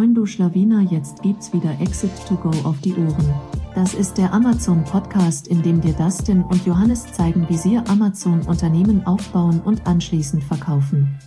Moin 0.00 0.14
du 0.14 0.24
Schlawiner, 0.24 0.80
jetzt 0.90 1.20
gibt's 1.20 1.52
wieder 1.52 1.78
Exit 1.78 2.10
to 2.26 2.34
Go 2.34 2.48
auf 2.66 2.80
die 2.80 2.94
Ohren. 2.94 3.34
Das 3.74 3.92
ist 3.92 4.16
der 4.16 4.32
Amazon 4.32 4.82
Podcast, 4.82 5.46
in 5.46 5.62
dem 5.62 5.82
dir 5.82 5.92
Dustin 5.92 6.42
und 6.42 6.64
Johannes 6.64 7.12
zeigen, 7.12 7.46
wie 7.50 7.58
sie 7.58 7.76
Amazon 7.76 8.40
Unternehmen 8.46 9.06
aufbauen 9.06 9.60
und 9.60 9.86
anschließend 9.86 10.42
verkaufen. 10.42 11.18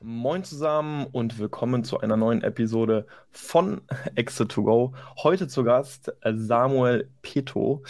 Moin 0.00 0.44
zusammen 0.44 1.06
und 1.12 1.38
willkommen 1.38 1.84
zu 1.84 2.00
einer 2.00 2.16
neuen 2.16 2.42
Episode 2.42 3.06
von 3.30 3.82
Exit 4.14 4.48
to 4.48 4.62
Go. 4.62 4.94
Heute 5.22 5.46
zu 5.46 5.62
Gast 5.62 6.10
äh, 6.22 6.32
Samuel 6.34 7.10
Peto. 7.20 7.82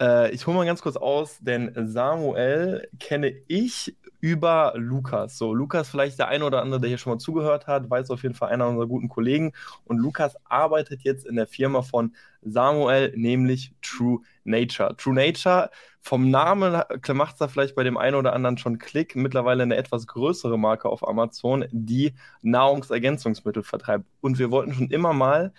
Äh, 0.00 0.30
ich 0.30 0.46
hole 0.46 0.56
mal 0.56 0.64
ganz 0.64 0.80
kurz 0.80 0.94
aus, 0.96 1.38
denn 1.40 1.72
Samuel 1.74 2.88
kenne 3.00 3.32
ich 3.48 3.96
über 4.20 4.72
Lukas. 4.76 5.38
So, 5.38 5.54
Lukas 5.54 5.88
vielleicht 5.88 6.18
der 6.18 6.28
eine 6.28 6.44
oder 6.44 6.62
andere, 6.62 6.80
der 6.80 6.88
hier 6.88 6.98
schon 6.98 7.12
mal 7.12 7.18
zugehört 7.18 7.66
hat, 7.66 7.88
weiß 7.88 8.10
auf 8.10 8.22
jeden 8.22 8.34
Fall 8.34 8.50
einer 8.50 8.68
unserer 8.68 8.86
guten 8.86 9.08
Kollegen. 9.08 9.52
Und 9.84 9.98
Lukas 9.98 10.36
arbeitet 10.44 11.02
jetzt 11.02 11.26
in 11.26 11.36
der 11.36 11.46
Firma 11.46 11.82
von 11.82 12.14
Samuel, 12.42 13.12
nämlich 13.16 13.72
True 13.82 14.20
Nature. 14.44 14.96
True 14.96 15.14
Nature, 15.14 15.70
vom 16.00 16.30
Namen 16.30 16.72
macht 17.12 17.32
es 17.34 17.38
da 17.38 17.48
vielleicht 17.48 17.74
bei 17.74 17.84
dem 17.84 17.98
einen 17.98 18.16
oder 18.16 18.32
anderen 18.32 18.56
schon 18.56 18.78
Klick, 18.78 19.14
mittlerweile 19.14 19.62
eine 19.62 19.76
etwas 19.76 20.06
größere 20.06 20.58
Marke 20.58 20.88
auf 20.88 21.06
Amazon, 21.06 21.66
die 21.70 22.14
Nahrungsergänzungsmittel 22.40 23.62
vertreibt. 23.62 24.06
Und 24.22 24.38
wir 24.38 24.50
wollten 24.50 24.72
schon 24.72 24.88
immer 24.88 25.12
mal 25.12 25.52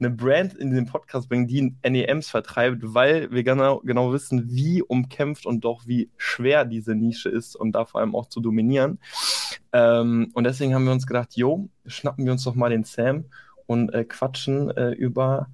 eine 0.00 0.10
Brand 0.10 0.54
in 0.54 0.72
den 0.72 0.86
Podcast 0.86 1.28
bringen, 1.28 1.46
die 1.46 1.76
NEMs 1.88 2.30
vertreibt, 2.30 2.78
weil 2.82 3.30
wir 3.30 3.44
genau, 3.44 3.78
genau 3.84 4.12
wissen, 4.12 4.50
wie 4.50 4.82
umkämpft 4.82 5.46
und 5.46 5.60
doch 5.64 5.86
wie 5.86 6.10
schwer 6.16 6.64
diese 6.64 6.96
Nische 6.96 7.28
ist 7.28 7.54
und 7.54 7.72
da 7.72 7.84
vor 7.84 8.00
allem 8.00 8.16
auch 8.16 8.26
zu 8.26 8.40
dominieren. 8.40 8.98
Ähm, 9.72 10.30
und 10.34 10.44
deswegen 10.44 10.74
haben 10.74 10.84
wir 10.84 10.92
uns 10.92 11.06
gedacht, 11.06 11.36
jo, 11.36 11.68
schnappen 11.86 12.24
wir 12.24 12.32
uns 12.32 12.42
doch 12.42 12.54
mal 12.54 12.70
den 12.70 12.82
Sam 12.84 13.26
und 13.66 13.92
äh, 13.94 14.04
quatschen 14.04 14.70
äh, 14.76 14.90
über 14.90 15.48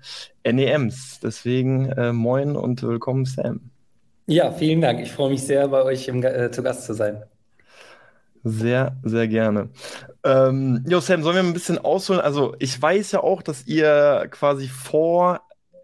NEMs. 0.45 1.21
Deswegen 1.21 1.87
äh, 1.91 2.13
moin 2.13 2.57
und 2.57 2.83
willkommen, 2.83 3.25
Sam. 3.25 3.71
Ja, 4.27 4.53
vielen 4.53 4.81
Dank. 4.81 5.01
Ich 5.01 5.13
freue 5.13 5.31
mich 5.31 5.43
sehr, 5.43 5.69
bei 5.69 5.83
euch 5.83 6.09
im, 6.09 6.23
äh, 6.23 6.51
zu 6.51 6.63
Gast 6.63 6.85
zu 6.85 6.95
sein. 6.95 7.23
Sehr, 8.45 8.97
sehr 9.03 9.27
gerne. 9.27 9.71
Ähm, 10.25 10.85
jo, 10.87 11.01
Sam, 11.01 11.23
sollen 11.23 11.37
wir 11.37 11.43
ein 11.43 11.55
bisschen 11.55 11.79
ausholen? 11.79 12.21
Also, 12.21 12.55
ich 12.59 12.81
weiß 12.81 13.13
ja 13.13 13.23
auch, 13.23 13.43
dass 13.43 13.67
ihr 13.67 14.29
quasi 14.31 14.69
vor 14.69 15.41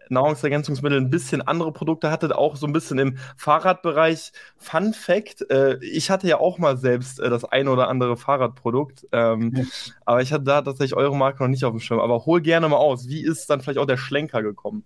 Nahrungsergänzungsmittel 0.09 0.99
ein 0.99 1.09
bisschen 1.09 1.41
andere 1.41 1.71
Produkte 1.71 2.11
hattet, 2.11 2.33
auch 2.33 2.55
so 2.55 2.67
ein 2.67 2.73
bisschen 2.73 2.99
im 2.99 3.17
Fahrradbereich. 3.37 4.31
Fun 4.57 4.93
Fact: 4.93 5.49
äh, 5.49 5.77
Ich 5.81 6.09
hatte 6.09 6.27
ja 6.27 6.39
auch 6.39 6.57
mal 6.57 6.77
selbst 6.77 7.19
äh, 7.19 7.29
das 7.29 7.45
eine 7.45 7.71
oder 7.71 7.87
andere 7.87 8.17
Fahrradprodukt, 8.17 9.07
ähm, 9.11 9.51
ja. 9.55 9.63
aber 10.05 10.21
ich 10.21 10.31
hatte 10.33 10.43
da 10.43 10.61
tatsächlich 10.61 10.95
eure 10.95 11.15
Marke 11.15 11.43
noch 11.43 11.49
nicht 11.49 11.65
auf 11.65 11.71
dem 11.71 11.79
Schirm. 11.79 11.99
Aber 11.99 12.25
hol 12.25 12.41
gerne 12.41 12.67
mal 12.69 12.77
aus. 12.77 13.07
Wie 13.07 13.23
ist 13.23 13.49
dann 13.49 13.61
vielleicht 13.61 13.79
auch 13.79 13.85
der 13.85 13.97
Schlenker 13.97 14.43
gekommen? 14.43 14.83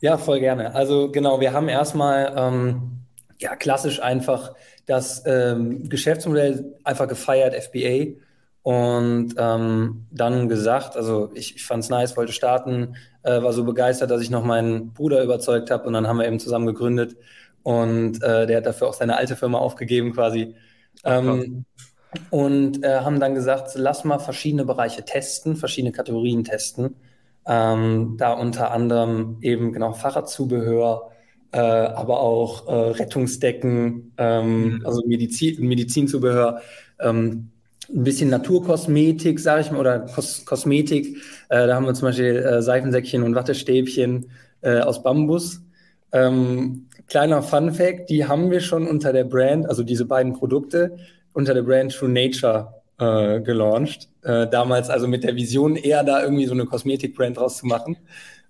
Ja, 0.00 0.18
voll 0.18 0.40
gerne. 0.40 0.74
Also, 0.74 1.10
genau, 1.10 1.40
wir 1.40 1.52
haben 1.52 1.68
erstmal. 1.68 2.32
Ähm 2.36 3.00
ja, 3.40 3.56
klassisch 3.56 4.00
einfach 4.00 4.54
das 4.86 5.24
ähm, 5.26 5.88
Geschäftsmodell 5.88 6.74
einfach 6.84 7.08
gefeiert, 7.08 7.54
FBA. 7.54 8.20
Und 8.62 9.34
ähm, 9.38 10.06
dann 10.10 10.48
gesagt, 10.48 10.94
also 10.96 11.30
ich, 11.34 11.56
ich 11.56 11.64
fand 11.64 11.82
es 11.82 11.88
nice, 11.88 12.16
wollte 12.16 12.32
starten, 12.32 12.96
äh, 13.22 13.42
war 13.42 13.52
so 13.52 13.64
begeistert, 13.64 14.10
dass 14.10 14.22
ich 14.22 14.30
noch 14.30 14.44
meinen 14.44 14.92
Bruder 14.92 15.22
überzeugt 15.22 15.70
habe 15.70 15.86
und 15.86 15.92
dann 15.92 16.06
haben 16.06 16.18
wir 16.18 16.26
eben 16.26 16.40
zusammen 16.40 16.66
gegründet 16.66 17.16
und 17.62 18.22
äh, 18.22 18.46
der 18.46 18.58
hat 18.58 18.66
dafür 18.66 18.88
auch 18.88 18.94
seine 18.94 19.16
alte 19.16 19.36
Firma 19.36 19.58
aufgegeben 19.58 20.12
quasi. 20.12 20.54
Ähm, 21.04 21.64
und 22.30 22.84
äh, 22.84 23.00
haben 23.00 23.20
dann 23.20 23.34
gesagt, 23.34 23.72
lass 23.74 24.04
mal 24.04 24.18
verschiedene 24.18 24.64
Bereiche 24.64 25.04
testen, 25.04 25.56
verschiedene 25.56 25.92
Kategorien 25.92 26.44
testen. 26.44 26.96
Ähm, 27.46 28.16
da 28.18 28.32
unter 28.32 28.70
anderem 28.72 29.38
eben 29.40 29.72
genau 29.72 29.92
Fahrradzubehör, 29.92 31.10
äh, 31.52 31.58
aber 31.58 32.20
auch 32.20 32.68
äh, 32.68 32.72
Rettungsdecken, 32.72 34.12
ähm, 34.18 34.74
mhm. 34.74 34.86
also 34.86 35.02
Medizin, 35.06 35.66
Medizinzubehör, 35.66 36.60
ähm, 37.00 37.50
ein 37.92 38.04
bisschen 38.04 38.30
Naturkosmetik, 38.30 39.40
sage 39.40 39.62
ich 39.62 39.70
mal, 39.70 39.80
oder 39.80 40.00
Kos 40.00 40.44
Kosmetik. 40.44 41.16
Äh, 41.48 41.66
da 41.66 41.74
haben 41.74 41.86
wir 41.86 41.94
zum 41.94 42.08
Beispiel 42.08 42.36
äh, 42.36 42.62
Seifensäckchen 42.62 43.22
und 43.22 43.34
Wattestäbchen 43.34 44.30
äh, 44.62 44.80
aus 44.80 45.02
Bambus. 45.02 45.62
Ähm, 46.12 46.86
kleiner 47.08 47.42
Fun 47.42 47.72
Fact, 47.72 48.10
die 48.10 48.26
haben 48.26 48.50
wir 48.50 48.60
schon 48.60 48.86
unter 48.86 49.12
der 49.12 49.24
Brand, 49.24 49.68
also 49.68 49.82
diese 49.82 50.04
beiden 50.04 50.32
Produkte, 50.32 50.96
unter 51.32 51.54
der 51.54 51.62
Brand 51.62 51.92
True 51.92 52.08
Nature 52.08 52.74
äh, 52.98 53.40
gelauncht. 53.40 54.08
Äh, 54.22 54.48
damals 54.48 54.90
also 54.90 55.08
mit 55.08 55.24
der 55.24 55.36
Vision, 55.36 55.76
eher 55.76 56.04
da 56.04 56.22
irgendwie 56.22 56.46
so 56.46 56.52
eine 56.54 56.66
Kosmetik-Brand 56.66 57.36
draus 57.36 57.58
zu 57.58 57.66
machen. 57.66 57.96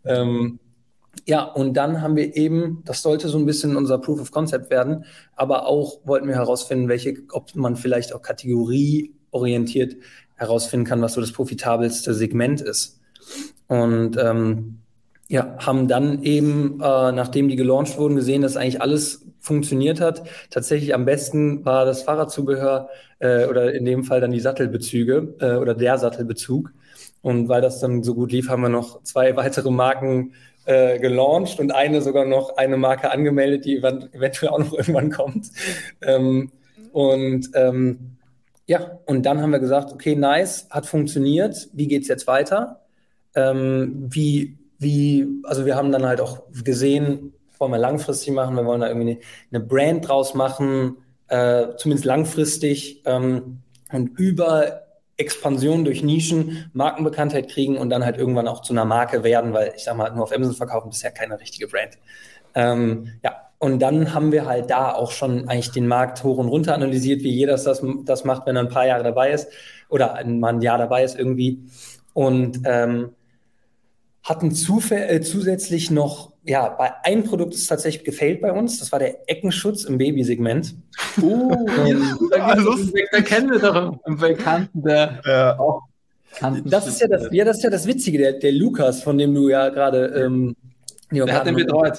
Ähm, 0.05 0.59
ja, 1.27 1.45
und 1.45 1.75
dann 1.75 2.01
haben 2.01 2.17
wir 2.17 2.37
eben, 2.37 2.83
das 2.85 3.03
sollte 3.03 3.29
so 3.29 3.39
ein 3.39 3.47
bisschen 3.47 3.77
unser 3.77 3.99
Proof 3.99 4.21
of 4.21 4.31
Concept 4.31 4.71
werden, 4.71 5.05
aber 5.35 5.67
auch 5.67 6.01
wollten 6.05 6.29
wir 6.29 6.37
herausfinden, 6.37 6.89
welche, 6.89 7.15
ob 7.33 7.55
man 7.55 7.77
vielleicht 7.77 8.15
auch 8.15 8.23
Kategorie 8.23 9.15
orientiert 9.31 9.97
herausfinden 10.37 10.87
kann, 10.87 11.03
was 11.03 11.15
so 11.15 11.21
das 11.21 11.33
profitabelste 11.33 12.15
Segment 12.15 12.61
ist. 12.61 13.01
Und 13.67 14.17
ähm, 14.17 14.79
ja, 15.29 15.57
haben 15.59 15.87
dann 15.87 16.23
eben, 16.25 16.81
äh, 16.81 17.13
nachdem 17.13 17.49
die 17.49 17.57
gelauncht 17.57 17.99
wurden, 17.99 18.17
gesehen, 18.17 18.43
dass 18.43 18.57
eigentlich 18.57 18.83
alles 18.83 19.25
funktioniert 19.39 20.01
hat. 20.01 20.23
Tatsächlich 20.51 20.95
am 20.95 21.05
besten 21.05 21.65
war 21.65 21.85
das 21.85 22.03
Fahrradzubehör 22.03 22.89
äh, 23.21 23.47
oder 23.47 23.73
in 23.73 23.85
dem 23.85 24.05
Fall 24.05 24.21
dann 24.21 24.33
die 24.33 24.41
Sattelbezüge 24.41 25.35
äh, 25.41 25.55
oder 25.55 25.75
der 25.75 25.99
Sattelbezug. 25.99 26.73
Und 27.23 27.49
weil 27.49 27.61
das 27.61 27.81
dann 27.81 28.03
so 28.03 28.15
gut 28.15 28.33
lief, 28.33 28.49
haben 28.49 28.63
wir 28.63 28.69
noch 28.69 29.03
zwei 29.03 29.37
weitere 29.37 29.71
Marken 29.71 30.33
äh, 30.65 30.99
gelauncht 30.99 31.61
und 31.61 31.73
eine 31.73 32.03
sogar 32.03 32.25
noch 32.25 32.57
eine 32.57 32.77
Marke 32.77 33.11
angemeldet, 33.11 33.65
die 33.65 33.77
eventuell 33.77 34.51
auch 34.51 34.59
noch 34.59 34.73
irgendwann 34.77 35.11
kommt. 35.11 35.51
Ähm, 36.03 36.51
und 36.93 37.51
ähm, 37.55 38.17
ja, 38.71 39.01
und 39.05 39.27
dann 39.27 39.43
haben 39.43 39.51
wir 39.51 39.59
gesagt, 39.59 39.93
okay, 39.93 40.15
nice, 40.15 40.69
hat 40.71 40.87
funktioniert. 40.87 41.69
Wie 41.73 41.89
geht 41.89 42.03
es 42.03 42.09
jetzt 42.09 42.29
weiter? 42.29 42.83
Ähm, 43.35 44.07
wie, 44.11 44.59
wie, 44.79 45.27
also 45.43 45.67
wir 45.67 45.75
haben 45.75 45.91
dann 45.91 46.07
halt 46.07 46.21
auch 46.21 46.45
gesehen, 46.53 47.33
wollen 47.59 47.73
wir 47.73 47.79
langfristig 47.79 48.33
machen, 48.33 48.55
wir 48.55 48.65
wollen 48.65 48.81
da 48.81 48.87
irgendwie 48.87 49.19
eine, 49.51 49.65
Brand 49.65 50.07
draus 50.07 50.35
machen, 50.35 50.99
äh, 51.27 51.75
zumindest 51.79 52.05
langfristig 52.05 53.03
ähm, 53.07 53.59
und 53.91 54.17
über 54.21 54.83
Expansion 55.17 55.85
durch 55.85 56.05
Nischen 56.05 56.71
Markenbekanntheit 56.73 57.51
kriegen 57.51 57.77
und 57.77 57.91
dann 57.91 58.05
halt 58.05 58.19
irgendwann 58.19 58.47
auch 58.47 58.63
zu 58.63 58.73
einer 58.73 58.85
Marke 58.85 59.25
werden, 59.25 59.53
weil 59.53 59.73
ich 59.75 59.83
sag 59.83 59.97
mal, 59.97 60.13
nur 60.13 60.23
auf 60.23 60.33
Amazon 60.33 60.55
verkaufen 60.55 60.93
ja 61.03 61.11
keine 61.11 61.41
richtige 61.41 61.67
Brand. 61.67 61.99
Ähm, 62.55 63.15
ja, 63.25 63.50
und 63.61 63.81
dann 63.81 64.15
haben 64.15 64.33
wir 64.33 64.47
halt 64.47 64.71
da 64.71 64.91
auch 64.91 65.11
schon 65.11 65.47
eigentlich 65.47 65.71
den 65.71 65.87
Markt 65.87 66.25
hoch 66.25 66.39
und 66.39 66.49
runter 66.49 66.75
analysiert, 66.75 67.23
wie 67.23 67.31
jeder 67.31 67.59
das, 67.59 67.83
das 68.07 68.25
macht, 68.25 68.47
wenn 68.47 68.57
er 68.57 68.63
ein 68.63 68.71
paar 68.71 68.87
Jahre 68.87 69.05
dabei 69.05 69.33
ist 69.33 69.49
oder 69.91 70.19
mal 70.25 70.55
ein 70.55 70.63
Jahr 70.63 70.79
dabei 70.79 71.05
ist 71.05 71.19
irgendwie. 71.19 71.61
Und 72.15 72.63
ähm, 72.65 73.11
hatten 74.23 74.49
äh, 74.49 75.21
zusätzlich 75.21 75.91
noch, 75.91 76.33
ja, 76.43 76.71
bei 76.71 77.05
einem 77.05 77.23
Produkt 77.25 77.53
ist 77.53 77.67
tatsächlich 77.67 78.05
gefailt 78.05 78.41
bei 78.41 78.51
uns. 78.51 78.79
Das 78.79 78.93
war 78.93 78.99
der 78.99 79.29
Eckenschutz 79.29 79.85
im 79.85 79.99
Babysegment. 79.99 80.75
Uh, 81.21 81.67
da, 82.31 82.55
da 83.13 83.21
kennen 83.21 83.51
wir 83.51 83.59
doch 83.59 83.99
einen 84.05 84.17
Bekannten, 84.17 84.83
der 84.83 85.21
ja. 85.27 85.59
auch 85.59 85.83
das 86.65 86.87
ist 86.87 87.01
ja 87.01 87.09
das, 87.09 87.29
ja, 87.31 87.45
das 87.45 87.59
ist 87.59 87.65
ja 87.65 87.71
das 87.71 87.87
Witzige, 87.87 88.17
der, 88.17 88.33
der 88.35 88.53
Lukas, 88.53 89.03
von 89.03 89.19
dem 89.19 89.35
du 89.35 89.51
ja 89.51 89.69
gerade 89.69 90.07
ähm, 90.07 90.57
der 91.11 91.35
hat 91.35 91.47
den 91.47 91.57
betreut. 91.57 91.99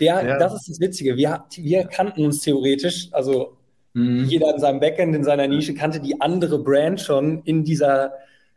Der, 0.00 0.24
ja. 0.24 0.38
Das 0.38 0.54
ist 0.54 0.68
das 0.68 0.80
Witzige. 0.80 1.16
Wir, 1.16 1.44
wir 1.56 1.84
kannten 1.84 2.24
uns 2.24 2.40
theoretisch, 2.40 3.08
also 3.12 3.56
mhm. 3.92 4.24
jeder 4.24 4.54
in 4.54 4.60
seinem 4.60 4.80
Backend, 4.80 5.14
in 5.14 5.24
seiner 5.24 5.46
Nische, 5.46 5.74
kannte 5.74 6.00
die 6.00 6.20
andere 6.20 6.58
Brand 6.58 7.00
schon 7.00 7.42
in 7.44 7.64
dieser, 7.64 8.12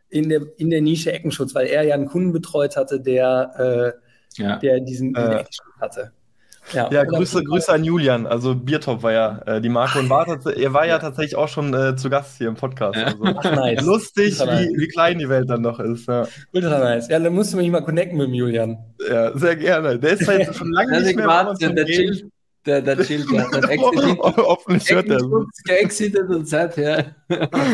in 0.08 0.28
der, 0.28 0.42
in 0.56 0.70
der 0.70 0.80
Nische 0.80 1.12
Eckenschutz, 1.12 1.54
weil 1.54 1.66
er 1.66 1.82
ja 1.84 1.94
einen 1.94 2.06
Kunden 2.06 2.32
betreut 2.32 2.76
hatte, 2.76 3.00
der, 3.00 3.94
äh, 4.36 4.42
ja. 4.42 4.56
der 4.56 4.80
diesen, 4.80 5.14
diesen 5.14 5.32
äh. 5.32 5.40
Eckenschutz 5.40 5.80
hatte. 5.80 6.12
Ja, 6.72 6.90
ja 6.92 7.04
Grüße, 7.04 7.42
Grüße 7.44 7.72
an 7.72 7.84
Julian. 7.84 8.26
Also 8.26 8.54
Biertop 8.54 9.02
war 9.02 9.12
ja 9.12 9.40
äh, 9.46 9.60
die 9.60 9.68
Marke 9.68 9.98
und 9.98 10.10
war 10.10 10.26
er 10.26 10.72
war 10.72 10.84
ja, 10.84 10.94
ja, 10.94 10.98
tatsächlich 10.98 11.36
auch 11.36 11.48
schon 11.48 11.72
äh, 11.74 11.96
zu 11.96 12.10
Gast 12.10 12.38
hier 12.38 12.48
im 12.48 12.54
Podcast. 12.54 12.98
Also. 12.98 13.24
Ach, 13.24 13.44
nice. 13.44 13.84
Lustig, 13.84 14.38
wie, 14.40 14.78
wie, 14.78 14.88
klein 14.88 15.18
die 15.18 15.28
Welt 15.28 15.48
dann 15.48 15.62
noch 15.62 15.80
ist. 15.80 16.06
Ja. 16.08 16.26
Ultra 16.52 16.78
nice. 16.78 17.08
Ja, 17.08 17.18
dann 17.18 17.34
musst 17.34 17.52
du 17.52 17.56
mich 17.56 17.70
mal 17.70 17.82
connecten 17.82 18.18
mit 18.18 18.28
dem 18.28 18.34
Julian. 18.34 18.78
Ja, 19.08 19.36
sehr 19.36 19.56
gerne. 19.56 19.98
Der 19.98 20.12
ist 20.12 20.26
halt 20.26 20.54
schon 20.54 20.72
lange 20.72 21.00
nicht 21.00 21.16
mehr 21.16 21.26
Wahnsinn, 21.26 21.74
der, 21.74 21.86
chillt, 21.86 22.26
der, 22.66 22.82
der 22.82 22.98
chillt, 22.98 23.30
der 23.32 23.50
hat 23.50 23.68
exited. 23.68 24.18
Hoffentlich 24.18 24.90
hört 24.90 25.08
er. 25.08 25.20
Geexitet 25.64 26.28
und 26.28 26.48
seither. 26.48 27.14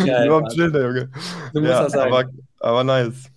Ja, 0.04 0.24
Überhaupt 0.24 0.52
chillen, 0.52 0.72
der 0.72 0.82
Junge. 0.82 1.10
Du 1.52 1.60
musst 1.60 1.72
das 1.72 1.92
sagen. 1.92 2.12
Aber, 2.12 2.30
aber 2.60 2.84
nice. 2.84 3.30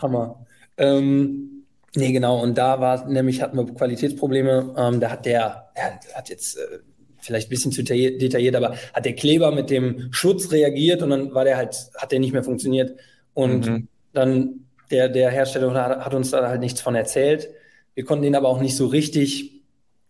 Hammer. 0.00 0.46
Ähm, 0.76 1.51
Nee, 1.94 2.12
genau. 2.12 2.40
Und 2.40 2.56
da 2.56 2.80
war 2.80 3.06
nämlich, 3.06 3.42
hatten 3.42 3.56
wir 3.56 3.66
Qualitätsprobleme. 3.66 4.74
Ähm, 4.76 5.00
da 5.00 5.10
hat 5.10 5.26
der, 5.26 5.68
der 5.76 6.00
hat 6.14 6.30
jetzt 6.30 6.56
äh, 6.56 6.78
vielleicht 7.20 7.48
ein 7.48 7.50
bisschen 7.50 7.72
zu 7.72 7.82
detailliert, 7.82 8.56
aber 8.56 8.74
hat 8.94 9.04
der 9.04 9.14
Kleber 9.14 9.52
mit 9.52 9.70
dem 9.70 10.12
Schutz 10.12 10.50
reagiert 10.50 11.02
und 11.02 11.10
dann 11.10 11.34
war 11.34 11.44
der 11.44 11.56
halt, 11.56 11.90
hat 11.96 12.12
der 12.12 12.20
nicht 12.20 12.32
mehr 12.32 12.42
funktioniert. 12.42 12.98
Und 13.34 13.66
mhm. 13.66 13.88
dann 14.12 14.62
der, 14.90 15.08
der 15.08 15.30
Hersteller 15.30 15.72
hat, 15.74 16.04
hat 16.04 16.14
uns 16.14 16.30
da 16.30 16.46
halt 16.48 16.60
nichts 16.60 16.80
von 16.80 16.94
erzählt. 16.94 17.48
Wir 17.94 18.04
konnten 18.04 18.24
ihn 18.24 18.36
aber 18.36 18.48
auch 18.48 18.60
nicht 18.60 18.76
so 18.76 18.86
richtig, 18.86 19.62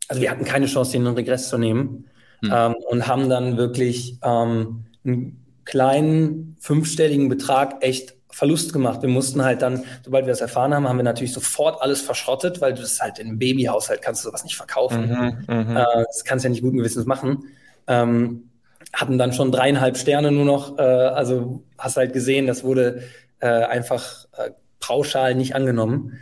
also 0.09 0.21
wir 0.21 0.31
hatten 0.31 0.45
keine 0.45 0.67
Chance, 0.67 0.93
den 0.93 1.07
in 1.07 1.15
Regress 1.15 1.49
zu 1.49 1.59
nehmen 1.59 2.07
hm. 2.43 2.53
ähm, 2.53 2.75
und 2.89 3.07
haben 3.07 3.29
dann 3.29 3.57
wirklich 3.57 4.19
ähm, 4.23 4.85
einen 5.05 5.45
kleinen 5.65 6.57
fünfstelligen 6.61 7.29
Betrag 7.29 7.83
echt 7.83 8.15
Verlust 8.33 8.73
gemacht. 8.73 9.03
Wir 9.03 9.11
mussten 9.11 9.45
halt 9.45 9.63
dann, 9.63 9.85
sobald 10.05 10.25
wir 10.25 10.33
das 10.33 10.41
erfahren 10.41 10.75
haben, 10.75 10.89
haben 10.89 10.97
wir 10.97 11.05
natürlich 11.05 11.33
sofort 11.33 11.81
alles 11.83 12.01
verschrottet, 12.01 12.61
weil 12.61 12.75
du 12.75 12.81
das 12.81 13.01
halt 13.01 13.19
in 13.19 13.29
einem 13.29 13.39
Babyhaushalt 13.39 14.01
kannst 14.03 14.25
du 14.25 14.29
sowas 14.29 14.43
nicht 14.43 14.57
verkaufen. 14.57 15.45
Mhm, 15.47 15.55
mhm. 15.55 15.77
äh, 15.77 15.85
das 16.07 16.25
kannst 16.25 16.45
du 16.45 16.49
ja 16.49 16.51
nicht 16.51 16.63
guten 16.63 16.79
Gewissens 16.79 17.07
machen. 17.07 17.45
Ähm, 17.87 18.49
hatten 18.93 19.19
dann 19.19 19.33
schon 19.33 19.53
dreieinhalb 19.53 19.97
Sterne 19.97 20.33
nur 20.33 20.47
noch. 20.47 20.79
Äh, 20.79 20.83
also 20.83 21.63
hast 21.79 21.97
halt 21.97 22.15
gesehen, 22.15 22.47
das 22.47 22.65
wurde 22.65 23.03
äh, 23.41 23.47
einfach 23.47 24.27
äh, 24.37 24.51
pauschal 24.81 25.35
nicht 25.35 25.55
angenommen. 25.55 26.19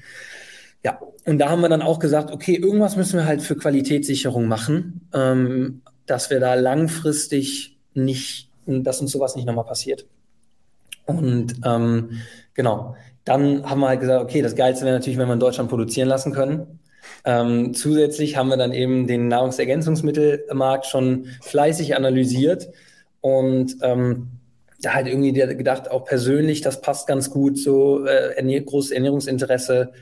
Ja, 0.84 0.98
und 1.26 1.38
da 1.38 1.48
haben 1.48 1.60
wir 1.60 1.68
dann 1.68 1.82
auch 1.82 2.00
gesagt, 2.00 2.32
okay, 2.32 2.56
irgendwas 2.56 2.96
müssen 2.96 3.18
wir 3.18 3.26
halt 3.26 3.42
für 3.42 3.56
Qualitätssicherung 3.56 4.48
machen, 4.48 5.08
ähm, 5.14 5.82
dass 6.06 6.30
wir 6.30 6.40
da 6.40 6.54
langfristig 6.54 7.78
nicht, 7.94 8.50
dass 8.66 9.00
uns 9.00 9.12
sowas 9.12 9.36
nicht 9.36 9.46
nochmal 9.46 9.64
passiert. 9.64 10.06
Und 11.18 11.56
ähm, 11.64 12.20
genau, 12.54 12.96
dann 13.24 13.68
haben 13.68 13.80
wir 13.80 13.88
halt 13.88 14.00
gesagt, 14.00 14.22
okay, 14.22 14.42
das 14.42 14.56
Geilste 14.56 14.84
wäre 14.84 14.96
natürlich, 14.96 15.18
wenn 15.18 15.28
wir 15.28 15.34
in 15.34 15.40
Deutschland 15.40 15.70
produzieren 15.70 16.08
lassen 16.08 16.32
können. 16.32 16.80
Ähm, 17.24 17.74
zusätzlich 17.74 18.36
haben 18.36 18.48
wir 18.48 18.56
dann 18.56 18.72
eben 18.72 19.06
den 19.06 19.28
Nahrungsergänzungsmittelmarkt 19.28 20.86
schon 20.86 21.26
fleißig 21.42 21.96
analysiert 21.96 22.70
und 23.20 23.76
ähm, 23.82 24.28
da 24.80 24.94
halt 24.94 25.06
irgendwie 25.06 25.32
gedacht, 25.32 25.90
auch 25.90 26.04
persönlich, 26.04 26.62
das 26.62 26.80
passt 26.80 27.06
ganz 27.06 27.30
gut, 27.30 27.58
so 27.58 28.06
äh, 28.06 28.36
ernähr 28.36 28.62
großes 28.62 28.92
Ernährungsinteresse 28.92 29.92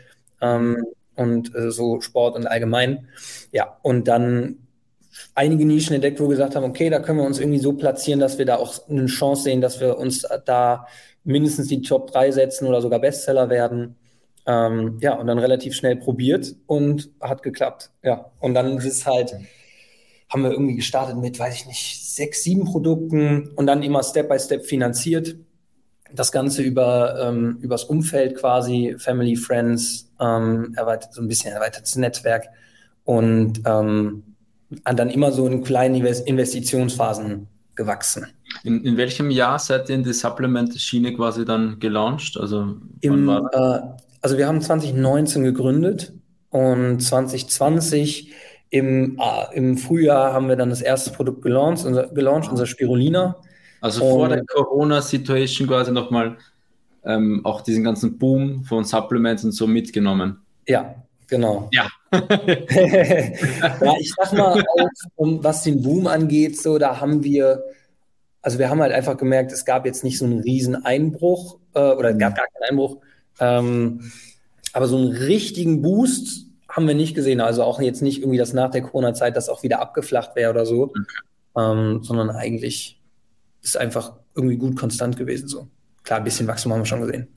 ähm, 0.41 0.85
und 1.17 1.55
äh, 1.55 1.73
so 1.73 2.01
Sport 2.01 2.37
und 2.37 2.47
allgemein. 2.47 3.09
Ja, 3.51 3.77
und 3.83 4.07
dann 4.07 4.68
einige 5.35 5.65
Nischen 5.65 5.95
entdeckt, 5.95 6.21
wo 6.21 6.25
wir 6.25 6.31
gesagt 6.31 6.57
haben, 6.57 6.65
okay, 6.65 6.91
da 6.91 7.01
können 7.01 7.19
wir 7.19 7.27
uns 7.27 7.39
irgendwie 7.39 7.59
so 7.59 7.73
platzieren, 7.73 8.21
dass 8.21 8.39
wir 8.39 8.47
da 8.47 8.57
auch 8.57 8.89
eine 8.89 9.07
Chance 9.07 9.45
sehen, 9.45 9.61
dass 9.61 9.81
wir 9.81 9.99
uns 9.99 10.27
da 10.45 10.87
mindestens 11.25 11.69
die 11.69 11.83
Top 11.83 12.11
3 12.11 12.33
setzen 12.33 12.67
oder 12.67 12.81
sogar 12.81 13.01
Bestseller 13.01 13.51
werden. 13.51 13.97
Ähm, 14.47 14.99
ja, 15.03 15.15
und 15.15 15.27
dann 15.27 15.39
relativ 15.39 15.75
schnell 15.75 15.97
probiert 15.97 16.57
und 16.67 17.11
hat 17.21 17.43
geklappt. 17.43 17.91
Ja, 18.03 18.31
und 18.41 18.55
dann 18.55 18.79
ist 18.79 19.07
halt, 19.07 19.37
haben 20.31 20.43
wir 20.43 20.51
irgendwie 20.51 20.77
gestartet 20.77 21.19
mit, 21.19 21.39
weiß 21.39 21.55
ich 21.55 21.67
nicht, 21.67 22.15
sechs, 22.15 22.43
sieben 22.43 22.65
Produkten 22.65 23.51
und 23.57 23.67
dann 23.67 23.83
immer 23.83 24.03
Step 24.03 24.29
by 24.29 24.39
Step 24.39 24.65
finanziert. 24.65 25.37
Das 26.11 26.33
Ganze 26.33 26.63
über 26.63 27.21
ähm, 27.21 27.59
übers 27.61 27.85
Umfeld 27.85 28.37
quasi, 28.37 28.97
Family, 28.99 29.37
Friends, 29.37 30.11
ähm, 30.19 30.73
erweitert, 30.77 31.13
so 31.13 31.21
ein 31.21 31.29
bisschen 31.29 31.53
erweitertes 31.53 31.97
Netzwerk 31.97 32.49
und 33.05 33.63
ähm, 33.67 34.28
dann 34.85 35.11
immer 35.11 35.33
so 35.33 35.47
in 35.47 35.63
kleinen 35.63 35.95
Investitionsphasen 35.95 37.49
gewachsen. 37.75 38.27
In, 38.65 38.85
in 38.85 38.97
welchem 38.97 39.31
Jahr 39.31 39.59
seid 39.59 39.89
ihr 39.89 39.95
in 39.95 40.03
die 40.03 40.13
Supplement-Schiene 40.13 41.15
quasi 41.15 41.45
dann 41.45 41.79
gelauncht? 41.79 42.37
Also 42.39 42.77
Im, 43.01 43.29
äh, 43.29 43.81
also 44.21 44.37
wir 44.37 44.47
haben 44.47 44.61
2019 44.61 45.45
gegründet 45.45 46.13
und 46.51 47.01
2020 47.01 48.33
im, 48.71 49.19
äh, 49.19 49.57
im 49.57 49.79
Frühjahr 49.79 50.33
haben 50.33 50.49
wir 50.49 50.57
dann 50.57 50.71
das 50.71 50.83
erste 50.83 51.13
Produkt 51.13 51.43
gelauncht, 51.43 51.85
unser, 51.85 52.09
gelauncht, 52.09 52.51
unser 52.51 52.67
Spirulina. 52.67 53.37
Also 53.81 54.05
und, 54.05 54.11
vor 54.11 54.29
der 54.29 54.45
Corona-Situation 54.45 55.69
quasi 55.69 55.93
nochmal 55.93 56.37
ähm, 57.05 57.41
auch 57.45 57.61
diesen 57.63 57.85
ganzen 57.85 58.19
Boom 58.19 58.65
von 58.65 58.85
Supplements 58.85 59.45
und 59.45 59.53
so 59.53 59.67
mitgenommen. 59.67 60.41
Ja, 60.67 60.97
genau. 61.29 61.69
Ja. 61.73 61.89
ja, 62.13 63.95
ich 64.01 64.13
sag 64.17 64.33
mal, 64.33 64.61
auch, 64.61 64.89
um, 65.17 65.45
was 65.45 65.63
den 65.63 65.83
Boom 65.83 66.07
angeht, 66.07 66.61
so, 66.61 66.79
da 66.79 67.01
haben 67.01 67.23
wir, 67.23 67.63
also 68.43 68.59
wir 68.59 68.71
haben 68.71 68.81
halt 68.81 68.93
einfach 68.93 69.17
gemerkt, 69.17 69.53
es 69.53 69.65
gab 69.65 69.87
jetzt 69.87 70.05
nicht 70.05 70.19
so 70.19 70.25
einen 70.25 70.41
riesen 70.41 70.85
Einbruch 70.85 71.59
äh, 71.75 71.93
oder 71.93 72.11
es 72.11 72.19
gab 72.19 72.35
gar 72.35 72.47
keinen 72.47 72.71
Einbruch, 72.71 72.99
ähm, 73.41 74.11
aber 74.73 74.89
so 74.89 74.97
einen 74.97 75.13
richtigen 75.13 75.83
Boost 75.83 76.47
haben 76.69 76.87
wir 76.87 76.95
nicht 76.95 77.15
gesehen. 77.15 77.41
Also 77.41 77.63
auch 77.63 77.81
jetzt 77.81 78.03
nicht 78.03 78.21
irgendwie, 78.21 78.39
dass 78.39 78.53
nach 78.53 78.71
der 78.71 78.83
Corona-Zeit 78.83 79.37
das 79.37 79.49
auch 79.49 79.63
wieder 79.63 79.81
abgeflacht 79.81 80.37
wäre 80.37 80.51
oder 80.51 80.67
so, 80.67 80.85
okay. 80.85 81.01
ähm, 81.57 82.03
sondern 82.03 82.31
eigentlich 82.31 83.01
ist 83.63 83.77
einfach 83.77 84.15
irgendwie 84.35 84.57
gut 84.57 84.77
konstant 84.77 85.17
gewesen. 85.17 85.49
So 85.49 85.69
klar, 86.05 86.21
ein 86.21 86.25
bisschen 86.25 86.47
Wachstum 86.47 86.73
haben 86.73 86.81
wir 86.81 86.87
schon 86.87 87.01
gesehen. 87.01 87.29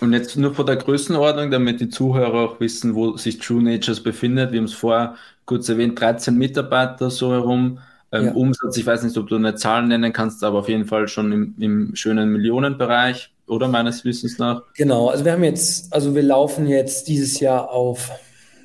Und 0.00 0.12
jetzt 0.12 0.36
nur 0.36 0.54
vor 0.54 0.64
der 0.64 0.76
Größenordnung, 0.76 1.50
damit 1.50 1.80
die 1.80 1.88
Zuhörer 1.88 2.34
auch 2.34 2.60
wissen, 2.60 2.94
wo 2.94 3.16
sich 3.16 3.38
True 3.38 3.62
Natures 3.62 4.02
befindet. 4.02 4.52
Wir 4.52 4.58
haben 4.58 4.66
es 4.66 4.74
vorher 4.74 5.14
kurz 5.44 5.68
erwähnt, 5.68 6.00
13 6.00 6.36
Mitarbeiter 6.36 7.10
so 7.10 7.32
herum. 7.32 7.78
Ähm, 8.12 8.26
ja. 8.26 8.32
Umsatz, 8.32 8.76
ich 8.76 8.86
weiß 8.86 9.04
nicht, 9.04 9.16
ob 9.16 9.28
du 9.28 9.36
eine 9.36 9.54
Zahl 9.54 9.86
nennen 9.86 10.12
kannst, 10.12 10.42
aber 10.42 10.58
auf 10.58 10.68
jeden 10.68 10.86
Fall 10.86 11.06
schon 11.06 11.30
im, 11.32 11.54
im 11.58 11.94
schönen 11.94 12.30
Millionenbereich 12.32 13.32
oder 13.46 13.68
meines 13.68 14.04
Wissens 14.04 14.38
nach? 14.38 14.62
Genau, 14.74 15.08
also 15.08 15.24
wir 15.24 15.32
haben 15.32 15.44
jetzt, 15.44 15.92
also 15.92 16.14
wir 16.14 16.22
laufen 16.22 16.66
jetzt 16.66 17.08
dieses 17.08 17.38
Jahr 17.40 17.70
auf, 17.70 18.10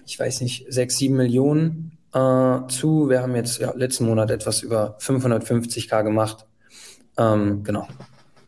ich 0.06 0.20
weiß 0.20 0.42
nicht, 0.42 0.66
sechs, 0.74 0.98
sieben 0.98 1.16
Millionen 1.16 1.98
äh, 2.14 2.68
zu. 2.68 3.10
Wir 3.10 3.22
haben 3.22 3.36
jetzt 3.36 3.60
ja, 3.60 3.74
letzten 3.76 4.06
Monat 4.06 4.32
etwas 4.32 4.64
über 4.64 4.98
550k 5.00 6.04
gemacht. 6.04 6.46
Ähm, 7.18 7.64
genau. 7.64 7.88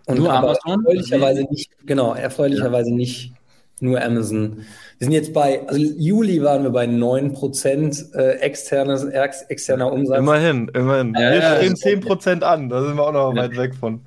Und 0.07 0.19
nur 0.19 0.33
Amazon? 0.33 0.85
Erfreulicherweise 0.85 1.43
nicht, 1.49 1.71
genau, 1.85 2.13
erfreulicherweise 2.13 2.89
ja. 2.89 2.95
nicht 2.95 3.33
nur 3.79 4.01
Amazon. 4.01 4.57
Wir 4.97 5.05
sind 5.05 5.11
jetzt 5.11 5.33
bei, 5.33 5.67
also 5.67 5.79
Juli 5.79 6.41
waren 6.41 6.63
wir 6.63 6.71
bei 6.71 6.85
9% 6.85 8.15
äh, 8.15 8.39
externes, 8.39 9.03
ex, 9.03 9.43
externer 9.43 9.91
Umsatz. 9.91 10.17
Immerhin, 10.17 10.69
immerhin. 10.73 11.13
Ja, 11.13 11.31
wir 11.31 11.39
ja, 11.39 11.57
stehen 11.57 12.01
10% 12.01 12.41
an, 12.41 12.69
da 12.69 12.83
sind 12.83 12.95
wir 12.95 13.05
auch 13.05 13.11
noch 13.11 13.35
weit 13.35 13.55
weg 13.55 13.75
von. 13.75 14.01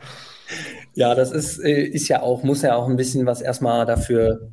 Ja, 0.95 1.15
das 1.15 1.31
ist, 1.31 1.63
äh, 1.63 1.83
ist 1.83 2.09
ja 2.09 2.23
auch, 2.23 2.43
muss 2.43 2.63
ja 2.63 2.75
auch 2.75 2.89
ein 2.89 2.97
bisschen 2.97 3.27
was 3.27 3.41
erstmal 3.41 3.87
dafür, 3.87 4.51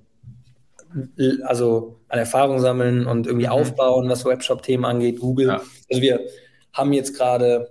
also 1.44 1.98
an 2.10 2.20
Erfahrung 2.20 2.60
sammeln 2.60 3.08
und 3.08 3.26
irgendwie 3.26 3.48
mhm. 3.48 3.54
aufbauen, 3.54 4.10
was 4.10 4.26
Webshop-Themen 4.26 4.86
angeht, 4.86 5.20
Google. 5.20 5.48
Ja. 5.48 5.62
Also 5.90 6.02
wir 6.02 6.20
haben 6.74 6.94
jetzt 6.94 7.18
gerade 7.18 7.68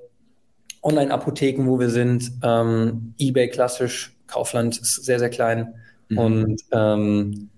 Online-Apotheken, 0.87 1.67
wo 1.67 1.79
wir 1.79 1.91
sind, 1.91 2.31
ähm, 2.43 3.15
eBay 3.19 3.49
klassisch, 3.49 4.17
Kaufland 4.27 4.79
ist 4.79 5.05
sehr, 5.05 5.19
sehr 5.19 5.31
klein 5.31 5.75
mhm. 6.09 6.19
und 6.19 6.62
ähm, 6.73 7.50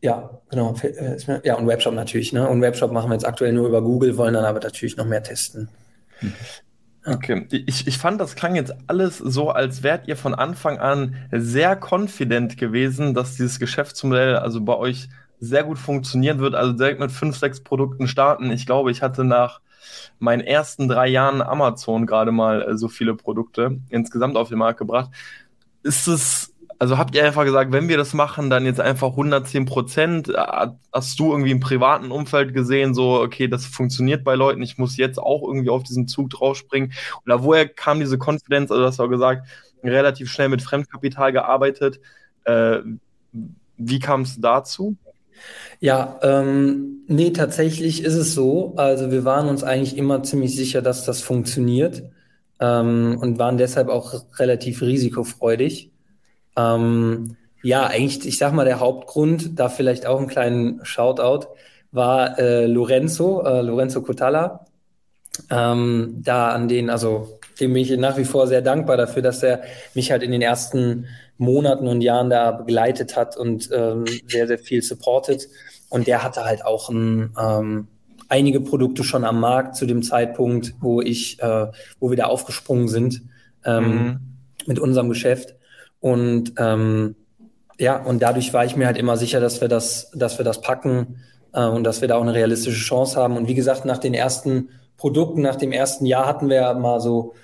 ja, 0.00 0.30
genau. 0.50 0.74
Äh, 0.82 1.16
ja, 1.44 1.54
und 1.54 1.66
Webshop 1.66 1.94
natürlich. 1.94 2.32
Ne? 2.32 2.46
Und 2.46 2.60
Webshop 2.60 2.92
machen 2.92 3.08
wir 3.08 3.14
jetzt 3.14 3.26
aktuell 3.26 3.54
nur 3.54 3.66
über 3.66 3.80
Google, 3.80 4.18
wollen 4.18 4.34
dann 4.34 4.44
aber 4.44 4.60
natürlich 4.60 4.98
noch 4.98 5.06
mehr 5.06 5.22
testen. 5.22 5.68
Mhm. 6.20 6.32
Okay, 7.06 7.46
ich, 7.50 7.86
ich 7.86 7.98
fand, 7.98 8.18
das 8.20 8.34
klang 8.34 8.54
jetzt 8.54 8.74
alles 8.86 9.18
so, 9.18 9.50
als 9.50 9.82
wärt 9.82 10.08
ihr 10.08 10.16
von 10.16 10.34
Anfang 10.34 10.78
an 10.78 11.16
sehr 11.32 11.78
confident 11.78 12.56
gewesen, 12.56 13.12
dass 13.12 13.36
dieses 13.36 13.58
Geschäftsmodell 13.58 14.36
also 14.36 14.62
bei 14.62 14.74
euch 14.74 15.08
sehr 15.38 15.64
gut 15.64 15.78
funktionieren 15.78 16.38
wird. 16.38 16.54
Also 16.54 16.72
direkt 16.72 17.00
mit 17.00 17.10
fünf, 17.10 17.36
sechs 17.36 17.60
Produkten 17.60 18.08
starten. 18.08 18.50
Ich 18.50 18.64
glaube, 18.64 18.90
ich 18.90 19.02
hatte 19.02 19.24
nach 19.24 19.60
meinen 20.18 20.42
ersten 20.42 20.88
drei 20.88 21.08
Jahren 21.08 21.42
Amazon 21.42 22.06
gerade 22.06 22.32
mal 22.32 22.62
äh, 22.62 22.76
so 22.76 22.88
viele 22.88 23.14
Produkte 23.14 23.78
insgesamt 23.90 24.36
auf 24.36 24.48
den 24.48 24.58
Markt 24.58 24.78
gebracht. 24.78 25.10
Ist 25.82 26.06
es 26.08 26.54
also 26.78 26.98
habt 26.98 27.14
ihr 27.14 27.24
einfach 27.24 27.44
gesagt, 27.44 27.72
wenn 27.72 27.88
wir 27.88 27.96
das 27.96 28.14
machen, 28.14 28.50
dann 28.50 28.64
jetzt 28.66 28.80
einfach 28.80 29.10
110 29.10 29.64
Prozent? 29.64 30.28
Äh, 30.28 30.66
hast 30.92 31.18
du 31.18 31.30
irgendwie 31.30 31.50
im 31.50 31.60
privaten 31.60 32.10
Umfeld 32.10 32.52
gesehen, 32.54 32.94
so, 32.94 33.20
okay, 33.20 33.48
das 33.48 33.64
funktioniert 33.64 34.24
bei 34.24 34.34
Leuten, 34.34 34.62
ich 34.62 34.78
muss 34.78 34.96
jetzt 34.96 35.18
auch 35.18 35.42
irgendwie 35.42 35.70
auf 35.70 35.82
diesen 35.82 36.08
Zug 36.08 36.30
draufspringen? 36.30 36.92
Oder 37.24 37.42
woher 37.42 37.68
kam 37.68 38.00
diese 38.00 38.18
Konfidenz? 38.18 38.70
Also, 38.70 38.84
hast 38.84 38.98
du 38.98 39.04
auch 39.04 39.08
gesagt, 39.08 39.46
relativ 39.82 40.30
schnell 40.30 40.48
mit 40.48 40.62
Fremdkapital 40.62 41.32
gearbeitet. 41.32 42.00
Äh, 42.44 42.78
wie 43.76 43.98
kam 43.98 44.22
es 44.22 44.40
dazu? 44.40 44.96
Ja, 45.80 46.18
ähm, 46.22 47.04
nee, 47.08 47.30
tatsächlich 47.30 48.04
ist 48.04 48.14
es 48.14 48.34
so. 48.34 48.74
Also, 48.76 49.10
wir 49.10 49.24
waren 49.24 49.48
uns 49.48 49.62
eigentlich 49.62 49.96
immer 49.96 50.22
ziemlich 50.22 50.56
sicher, 50.56 50.82
dass 50.82 51.04
das 51.04 51.20
funktioniert 51.20 52.02
ähm, 52.60 53.18
und 53.20 53.38
waren 53.38 53.58
deshalb 53.58 53.88
auch 53.88 54.24
relativ 54.38 54.82
risikofreudig. 54.82 55.90
Ähm, 56.56 57.36
ja, 57.62 57.86
eigentlich, 57.86 58.26
ich 58.26 58.38
sag 58.38 58.52
mal, 58.52 58.64
der 58.64 58.80
Hauptgrund, 58.80 59.58
da 59.58 59.68
vielleicht 59.68 60.06
auch 60.06 60.18
einen 60.18 60.28
kleinen 60.28 60.84
Shoutout, 60.84 61.48
war 61.92 62.38
äh, 62.38 62.66
Lorenzo, 62.66 63.42
äh, 63.44 63.62
Lorenzo 63.62 64.02
Cotalla. 64.02 64.66
Ähm, 65.50 66.20
da 66.22 66.50
an 66.50 66.68
den, 66.68 66.90
also 66.90 67.38
dem 67.60 67.72
bin 67.72 67.82
ich 67.82 67.96
nach 67.96 68.16
wie 68.16 68.24
vor 68.24 68.46
sehr 68.46 68.62
dankbar 68.62 68.96
dafür, 68.96 69.22
dass 69.22 69.42
er 69.42 69.62
mich 69.94 70.10
halt 70.10 70.22
in 70.22 70.32
den 70.32 70.42
ersten 70.42 71.06
Monaten 71.38 71.86
und 71.86 72.00
Jahren 72.00 72.30
da 72.30 72.52
begleitet 72.52 73.16
hat 73.16 73.36
und 73.36 73.70
ähm, 73.72 74.04
sehr, 74.26 74.46
sehr 74.46 74.58
viel 74.58 74.82
supportet. 74.82 75.48
Und 75.88 76.06
der 76.06 76.22
hatte 76.22 76.44
halt 76.44 76.64
auch 76.64 76.88
ein, 76.90 77.32
ähm, 77.40 77.88
einige 78.28 78.60
Produkte 78.60 79.04
schon 79.04 79.24
am 79.24 79.40
Markt 79.40 79.76
zu 79.76 79.86
dem 79.86 80.02
Zeitpunkt, 80.02 80.74
wo 80.80 81.00
ich, 81.00 81.40
äh, 81.42 81.66
wo 82.00 82.10
wir 82.10 82.16
da 82.16 82.24
aufgesprungen 82.24 82.88
sind 82.88 83.22
ähm, 83.64 83.84
mhm. 83.84 84.20
mit 84.66 84.78
unserem 84.78 85.08
Geschäft. 85.08 85.54
Und 86.00 86.54
ähm, 86.58 87.16
Ja, 87.78 87.96
und 87.96 88.22
dadurch 88.22 88.52
war 88.52 88.64
ich 88.64 88.76
mir 88.76 88.86
halt 88.86 88.98
immer 88.98 89.16
sicher, 89.16 89.40
dass 89.40 89.60
wir 89.60 89.68
das, 89.68 90.10
dass 90.14 90.38
wir 90.38 90.44
das 90.44 90.60
packen 90.60 91.16
äh, 91.52 91.66
und 91.66 91.82
dass 91.82 92.00
wir 92.00 92.08
da 92.08 92.14
auch 92.16 92.22
eine 92.22 92.34
realistische 92.34 92.78
Chance 92.78 93.16
haben. 93.16 93.36
Und 93.36 93.48
wie 93.48 93.54
gesagt, 93.54 93.84
nach 93.84 93.98
den 93.98 94.14
ersten 94.14 94.68
Produkten, 94.96 95.42
nach 95.42 95.56
dem 95.56 95.72
ersten 95.72 96.06
Jahr 96.06 96.26
hatten 96.26 96.48
wir 96.48 96.74
mal 96.74 97.00
so, 97.00 97.34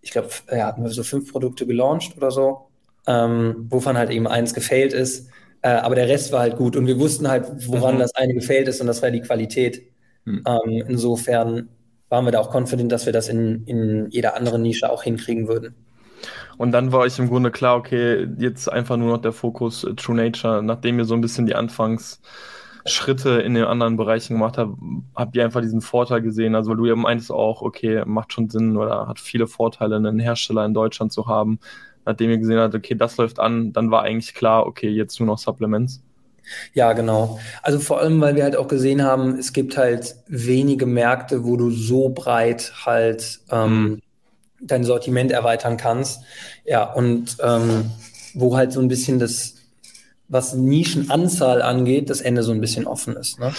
ich 0.00 0.10
glaube, 0.10 0.28
ja, 0.50 0.66
hatten 0.66 0.82
wir 0.82 0.90
so 0.90 1.02
fünf 1.02 1.32
Produkte 1.32 1.66
gelauncht 1.66 2.16
oder 2.16 2.30
so, 2.30 2.68
ähm, 3.06 3.66
wovon 3.68 3.98
halt 3.98 4.10
eben 4.10 4.26
eins 4.26 4.54
gefailt 4.54 4.92
ist. 4.92 5.28
Äh, 5.62 5.70
aber 5.70 5.94
der 5.94 6.08
Rest 6.08 6.32
war 6.32 6.40
halt 6.40 6.56
gut 6.56 6.76
und 6.76 6.86
wir 6.86 6.98
wussten 6.98 7.28
halt, 7.28 7.50
woran 7.68 7.96
mhm. 7.96 8.00
das 8.00 8.14
eine 8.14 8.34
gefailt 8.34 8.68
ist 8.68 8.80
und 8.80 8.86
das 8.86 9.02
war 9.02 9.10
die 9.10 9.20
Qualität. 9.20 9.82
Mhm. 10.24 10.44
Ähm, 10.46 10.84
insofern 10.88 11.68
waren 12.08 12.24
wir 12.24 12.32
da 12.32 12.40
auch 12.40 12.54
confident, 12.54 12.90
dass 12.92 13.06
wir 13.06 13.12
das 13.12 13.28
in, 13.28 13.64
in 13.64 14.08
jeder 14.10 14.36
anderen 14.36 14.62
Nische 14.62 14.90
auch 14.90 15.02
hinkriegen 15.02 15.48
würden. 15.48 15.74
Und 16.58 16.72
dann 16.72 16.92
war 16.92 17.00
euch 17.00 17.18
im 17.18 17.28
Grunde 17.28 17.50
klar, 17.50 17.76
okay, 17.76 18.28
jetzt 18.38 18.70
einfach 18.70 18.96
nur 18.96 19.08
noch 19.08 19.22
der 19.22 19.32
Fokus 19.32 19.84
äh, 19.84 19.94
True 19.94 20.16
Nature, 20.16 20.62
nachdem 20.62 20.98
ihr 20.98 21.04
so 21.04 21.14
ein 21.14 21.20
bisschen 21.20 21.46
die 21.46 21.54
Anfangsschritte 22.90 23.40
in 23.40 23.54
den 23.54 23.64
anderen 23.64 23.96
Bereichen 23.96 24.34
gemacht 24.34 24.58
habt, 24.58 24.74
habt 25.14 25.36
ihr 25.36 25.44
einfach 25.44 25.60
diesen 25.60 25.80
Vorteil 25.80 26.20
gesehen. 26.20 26.54
Also, 26.54 26.70
weil 26.70 26.76
du 26.76 26.86
ja 26.86 26.96
meintest 26.96 27.30
auch, 27.30 27.62
okay, 27.62 28.02
macht 28.04 28.32
schon 28.32 28.50
Sinn 28.50 28.76
oder 28.76 29.06
hat 29.06 29.20
viele 29.20 29.46
Vorteile, 29.46 29.96
einen 29.96 30.18
Hersteller 30.18 30.64
in 30.64 30.74
Deutschland 30.74 31.12
zu 31.12 31.26
haben. 31.26 31.60
Nachdem 32.04 32.30
ihr 32.30 32.38
gesehen 32.38 32.58
habt, 32.58 32.74
okay, 32.74 32.94
das 32.94 33.16
läuft 33.16 33.38
an, 33.38 33.72
dann 33.72 33.90
war 33.90 34.02
eigentlich 34.02 34.34
klar, 34.34 34.66
okay, 34.66 34.88
jetzt 34.88 35.20
nur 35.20 35.26
noch 35.26 35.38
Supplements. 35.38 36.02
Ja, 36.74 36.92
genau. 36.94 37.38
Also 37.62 37.78
vor 37.78 38.00
allem, 38.00 38.20
weil 38.20 38.34
wir 38.34 38.42
halt 38.42 38.56
auch 38.56 38.66
gesehen 38.66 39.04
haben, 39.04 39.38
es 39.38 39.52
gibt 39.52 39.76
halt 39.76 40.16
wenige 40.26 40.86
Märkte, 40.86 41.44
wo 41.44 41.56
du 41.56 41.70
so 41.70 42.08
breit 42.08 42.72
halt 42.84 43.40
ähm, 43.50 43.82
mhm 43.82 44.02
dein 44.62 44.84
Sortiment 44.84 45.32
erweitern 45.32 45.78
kannst. 45.78 46.20
Ja, 46.66 46.84
und 46.84 47.38
ähm, 47.42 47.90
wo 48.34 48.58
halt 48.58 48.72
so 48.72 48.80
ein 48.80 48.88
bisschen 48.88 49.18
das, 49.18 49.54
was 50.30 50.54
Nischenanzahl 50.54 51.60
angeht, 51.60 52.08
das 52.08 52.20
Ende 52.20 52.44
so 52.44 52.52
ein 52.52 52.60
bisschen 52.60 52.86
offen 52.86 53.16
ist. 53.16 53.40
Ne? 53.40 53.52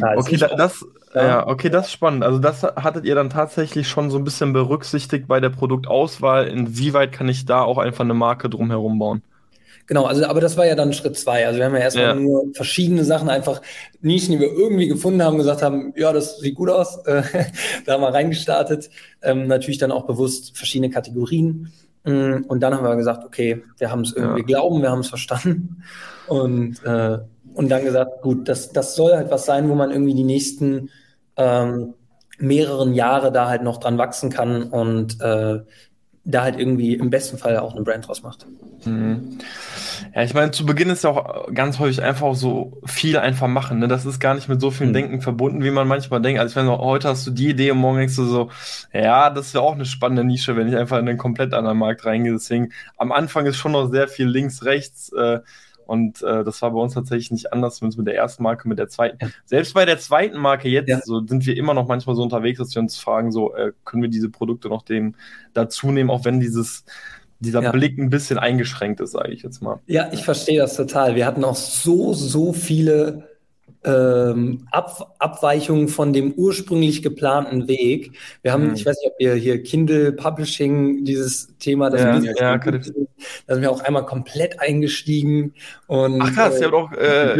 Ja, 0.00 0.16
okay, 0.16 0.36
da, 0.36 0.48
das, 0.54 0.84
ja. 1.14 1.26
ja. 1.26 1.46
okay, 1.48 1.68
das 1.68 1.86
ist 1.86 1.92
spannend. 1.92 2.22
Also 2.22 2.38
das 2.38 2.62
hattet 2.62 3.04
ihr 3.04 3.16
dann 3.16 3.28
tatsächlich 3.28 3.88
schon 3.88 4.10
so 4.10 4.18
ein 4.18 4.24
bisschen 4.24 4.52
berücksichtigt 4.52 5.26
bei 5.26 5.40
der 5.40 5.50
Produktauswahl. 5.50 6.46
Inwieweit 6.46 7.10
kann 7.10 7.28
ich 7.28 7.44
da 7.44 7.62
auch 7.62 7.78
einfach 7.78 8.04
eine 8.04 8.14
Marke 8.14 8.48
drumherum 8.48 9.00
bauen? 9.00 9.22
Genau, 9.88 10.04
also 10.04 10.24
aber 10.24 10.40
das 10.40 10.56
war 10.56 10.64
ja 10.64 10.76
dann 10.76 10.92
Schritt 10.92 11.18
zwei. 11.18 11.44
Also 11.44 11.58
wir 11.58 11.66
haben 11.66 11.74
ja 11.74 11.80
erstmal 11.80 12.06
ja. 12.06 12.14
nur 12.14 12.54
verschiedene 12.54 13.04
Sachen, 13.04 13.28
einfach 13.28 13.60
Nischen, 14.00 14.32
die 14.32 14.40
wir 14.40 14.52
irgendwie 14.52 14.86
gefunden 14.86 15.22
haben, 15.24 15.38
gesagt 15.38 15.60
haben, 15.60 15.92
ja, 15.96 16.12
das 16.12 16.38
sieht 16.38 16.54
gut 16.54 16.70
aus, 16.70 17.02
da 17.04 17.92
haben 17.92 18.00
wir 18.00 18.14
reingestartet. 18.14 18.90
Ähm, 19.22 19.48
natürlich 19.48 19.78
dann 19.78 19.90
auch 19.90 20.06
bewusst 20.06 20.56
verschiedene 20.56 20.90
Kategorien. 20.90 21.72
Mm, 22.04 22.44
und 22.48 22.60
dann 22.60 22.74
haben 22.74 22.84
wir 22.84 22.96
gesagt, 22.96 23.24
okay, 23.24 23.62
wir 23.78 23.90
haben 23.90 24.02
es 24.02 24.12
irgendwie 24.12 24.40
ja. 24.40 24.46
glauben, 24.46 24.82
wir 24.82 24.90
haben 24.90 25.00
es 25.00 25.08
verstanden. 25.08 25.82
Und, 26.26 26.82
äh, 26.84 27.18
und 27.54 27.68
dann 27.68 27.84
gesagt, 27.84 28.22
gut, 28.22 28.48
das, 28.48 28.72
das 28.72 28.94
soll 28.94 29.14
halt 29.14 29.30
was 29.30 29.44
sein, 29.44 29.68
wo 29.68 29.74
man 29.74 29.90
irgendwie 29.90 30.14
die 30.14 30.24
nächsten 30.24 30.90
ähm, 31.36 31.94
mehreren 32.38 32.94
Jahre 32.94 33.30
da 33.32 33.48
halt 33.48 33.62
noch 33.62 33.78
dran 33.78 33.98
wachsen 33.98 34.30
kann 34.30 34.64
und 34.64 35.20
äh, 35.20 35.60
da 36.24 36.42
halt 36.42 36.58
irgendwie 36.58 36.94
im 36.94 37.10
besten 37.10 37.36
Fall 37.36 37.58
auch 37.58 37.74
eine 37.74 37.82
Brand 37.82 38.06
draus 38.06 38.22
macht. 38.22 38.46
Mhm. 38.84 39.38
Ja, 40.14 40.22
ich 40.22 40.34
meine, 40.34 40.52
zu 40.52 40.64
Beginn 40.64 40.90
ist 40.90 41.04
ja 41.04 41.10
auch 41.10 41.52
ganz 41.52 41.78
häufig 41.78 42.02
einfach 42.02 42.34
so 42.34 42.80
viel 42.84 43.16
einfach 43.16 43.48
machen. 43.48 43.80
Ne? 43.80 43.88
Das 43.88 44.06
ist 44.06 44.20
gar 44.20 44.34
nicht 44.34 44.48
mit 44.48 44.60
so 44.60 44.70
viel 44.70 44.88
mhm. 44.88 44.92
Denken 44.92 45.20
verbunden, 45.20 45.64
wie 45.64 45.70
man 45.70 45.88
manchmal 45.88 46.22
denkt. 46.22 46.40
Also 46.40 46.52
ich 46.52 46.64
meine, 46.64 46.78
heute 46.78 47.08
hast 47.08 47.26
du 47.26 47.32
die 47.32 47.50
Idee 47.50 47.72
und 47.72 47.78
morgen 47.78 47.98
denkst 47.98 48.16
du 48.16 48.24
so, 48.24 48.50
ja, 48.92 49.30
das 49.30 49.52
wäre 49.54 49.64
auch 49.64 49.74
eine 49.74 49.84
spannende 49.84 50.24
Nische, 50.24 50.56
wenn 50.56 50.68
ich 50.68 50.76
einfach 50.76 50.98
in 50.98 51.08
einen 51.08 51.18
komplett 51.18 51.54
anderen 51.54 51.78
Markt 51.78 52.04
reingehe. 52.04 52.32
Deswegen 52.32 52.72
am 52.96 53.10
Anfang 53.10 53.46
ist 53.46 53.56
schon 53.56 53.72
noch 53.72 53.90
sehr 53.90 54.06
viel 54.06 54.26
links, 54.26 54.64
rechts. 54.64 55.12
Äh, 55.12 55.40
und 55.92 56.22
äh, 56.22 56.42
das 56.42 56.62
war 56.62 56.70
bei 56.70 56.80
uns 56.80 56.94
tatsächlich 56.94 57.30
nicht 57.32 57.52
anders, 57.52 57.76
zumindest 57.76 57.98
mit 57.98 58.06
der 58.06 58.16
ersten 58.16 58.42
Marke, 58.42 58.66
mit 58.66 58.78
der 58.78 58.88
zweiten. 58.88 59.18
Ja. 59.20 59.28
Selbst 59.44 59.74
bei 59.74 59.84
der 59.84 59.98
zweiten 59.98 60.38
Marke 60.38 60.70
jetzt 60.70 60.88
ja. 60.88 61.00
so, 61.04 61.22
sind 61.26 61.44
wir 61.44 61.54
immer 61.54 61.74
noch 61.74 61.86
manchmal 61.86 62.16
so 62.16 62.22
unterwegs, 62.22 62.58
dass 62.58 62.74
wir 62.74 62.80
uns 62.80 62.96
fragen, 62.96 63.30
so 63.30 63.54
äh, 63.54 63.72
können 63.84 64.02
wir 64.02 64.08
diese 64.08 64.30
Produkte 64.30 64.70
noch 64.70 64.84
dem 64.84 65.14
dazu 65.52 65.92
nehmen, 65.92 66.08
auch 66.08 66.24
wenn 66.24 66.40
dieses 66.40 66.86
dieser 67.40 67.60
ja. 67.60 67.72
Blick 67.72 67.98
ein 67.98 68.08
bisschen 68.08 68.38
eingeschränkt 68.38 69.00
ist, 69.00 69.10
sage 69.10 69.32
ich 69.32 69.42
jetzt 69.42 69.60
mal. 69.60 69.80
Ja, 69.86 70.08
ich 70.12 70.24
verstehe 70.24 70.60
das 70.60 70.76
total. 70.76 71.14
Wir 71.14 71.26
hatten 71.26 71.44
auch 71.44 71.56
so, 71.56 72.14
so 72.14 72.54
viele 72.54 73.28
ähm, 73.84 74.66
Ab 74.70 75.14
Abweichungen 75.18 75.88
von 75.88 76.12
dem 76.12 76.32
ursprünglich 76.32 77.02
geplanten 77.02 77.68
Weg. 77.68 78.12
Wir 78.42 78.52
haben, 78.52 78.68
mhm. 78.68 78.74
ich 78.74 78.86
weiß 78.86 78.96
nicht, 78.98 79.12
ob 79.12 79.20
ihr 79.20 79.34
hier 79.34 79.62
Kindle 79.62 80.12
Publishing, 80.12 81.04
dieses 81.04 81.56
Thema, 81.58 81.90
das 81.90 82.02
ja, 82.02 82.32
ja, 82.38 82.58
da 82.58 82.82
sind 82.82 83.62
wir 83.62 83.70
auch 83.70 83.80
einmal 83.80 84.06
komplett 84.06 84.60
eingestiegen. 84.60 85.54
Und, 85.86 86.20
Ach 86.22 86.32
krass, 86.32 86.56
äh, 86.56 86.60
ihr 86.60 86.66
habt 86.66 86.74
auch 86.74 86.92
äh, 86.92 87.34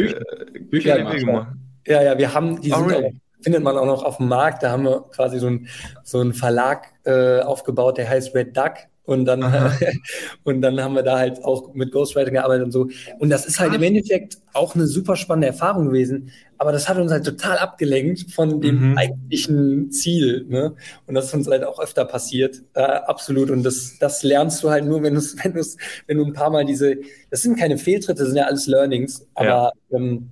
Bücher, 0.68 0.96
Bücher 0.96 1.14
gemacht. 1.14 1.48
Ja, 1.86 2.02
ja, 2.02 2.18
wir 2.18 2.34
haben, 2.34 2.60
die 2.60 2.72
oh, 2.72 2.88
sind 2.88 2.94
auch, 2.94 3.10
findet 3.40 3.62
man 3.62 3.76
auch 3.76 3.86
noch 3.86 4.04
auf 4.04 4.18
dem 4.18 4.28
Markt. 4.28 4.62
Da 4.62 4.70
haben 4.70 4.84
wir 4.84 5.04
quasi 5.14 5.38
so, 5.38 5.48
ein, 5.48 5.68
so 6.04 6.20
einen 6.20 6.32
Verlag 6.32 6.86
äh, 7.04 7.40
aufgebaut, 7.40 7.98
der 7.98 8.08
heißt 8.08 8.34
Red 8.34 8.56
Duck. 8.56 8.74
Und 9.04 9.24
dann, 9.24 9.42
und 10.44 10.62
dann 10.62 10.80
haben 10.80 10.94
wir 10.94 11.02
da 11.02 11.18
halt 11.18 11.44
auch 11.44 11.74
mit 11.74 11.90
Ghostwriting 11.90 12.34
gearbeitet 12.34 12.66
und 12.66 12.72
so. 12.72 12.88
Und 13.18 13.30
das 13.30 13.46
ist 13.46 13.58
halt 13.58 13.74
im 13.74 13.82
Endeffekt 13.82 14.38
auch 14.52 14.74
eine 14.74 14.86
super 14.86 15.16
spannende 15.16 15.48
Erfahrung 15.48 15.86
gewesen. 15.86 16.30
Aber 16.58 16.70
das 16.70 16.88
hat 16.88 16.98
uns 16.98 17.10
halt 17.10 17.24
total 17.24 17.58
abgelenkt 17.58 18.30
von 18.32 18.60
dem 18.60 18.90
mhm. 18.90 18.98
eigentlichen 18.98 19.90
Ziel. 19.90 20.46
Ne? 20.48 20.74
Und 21.06 21.14
das 21.14 21.26
ist 21.26 21.34
uns 21.34 21.48
halt 21.48 21.64
auch 21.64 21.80
öfter 21.80 22.04
passiert. 22.04 22.62
Äh, 22.74 22.82
absolut. 22.82 23.50
Und 23.50 23.64
das, 23.64 23.98
das 23.98 24.22
lernst 24.22 24.62
du 24.62 24.70
halt 24.70 24.84
nur, 24.84 25.02
wenn, 25.02 25.14
du's, 25.14 25.36
wenn, 25.42 25.52
du's, 25.52 25.76
wenn 26.06 26.18
du 26.18 26.24
ein 26.24 26.32
paar 26.32 26.50
Mal 26.50 26.64
diese, 26.64 26.96
das 27.30 27.42
sind 27.42 27.58
keine 27.58 27.78
Fehltritte, 27.78 28.20
das 28.20 28.28
sind 28.28 28.36
ja 28.36 28.44
alles 28.44 28.68
Learnings. 28.68 29.26
Aber 29.34 29.46
ja. 29.48 29.72
ähm, 29.92 30.30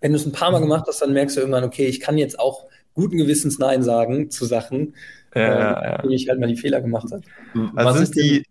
wenn 0.00 0.12
du 0.12 0.18
es 0.18 0.26
ein 0.26 0.32
paar 0.32 0.50
Mal 0.50 0.60
gemacht 0.60 0.86
hast, 0.88 1.02
dann 1.02 1.12
merkst 1.12 1.36
du 1.36 1.40
irgendwann, 1.40 1.64
okay, 1.64 1.86
ich 1.86 2.00
kann 2.00 2.18
jetzt 2.18 2.40
auch 2.40 2.66
guten 2.94 3.16
Gewissens 3.16 3.60
Nein 3.60 3.84
sagen 3.84 4.28
zu 4.30 4.44
Sachen 4.44 4.94
ja, 5.34 5.72
äh, 5.72 6.04
ja. 6.04 6.10
ich 6.10 6.28
halt 6.28 6.40
mal 6.40 6.46
die 6.46 6.56
Fehler 6.56 6.80
gemacht 6.80 7.08
habe. 7.12 7.22
Also 7.74 7.90
was 7.90 8.00
ist, 8.00 8.16
die, 8.16 8.44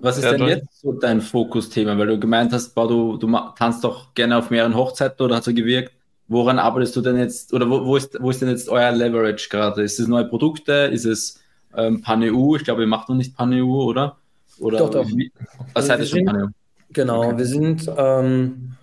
was 0.00 0.18
ist 0.18 0.24
ja, 0.24 0.32
denn 0.32 0.46
jetzt 0.48 0.80
so 0.80 0.92
dein 0.92 1.20
Fokusthema? 1.20 1.96
Weil 1.96 2.08
du 2.08 2.18
gemeint 2.18 2.52
hast, 2.52 2.74
boah, 2.74 2.88
du, 2.88 3.16
du 3.16 3.28
tanzt 3.56 3.84
doch 3.84 4.14
gerne 4.14 4.36
auf 4.36 4.50
mehreren 4.50 4.74
Hochzeiten 4.74 5.24
oder 5.24 5.36
hat 5.36 5.44
so 5.44 5.54
gewirkt. 5.54 5.92
Woran 6.28 6.58
arbeitest 6.58 6.96
du 6.96 7.00
denn 7.02 7.18
jetzt, 7.18 7.52
oder 7.52 7.68
wo, 7.68 7.84
wo, 7.84 7.96
ist, 7.96 8.16
wo 8.20 8.30
ist 8.30 8.40
denn 8.40 8.48
jetzt 8.48 8.68
euer 8.68 8.90
Leverage 8.90 9.48
gerade? 9.48 9.82
Ist 9.82 10.00
es 10.00 10.08
neue 10.08 10.24
Produkte? 10.24 10.72
Ist 10.92 11.04
es 11.04 11.40
ähm, 11.76 12.02
Pan-EU? 12.02 12.56
Ich 12.56 12.64
glaube, 12.64 12.82
ihr 12.82 12.86
macht 12.86 13.08
noch 13.08 13.16
nicht 13.16 13.36
Pan-EU, 13.36 13.64
oder? 13.64 14.16
oder? 14.58 14.78
Doch, 14.78 14.90
doch. 14.90 15.08
Wie, 15.08 15.30
was 15.74 15.86
seid 15.86 16.00
ihr 16.00 16.06
schon 16.06 16.24
Pan-EU? 16.24 16.46
Genau, 16.92 17.24
okay. 17.24 17.38
wir 17.38 17.46
sind 17.46 17.90
ähm, 17.96 18.74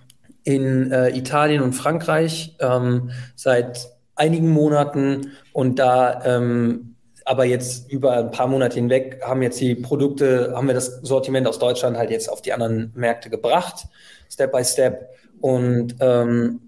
in 0.44 0.92
äh, 0.92 1.16
Italien 1.18 1.62
und 1.62 1.74
Frankreich 1.74 2.56
ähm, 2.60 3.12
seit 3.36 3.90
einigen 4.16 4.50
Monaten 4.50 5.32
und 5.54 5.80
da 5.80 6.24
ähm, 6.26 6.96
aber 7.30 7.46
jetzt 7.46 7.92
über 7.92 8.14
ein 8.14 8.32
paar 8.32 8.48
Monate 8.48 8.74
hinweg 8.74 9.22
haben 9.24 9.44
jetzt 9.44 9.62
die 9.62 9.76
Produkte, 9.76 10.52
haben 10.56 10.66
wir 10.66 10.74
das 10.74 11.00
Sortiment 11.04 11.46
aus 11.48 11.60
Deutschland 11.60 11.96
halt 11.96 12.10
jetzt 12.10 12.28
auf 12.28 12.42
die 12.42 12.52
anderen 12.52 12.92
Märkte 12.96 13.30
gebracht, 13.30 13.86
Step 14.32 14.52
by 14.52 14.64
Step. 14.64 15.10
Und 15.40 15.96
ähm, 16.00 16.60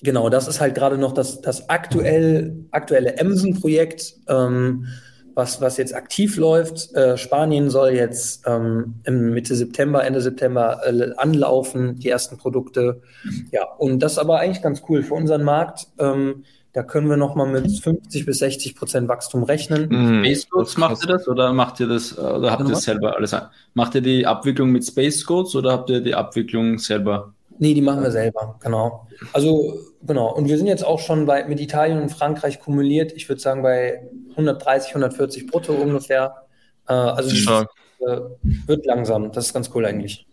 genau, 0.00 0.28
das 0.28 0.46
ist 0.46 0.60
halt 0.60 0.76
gerade 0.76 0.98
noch 0.98 1.12
das, 1.12 1.40
das 1.40 1.68
aktuell, 1.68 2.64
aktuelle 2.70 3.16
Emsen-Projekt, 3.16 4.14
ähm, 4.28 4.86
was, 5.34 5.60
was 5.60 5.78
jetzt 5.78 5.96
aktiv 5.96 6.36
läuft. 6.36 6.94
Äh, 6.94 7.18
Spanien 7.18 7.68
soll 7.68 7.90
jetzt 7.90 8.44
ähm, 8.46 9.00
Mitte 9.04 9.56
September, 9.56 10.04
Ende 10.04 10.20
September 10.20 10.80
äh, 10.86 11.10
anlaufen, 11.16 11.98
die 11.98 12.08
ersten 12.08 12.38
Produkte. 12.38 13.02
Ja, 13.50 13.64
und 13.78 13.98
das 13.98 14.12
ist 14.12 14.18
aber 14.18 14.38
eigentlich 14.38 14.62
ganz 14.62 14.80
cool 14.88 15.02
für 15.02 15.14
unseren 15.14 15.42
Markt. 15.42 15.88
Ähm, 15.98 16.44
da 16.72 16.82
können 16.82 17.08
wir 17.08 17.16
nochmal 17.16 17.48
mit 17.48 17.70
50 17.80 18.26
bis 18.26 18.38
60 18.38 18.74
Prozent 18.74 19.08
Wachstum 19.08 19.42
rechnen. 19.42 19.88
Mhm. 19.88 20.24
Space 20.24 20.48
Codes 20.48 20.76
macht 20.76 21.02
ihr 21.02 21.08
das 21.08 21.26
oder 21.26 21.52
macht 21.52 21.80
ihr 21.80 21.88
das 21.88 22.16
oder 22.18 22.50
habt 22.50 22.62
ihr 22.62 22.68
das 22.68 22.82
selber 22.82 23.16
alles? 23.16 23.34
Macht 23.74 23.94
ihr 23.94 24.02
die 24.02 24.26
Abwicklung 24.26 24.70
mit 24.70 24.84
Space 24.84 25.24
Codes 25.24 25.54
oder 25.54 25.72
habt 25.72 25.90
ihr 25.90 26.00
die 26.00 26.14
Abwicklung 26.14 26.78
selber? 26.78 27.32
Nee, 27.58 27.74
die 27.74 27.80
machen 27.80 28.02
wir 28.02 28.12
selber, 28.12 28.56
genau. 28.60 29.08
Also, 29.32 29.78
genau. 30.02 30.32
Und 30.32 30.48
wir 30.48 30.56
sind 30.56 30.68
jetzt 30.68 30.84
auch 30.84 31.00
schon 31.00 31.26
bei, 31.26 31.44
mit 31.44 31.58
Italien 31.58 32.00
und 32.00 32.10
Frankreich 32.10 32.60
kumuliert. 32.60 33.12
Ich 33.12 33.28
würde 33.28 33.40
sagen, 33.40 33.62
bei 33.62 34.08
130, 34.30 34.90
140 34.90 35.48
brutto 35.48 35.72
ungefähr. 35.72 36.44
Äh, 36.86 36.92
also, 36.92 37.30
das, 37.30 37.66
äh, 38.06 38.20
wird 38.66 38.86
langsam. 38.86 39.32
Das 39.32 39.46
ist 39.46 39.54
ganz 39.54 39.70
cool 39.74 39.84
eigentlich. 39.86 40.27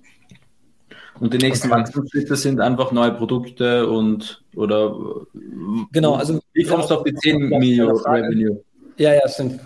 Und 1.19 1.33
die 1.33 1.37
nächsten 1.37 1.71
okay. 1.71 1.81
Wachstumsschritte 1.81 2.35
sind 2.35 2.59
einfach 2.59 2.91
neue 2.91 3.11
Produkte 3.11 3.87
und 3.87 4.43
oder 4.55 4.95
genau, 5.91 6.15
also 6.15 6.39
wie 6.53 6.63
kommst 6.63 6.89
du 6.89 6.95
auf 6.95 7.03
die 7.03 7.13
10 7.13 7.49
Millionen 7.49 7.97
Revenue? 7.97 8.61
Ja, 8.97 9.13
ja, 9.13 9.27
stimmt. 9.27 9.59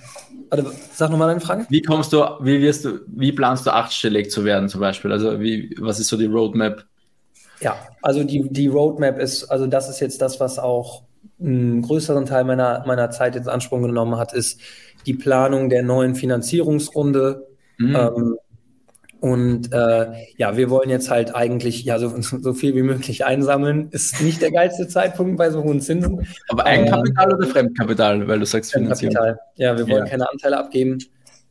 Also, 0.52 0.72
sag 0.94 1.12
nochmal 1.12 1.28
deine 1.28 1.42
Frage. 1.42 1.66
Wie 1.70 1.82
kommst 1.82 2.12
du, 2.14 2.24
wie 2.42 2.62
wirst 2.62 2.86
du, 2.86 3.00
wie 3.08 3.32
planst 3.32 3.68
du 3.68 3.72
achtstellig 3.72 4.32
zu 4.32 4.46
werden 4.46 4.70
zum 4.70 4.82
Beispiel? 4.82 5.12
Also 5.12 5.40
wie, 5.40 5.76
was 5.80 6.00
ist 6.00 6.08
so 6.08 6.18
die 6.18 6.26
Roadmap? 6.26 6.86
Ja, 7.62 7.76
also 8.02 8.24
die, 8.24 8.48
die 8.50 8.68
Roadmap 8.68 9.20
ist, 9.20 9.46
also 9.46 9.68
das 9.68 9.90
ist 9.90 10.00
jetzt 10.00 10.22
das, 10.22 10.40
was 10.40 10.58
auch 10.58 11.04
einen 11.40 11.82
größeren 11.82 12.26
Teil 12.26 12.46
meiner, 12.46 12.84
meiner 12.88 13.12
Zeit 13.12 13.36
ins 13.36 13.48
Anspruch 13.48 13.82
genommen 13.82 14.18
hat, 14.18 14.34
ist 14.34 14.60
die 15.06 15.14
Planung 15.14 15.70
der 15.70 15.84
neuen 15.84 16.16
Finanzierungsrunde. 16.16 17.48
Mhm. 17.78 17.96
Ähm, 17.96 18.38
Und 19.20 19.74
äh, 19.74 20.08
ja, 20.38 20.56
wir 20.56 20.70
wollen 20.70 20.90
jetzt 20.90 21.10
halt 21.10 21.36
eigentlich 21.36 21.84
ja 21.84 22.00
so, 22.00 22.14
so 22.22 22.54
viel 22.54 22.76
wie 22.76 22.84
möglich 22.84 23.26
einsammeln. 23.26 23.90
Ist 23.92 24.22
nicht 24.22 24.42
der 24.42 24.52
geilste 24.52 24.88
Zeitpunkt 24.88 25.38
bei 25.38 25.50
so 25.50 25.64
hohen 25.64 25.82
Zinsen. 25.82 26.26
Aber 26.48 26.66
Eigenkapital 26.66 27.32
ähm, 27.32 27.38
oder 27.38 27.48
Fremdkapital, 27.48 28.28
weil 28.28 28.40
du 28.40 28.46
sagst 28.46 28.74
Finanzierung? 28.74 29.36
Ja, 29.56 29.78
wir 29.78 29.88
wollen 29.88 30.06
ja. 30.06 30.10
keine 30.10 30.30
Anteile 30.30 30.58
abgeben. 30.58 31.00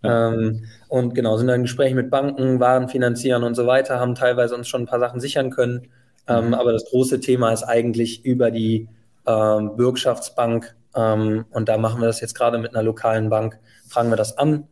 Ja. 0.03 0.33
Ähm, 0.33 0.65
und 0.89 1.15
genau, 1.15 1.37
sind 1.37 1.49
dann 1.49 1.63
Gespräche 1.63 1.95
mit 1.95 2.11
Banken, 2.11 2.61
Waren 2.61 2.89
finanzieren 2.89 3.43
und 3.43 3.55
so 3.55 3.67
weiter, 3.67 4.01
haben 4.01 4.15
teilweise 4.15 4.55
uns 4.55 4.69
schon 4.69 4.83
ein 4.83 4.87
paar 4.87 5.01
Sachen 5.01 5.21
sichern 5.21 5.51
können. 5.51 5.89
Ähm, 6.27 6.49
mhm. 6.49 6.55
aber 6.55 6.73
das 6.73 6.85
große 6.91 7.21
Thema 7.21 7.53
ist 7.53 7.63
eigentlich 7.63 8.25
über 8.25 8.51
die 8.51 8.89
ähm, 9.27 9.77
Bürgschaftsbank. 9.77 10.75
Ähm, 10.95 11.47
und 11.51 11.69
da 11.69 11.79
machen 11.79 12.01
wir 12.01 12.07
das 12.07 12.21
jetzt 12.21 12.35
gerade 12.35 12.59
mit 12.59 12.75
einer 12.75 12.83
lokalen 12.83 13.29
Bank, 13.29 13.59
fragen 13.89 14.11
wir 14.11 14.17
das 14.17 14.39
an. 14.39 14.69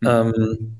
Mhm. 0.00 0.76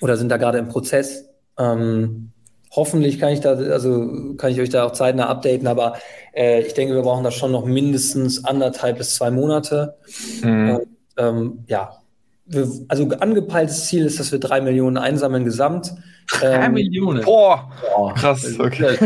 Oder 0.00 0.16
sind 0.16 0.30
da 0.30 0.36
gerade 0.36 0.58
im 0.58 0.68
Prozess. 0.68 1.28
Ähm, 1.58 2.32
hoffentlich 2.70 3.18
kann 3.18 3.32
ich 3.32 3.40
da, 3.40 3.50
also 3.50 4.34
kann 4.36 4.52
ich 4.52 4.60
euch 4.60 4.70
da 4.70 4.84
auch 4.84 4.92
zeitnah 4.92 5.28
updaten, 5.28 5.66
aber 5.66 5.96
äh, 6.34 6.62
ich 6.62 6.74
denke, 6.74 6.94
wir 6.94 7.02
brauchen 7.02 7.24
da 7.24 7.30
schon 7.30 7.52
noch 7.52 7.64
mindestens 7.64 8.44
anderthalb 8.44 8.98
bis 8.98 9.14
zwei 9.14 9.30
Monate. 9.30 9.96
Mhm. 10.42 10.70
Und, 10.70 10.86
ähm, 11.16 11.64
ja, 11.66 12.00
wir, 12.46 12.68
also 12.88 13.08
angepeiltes 13.08 13.86
Ziel 13.86 14.04
ist, 14.06 14.18
dass 14.18 14.32
wir 14.32 14.40
drei 14.40 14.60
Millionen 14.60 14.96
einsammeln 14.96 15.44
gesamt. 15.44 15.92
Drei 16.30 16.66
ähm, 16.66 16.72
Millionen? 16.72 17.24
Boah, 17.24 17.70
krass, 18.16 18.46
okay. 18.58 18.96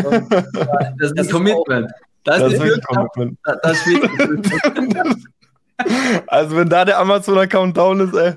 Das 0.98 1.10
ist 1.12 1.18
ein 1.18 1.28
Commitment. 1.30 1.90
Das, 2.24 2.38
das 2.38 2.54
ist 2.54 2.62
wirklich 2.62 2.84
Commitment. 2.84 3.38
Das, 3.44 3.60
das 3.62 3.84
Also 6.26 6.56
wenn 6.56 6.68
da 6.68 6.84
der 6.84 6.98
Amazon-Account 7.00 7.76
down 7.76 8.00
ist, 8.00 8.14
ey. 8.14 8.34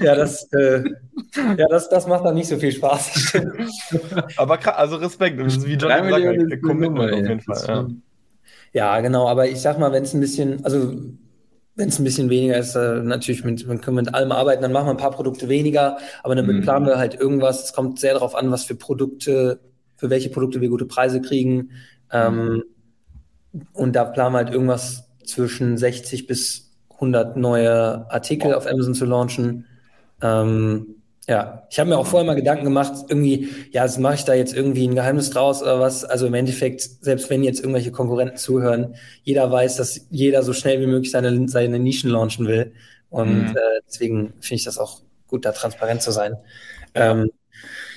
Ja, 0.00 0.14
das, 0.14 0.48
äh, 0.52 0.84
ja 1.56 1.66
das, 1.68 1.88
das 1.88 2.06
macht 2.06 2.24
dann 2.24 2.34
nicht 2.34 2.48
so 2.48 2.56
viel 2.56 2.72
Spaß. 2.72 3.38
aber 4.36 4.58
krass, 4.58 4.76
also 4.76 4.96
Respekt, 4.96 5.40
das 5.40 5.56
ist 5.56 5.66
wie 5.66 5.74
John 5.74 5.90
sagt, 5.90 6.62
Commitment 6.62 7.12
auf 7.12 7.18
jeden 7.18 7.40
Fall. 7.40 7.64
Ja. 7.66 7.86
ja, 8.72 9.00
genau, 9.00 9.28
aber 9.28 9.48
ich 9.48 9.60
sag 9.60 9.78
mal, 9.78 9.92
wenn 9.92 10.04
es 10.04 10.14
ein 10.14 10.20
bisschen, 10.20 10.64
also 10.64 10.94
wenn 11.76 11.88
es 11.88 11.98
ein 11.98 12.04
bisschen 12.04 12.30
weniger 12.30 12.56
ist, 12.56 12.74
äh, 12.74 13.02
natürlich 13.02 13.44
mit, 13.44 13.66
man 13.66 13.80
können 13.80 13.96
wir 13.98 14.02
mit 14.02 14.14
allem 14.14 14.32
arbeiten, 14.32 14.62
dann 14.62 14.72
machen 14.72 14.86
wir 14.86 14.92
ein 14.92 14.96
paar 14.96 15.10
Produkte 15.10 15.48
weniger, 15.48 15.98
aber 16.22 16.34
damit 16.34 16.56
mhm. 16.56 16.62
planen 16.62 16.86
wir 16.86 16.98
halt 16.98 17.14
irgendwas. 17.14 17.64
Es 17.64 17.72
kommt 17.72 17.98
sehr 18.00 18.14
darauf 18.14 18.34
an, 18.34 18.50
was 18.50 18.64
für 18.64 18.74
Produkte, 18.74 19.60
für 19.96 20.08
welche 20.08 20.30
Produkte 20.30 20.60
wir 20.60 20.70
gute 20.70 20.86
Preise 20.86 21.20
kriegen. 21.20 21.70
Ähm, 22.10 22.64
und 23.72 23.94
da 23.94 24.04
planen 24.04 24.34
wir 24.34 24.38
halt 24.38 24.50
irgendwas 24.50 25.05
zwischen 25.26 25.76
60 25.76 26.26
bis 26.26 26.70
100 26.94 27.36
neue 27.36 28.10
Artikel 28.10 28.54
auf 28.54 28.66
Amazon 28.66 28.94
zu 28.94 29.04
launchen. 29.04 29.66
Ähm, 30.22 30.96
ja, 31.28 31.66
ich 31.70 31.78
habe 31.80 31.90
mir 31.90 31.98
auch 31.98 32.06
vorher 32.06 32.26
mal 32.26 32.36
Gedanken 32.36 32.64
gemacht, 32.64 32.92
irgendwie, 33.08 33.48
ja, 33.72 33.82
das 33.82 33.98
mache 33.98 34.14
ich 34.14 34.24
da 34.24 34.34
jetzt 34.34 34.54
irgendwie 34.54 34.86
ein 34.86 34.94
Geheimnis 34.94 35.30
draus 35.30 35.60
oder 35.60 35.80
was. 35.80 36.04
Also 36.04 36.26
im 36.26 36.34
Endeffekt, 36.34 36.82
selbst 36.82 37.28
wenn 37.30 37.42
jetzt 37.42 37.60
irgendwelche 37.60 37.90
Konkurrenten 37.90 38.36
zuhören, 38.36 38.94
jeder 39.24 39.50
weiß, 39.50 39.76
dass 39.76 40.06
jeder 40.10 40.44
so 40.44 40.52
schnell 40.52 40.80
wie 40.80 40.86
möglich 40.86 41.10
seine, 41.10 41.48
seine 41.48 41.80
Nischen 41.80 42.10
launchen 42.10 42.46
will. 42.46 42.72
Und 43.10 43.50
mhm. 43.50 43.56
äh, 43.56 43.80
deswegen 43.88 44.34
finde 44.40 44.54
ich 44.54 44.64
das 44.64 44.78
auch 44.78 45.00
gut, 45.26 45.44
da 45.44 45.52
transparent 45.52 46.00
zu 46.00 46.12
sein. 46.12 46.36
Ähm, 46.94 47.30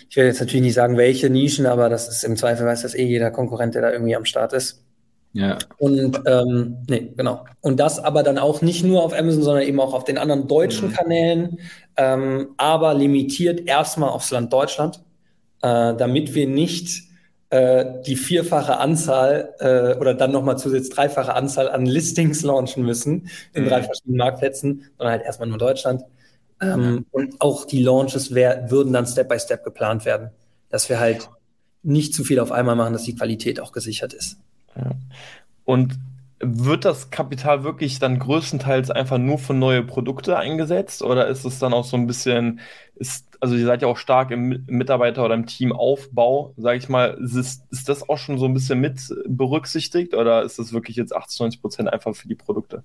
ich 0.09 0.15
werde 0.15 0.29
jetzt 0.29 0.39
natürlich 0.39 0.63
nicht 0.63 0.73
sagen, 0.73 0.97
welche 0.97 1.29
Nischen, 1.29 1.67
aber 1.67 1.87
das 1.89 2.09
ist 2.09 2.23
im 2.23 2.35
Zweifel 2.35 2.65
weiß 2.65 2.81
das 2.81 2.95
eh 2.95 3.05
jeder 3.05 3.29
Konkurrent, 3.29 3.75
der 3.75 3.83
da 3.83 3.91
irgendwie 3.91 4.15
am 4.15 4.25
Start 4.25 4.53
ist. 4.53 4.83
Ja. 5.33 5.57
Und 5.77 6.21
ähm, 6.25 6.77
nee, 6.89 7.13
genau. 7.15 7.45
Und 7.61 7.79
das 7.79 7.99
aber 7.99 8.23
dann 8.23 8.37
auch 8.37 8.61
nicht 8.61 8.83
nur 8.83 9.03
auf 9.03 9.13
Amazon, 9.13 9.43
sondern 9.43 9.63
eben 9.63 9.79
auch 9.79 9.93
auf 9.93 10.03
den 10.03 10.17
anderen 10.17 10.47
deutschen 10.47 10.89
mhm. 10.89 10.93
Kanälen, 10.93 11.59
ähm, 11.97 12.49
aber 12.57 12.93
limitiert 12.93 13.67
erstmal 13.67 14.09
aufs 14.09 14.31
Land 14.31 14.51
Deutschland, 14.51 15.03
äh, 15.61 15.93
damit 15.95 16.33
wir 16.33 16.47
nicht 16.47 17.03
äh, 17.51 17.85
die 18.05 18.15
vierfache 18.15 18.77
Anzahl 18.77 19.53
äh, 19.59 19.99
oder 19.99 20.15
dann 20.15 20.31
nochmal 20.31 20.57
zusätzlich 20.57 20.95
dreifache 20.95 21.33
Anzahl 21.33 21.69
an 21.69 21.85
Listings 21.85 22.41
launchen 22.41 22.83
müssen 22.83 23.29
in 23.53 23.63
mhm. 23.63 23.69
drei 23.69 23.83
verschiedenen 23.83 24.17
Marktplätzen, 24.17 24.85
sondern 24.97 25.11
halt 25.13 25.25
erstmal 25.25 25.49
nur 25.49 25.57
Deutschland. 25.59 26.03
Ähm. 26.61 27.05
Und 27.11 27.39
auch 27.39 27.65
die 27.65 27.83
Launches 27.83 28.33
wär, 28.33 28.69
würden 28.69 28.93
dann 28.93 29.05
Step 29.05 29.29
by 29.29 29.39
Step 29.39 29.63
geplant 29.63 30.05
werden, 30.05 30.31
dass 30.69 30.89
wir 30.89 30.99
halt 30.99 31.29
nicht 31.81 32.13
zu 32.13 32.23
viel 32.23 32.39
auf 32.39 32.51
einmal 32.51 32.75
machen, 32.75 32.93
dass 32.93 33.03
die 33.03 33.15
Qualität 33.15 33.59
auch 33.59 33.71
gesichert 33.71 34.13
ist. 34.13 34.37
Ja. 34.75 34.91
Und 35.65 35.97
wird 36.41 36.85
das 36.85 37.09
Kapital 37.09 37.63
wirklich 37.63 37.99
dann 37.99 38.17
größtenteils 38.17 38.91
einfach 38.91 39.17
nur 39.17 39.37
für 39.37 39.53
neue 39.53 39.83
Produkte 39.83 40.37
eingesetzt 40.37 41.01
oder 41.01 41.27
ist 41.27 41.43
es 41.43 41.59
dann 41.59 41.73
auch 41.73 41.83
so 41.83 41.97
ein 41.97 42.07
bisschen, 42.07 42.61
ist, 42.95 43.25
also 43.41 43.55
ihr 43.55 43.65
seid 43.65 43.81
ja 43.81 43.89
auch 43.89 43.97
stark 43.97 44.31
im 44.31 44.63
Mitarbeiter- 44.67 45.25
oder 45.25 45.33
im 45.33 45.47
Teamaufbau, 45.47 46.53
sage 46.55 46.77
ich 46.77 46.87
mal, 46.87 47.17
ist, 47.21 47.63
ist 47.71 47.89
das 47.89 48.07
auch 48.07 48.17
schon 48.17 48.37
so 48.37 48.45
ein 48.45 48.53
bisschen 48.53 48.79
mit 48.79 49.01
berücksichtigt 49.27 50.13
oder 50.13 50.43
ist 50.43 50.59
das 50.59 50.71
wirklich 50.71 50.95
jetzt 50.95 51.13
80, 51.13 51.41
90 51.41 51.61
Prozent 51.61 51.91
einfach 51.91 52.15
für 52.15 52.29
die 52.29 52.35
Produkte? 52.35 52.83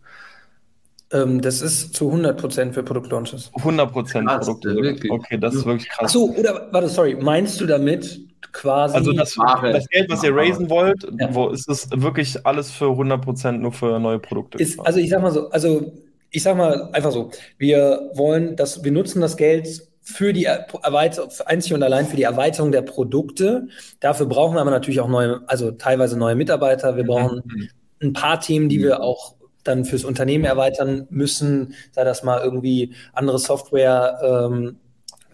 Ähm, 1.12 1.40
das 1.40 1.62
ist 1.62 1.94
zu 1.94 2.08
100 2.08 2.40
Prozent 2.40 2.74
für 2.74 2.82
Produktlaunches. 2.82 3.52
100 3.54 3.92
Prozent 3.92 4.26
Produkte. 4.26 4.74
Wirklich. 4.74 5.12
Okay, 5.12 5.38
das 5.38 5.54
ist 5.54 5.64
wirklich 5.64 5.88
krass. 5.88 6.06
Achso, 6.06 6.34
oder 6.36 6.68
warte, 6.72 6.88
sorry, 6.88 7.14
meinst 7.14 7.60
du 7.60 7.66
damit, 7.66 8.20
quasi. 8.52 8.96
Also 8.96 9.12
das, 9.12 9.34
das 9.34 9.88
Geld, 9.88 10.10
was 10.10 10.22
ihr 10.22 10.34
raisen 10.34 10.70
wollt, 10.70 11.06
ja. 11.18 11.34
wo 11.34 11.48
ist 11.48 11.68
es 11.68 11.88
wirklich 11.90 12.44
alles 12.46 12.70
für 12.70 12.86
100% 12.86 13.52
nur 13.52 13.72
für 13.72 13.98
neue 13.98 14.18
Produkte? 14.18 14.58
Ist, 14.58 14.78
also 14.80 14.98
ich 14.98 15.10
sag 15.10 15.22
mal 15.22 15.32
so, 15.32 15.50
also 15.50 15.92
ich 16.30 16.42
sag 16.42 16.56
mal 16.56 16.90
einfach 16.92 17.12
so, 17.12 17.30
wir 17.58 18.10
wollen, 18.14 18.56
dass 18.56 18.82
wir 18.82 18.92
nutzen 18.92 19.20
das 19.20 19.36
Geld 19.36 19.82
für 20.02 20.32
die 20.32 20.44
Erweiterung, 20.44 21.30
einzig 21.46 21.72
und 21.72 21.82
allein 21.82 22.06
für 22.06 22.16
die 22.16 22.24
Erweiterung 22.24 22.72
der 22.72 22.82
Produkte. 22.82 23.68
Dafür 24.00 24.26
brauchen 24.26 24.54
wir 24.54 24.60
aber 24.60 24.70
natürlich 24.70 25.00
auch 25.00 25.08
neue, 25.08 25.40
also 25.46 25.70
teilweise 25.70 26.18
neue 26.18 26.34
Mitarbeiter. 26.34 26.96
Wir 26.96 27.04
brauchen 27.04 27.42
mhm. 27.44 27.68
ein 28.02 28.12
paar 28.12 28.40
Themen, 28.40 28.68
die 28.68 28.78
mhm. 28.78 28.82
wir 28.82 29.02
auch 29.02 29.36
dann 29.62 29.86
fürs 29.86 30.04
Unternehmen 30.04 30.44
erweitern 30.44 31.06
müssen, 31.08 31.74
sei 31.92 32.04
das 32.04 32.22
mal 32.22 32.42
irgendwie 32.42 32.94
andere 33.14 33.38
Software, 33.38 34.18
ähm, 34.22 34.76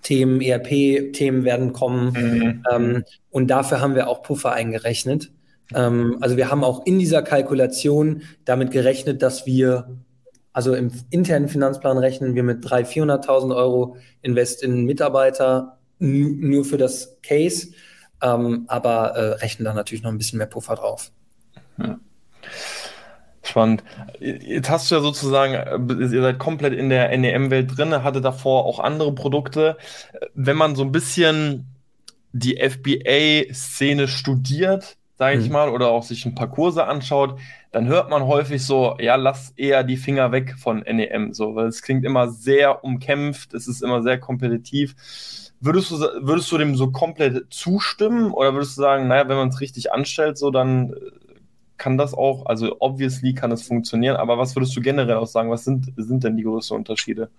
Themen, 0.03 0.41
ERP-Themen 0.41 1.45
werden 1.45 1.73
kommen. 1.73 2.13
Mhm. 2.13 2.65
Ähm, 2.71 3.05
und 3.31 3.49
dafür 3.49 3.81
haben 3.81 3.95
wir 3.95 4.09
auch 4.09 4.23
Puffer 4.23 4.53
eingerechnet. 4.53 5.31
Ähm, 5.75 6.19
also 6.21 6.37
wir 6.37 6.51
haben 6.51 6.65
auch 6.65 6.87
in 6.87 6.99
dieser 6.99 7.23
Kalkulation 7.23 8.23
damit 8.45 8.71
gerechnet, 8.71 9.23
dass 9.23 9.47
wir, 9.47 9.97
also 10.53 10.75
im 10.75 10.91
internen 11.11 11.49
Finanzplan 11.49 11.99
rechnen 11.99 12.35
wir 12.35 12.43
mit 12.43 12.65
300.000, 12.65 13.27
400.000 13.27 13.57
Euro 13.57 13.97
Invest 14.23 14.63
in 14.63 14.85
Mitarbeiter 14.85 15.79
nur 15.99 16.65
für 16.65 16.79
das 16.79 17.19
Case, 17.23 17.69
ähm, 18.23 18.65
aber 18.69 19.11
äh, 19.17 19.33
rechnen 19.35 19.65
da 19.65 19.75
natürlich 19.75 20.03
noch 20.03 20.11
ein 20.11 20.19
bisschen 20.19 20.39
mehr 20.39 20.47
Puffer 20.47 20.75
drauf. 20.75 21.13
Ja. 21.79 21.99
Spannend. 23.43 23.83
Jetzt 24.21 24.69
hast 24.69 24.91
du 24.91 24.97
ja 24.97 25.01
sozusagen, 25.01 25.55
äh, 25.55 25.95
ihr 25.95 26.23
seid 26.23 26.39
komplett 26.39 26.75
in 26.75 26.91
der 26.91 27.17
NEM-Welt 27.17 27.77
drin, 27.77 28.03
hatte 28.03 28.21
davor 28.21 28.67
auch 28.67 28.79
andere 28.79 29.15
Produkte. 29.15 29.77
Wenn 30.35 30.57
man 30.57 30.77
so 30.77 30.83
ein 30.83 30.93
bisschen 30.93 31.67
die 32.33 32.59
FBA-Szene 32.59 34.09
studiert, 34.09 34.97
sage 35.19 35.39
ich 35.39 35.47
mhm. 35.47 35.53
mal, 35.53 35.69
oder 35.71 35.89
auch 35.89 36.03
sich 36.03 36.25
ein 36.27 36.35
paar 36.35 36.51
Kurse 36.51 36.87
anschaut, 36.87 37.39
dann 37.73 37.87
hört 37.87 38.11
man 38.11 38.25
häufig 38.25 38.65
so, 38.65 38.97
ja, 38.99 39.17
lass 39.17 39.51
eher 39.57 39.85
die 39.85 39.97
Finger 39.97 40.33
weg 40.33 40.57
von 40.59 40.81
NEM, 40.81 41.33
so, 41.33 41.55
weil 41.55 41.67
es 41.67 41.83
klingt 41.83 42.05
immer 42.05 42.29
sehr 42.29 42.85
umkämpft, 42.85 43.55
es 43.55 43.69
ist 43.69 43.83
immer 43.83 44.03
sehr 44.03 44.19
kompetitiv. 44.19 44.95
Würdest 45.61 45.91
du, 45.91 45.99
würdest 46.21 46.51
du 46.51 46.59
dem 46.59 46.75
so 46.75 46.91
komplett 46.91 47.53
zustimmen 47.53 48.33
oder 48.33 48.55
würdest 48.55 48.79
du 48.79 48.81
sagen, 48.81 49.09
naja, 49.09 49.29
wenn 49.29 49.37
man 49.37 49.49
es 49.49 49.61
richtig 49.61 49.93
anstellt, 49.93 50.39
so 50.39 50.51
dann 50.51 50.95
kann 51.81 51.97
das 51.97 52.15
auch, 52.15 52.47
also 52.47 52.77
obviously 52.79 53.33
kann 53.35 53.51
es 53.51 53.63
funktionieren, 53.63 54.17
aber 54.17 54.39
was 54.39 54.55
würdest 54.55 54.77
du 54.77 54.83
generell 54.83 55.17
auch 55.17 55.27
sagen? 55.27 55.51
Was 55.51 55.65
sind, 55.65 55.93
sind 55.97 56.23
denn 56.23 56.37
die 56.37 56.43
größten 56.43 56.77
Unterschiede? 56.77 57.31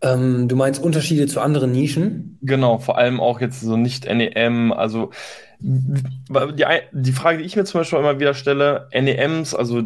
Ähm, 0.00 0.48
du 0.48 0.56
meinst 0.56 0.82
Unterschiede 0.82 1.26
zu 1.26 1.40
anderen 1.40 1.70
Nischen? 1.70 2.38
Genau, 2.40 2.78
vor 2.78 2.96
allem 2.96 3.20
auch 3.20 3.40
jetzt 3.40 3.60
so 3.60 3.76
nicht 3.76 4.06
NEM, 4.06 4.72
also 4.72 5.10
die, 5.60 6.64
die 6.92 7.12
Frage, 7.12 7.38
die 7.38 7.44
ich 7.44 7.56
mir 7.56 7.64
zum 7.64 7.80
Beispiel 7.80 7.98
immer 7.98 8.18
wieder 8.18 8.34
stelle, 8.34 8.88
NEMs, 8.92 9.54
also 9.54 9.82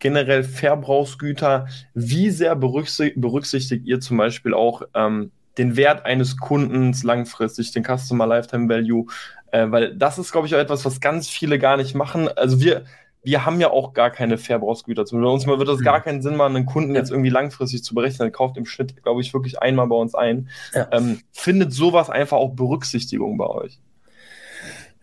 generell 0.00 0.42
Verbrauchsgüter, 0.42 1.68
wie 1.94 2.30
sehr 2.30 2.56
berücksichtigt, 2.56 3.20
berücksichtigt 3.20 3.86
ihr 3.86 4.00
zum 4.00 4.16
Beispiel 4.16 4.54
auch 4.54 4.82
ähm, 4.94 5.30
den 5.56 5.76
Wert 5.76 6.04
eines 6.04 6.36
Kundens 6.36 7.04
langfristig, 7.04 7.70
den 7.70 7.84
Customer 7.84 8.26
Lifetime 8.26 8.68
Value, 8.68 9.06
äh, 9.52 9.70
weil 9.70 9.94
das 9.94 10.18
ist, 10.18 10.32
glaube 10.32 10.46
ich, 10.46 10.54
auch 10.54 10.58
etwas, 10.58 10.84
was 10.84 11.00
ganz 11.00 11.28
viele 11.28 11.58
gar 11.58 11.76
nicht 11.76 11.94
machen. 11.94 12.28
Also 12.28 12.60
wir, 12.60 12.84
wir 13.22 13.46
haben 13.46 13.60
ja 13.60 13.70
auch 13.70 13.92
gar 13.92 14.10
keine 14.10 14.38
Verbrauchsgüter. 14.38 15.04
Bei 15.04 15.18
uns 15.18 15.46
wird 15.46 15.68
das 15.68 15.80
gar 15.80 15.98
mhm. 15.98 16.02
keinen 16.02 16.22
Sinn 16.22 16.36
machen, 16.36 16.56
einen 16.56 16.66
Kunden 16.66 16.94
jetzt 16.94 17.10
irgendwie 17.10 17.30
langfristig 17.30 17.84
zu 17.84 17.94
berechnen. 17.94 18.26
Der 18.26 18.32
kauft 18.32 18.56
im 18.56 18.66
Schnitt, 18.66 19.00
glaube 19.02 19.20
ich, 19.20 19.32
wirklich 19.32 19.60
einmal 19.62 19.86
bei 19.86 19.94
uns 19.94 20.14
ein. 20.14 20.48
Ja. 20.74 20.88
Ähm, 20.90 21.20
findet 21.32 21.72
sowas 21.72 22.10
einfach 22.10 22.38
auch 22.38 22.54
Berücksichtigung 22.54 23.36
bei 23.38 23.46
euch? 23.46 23.78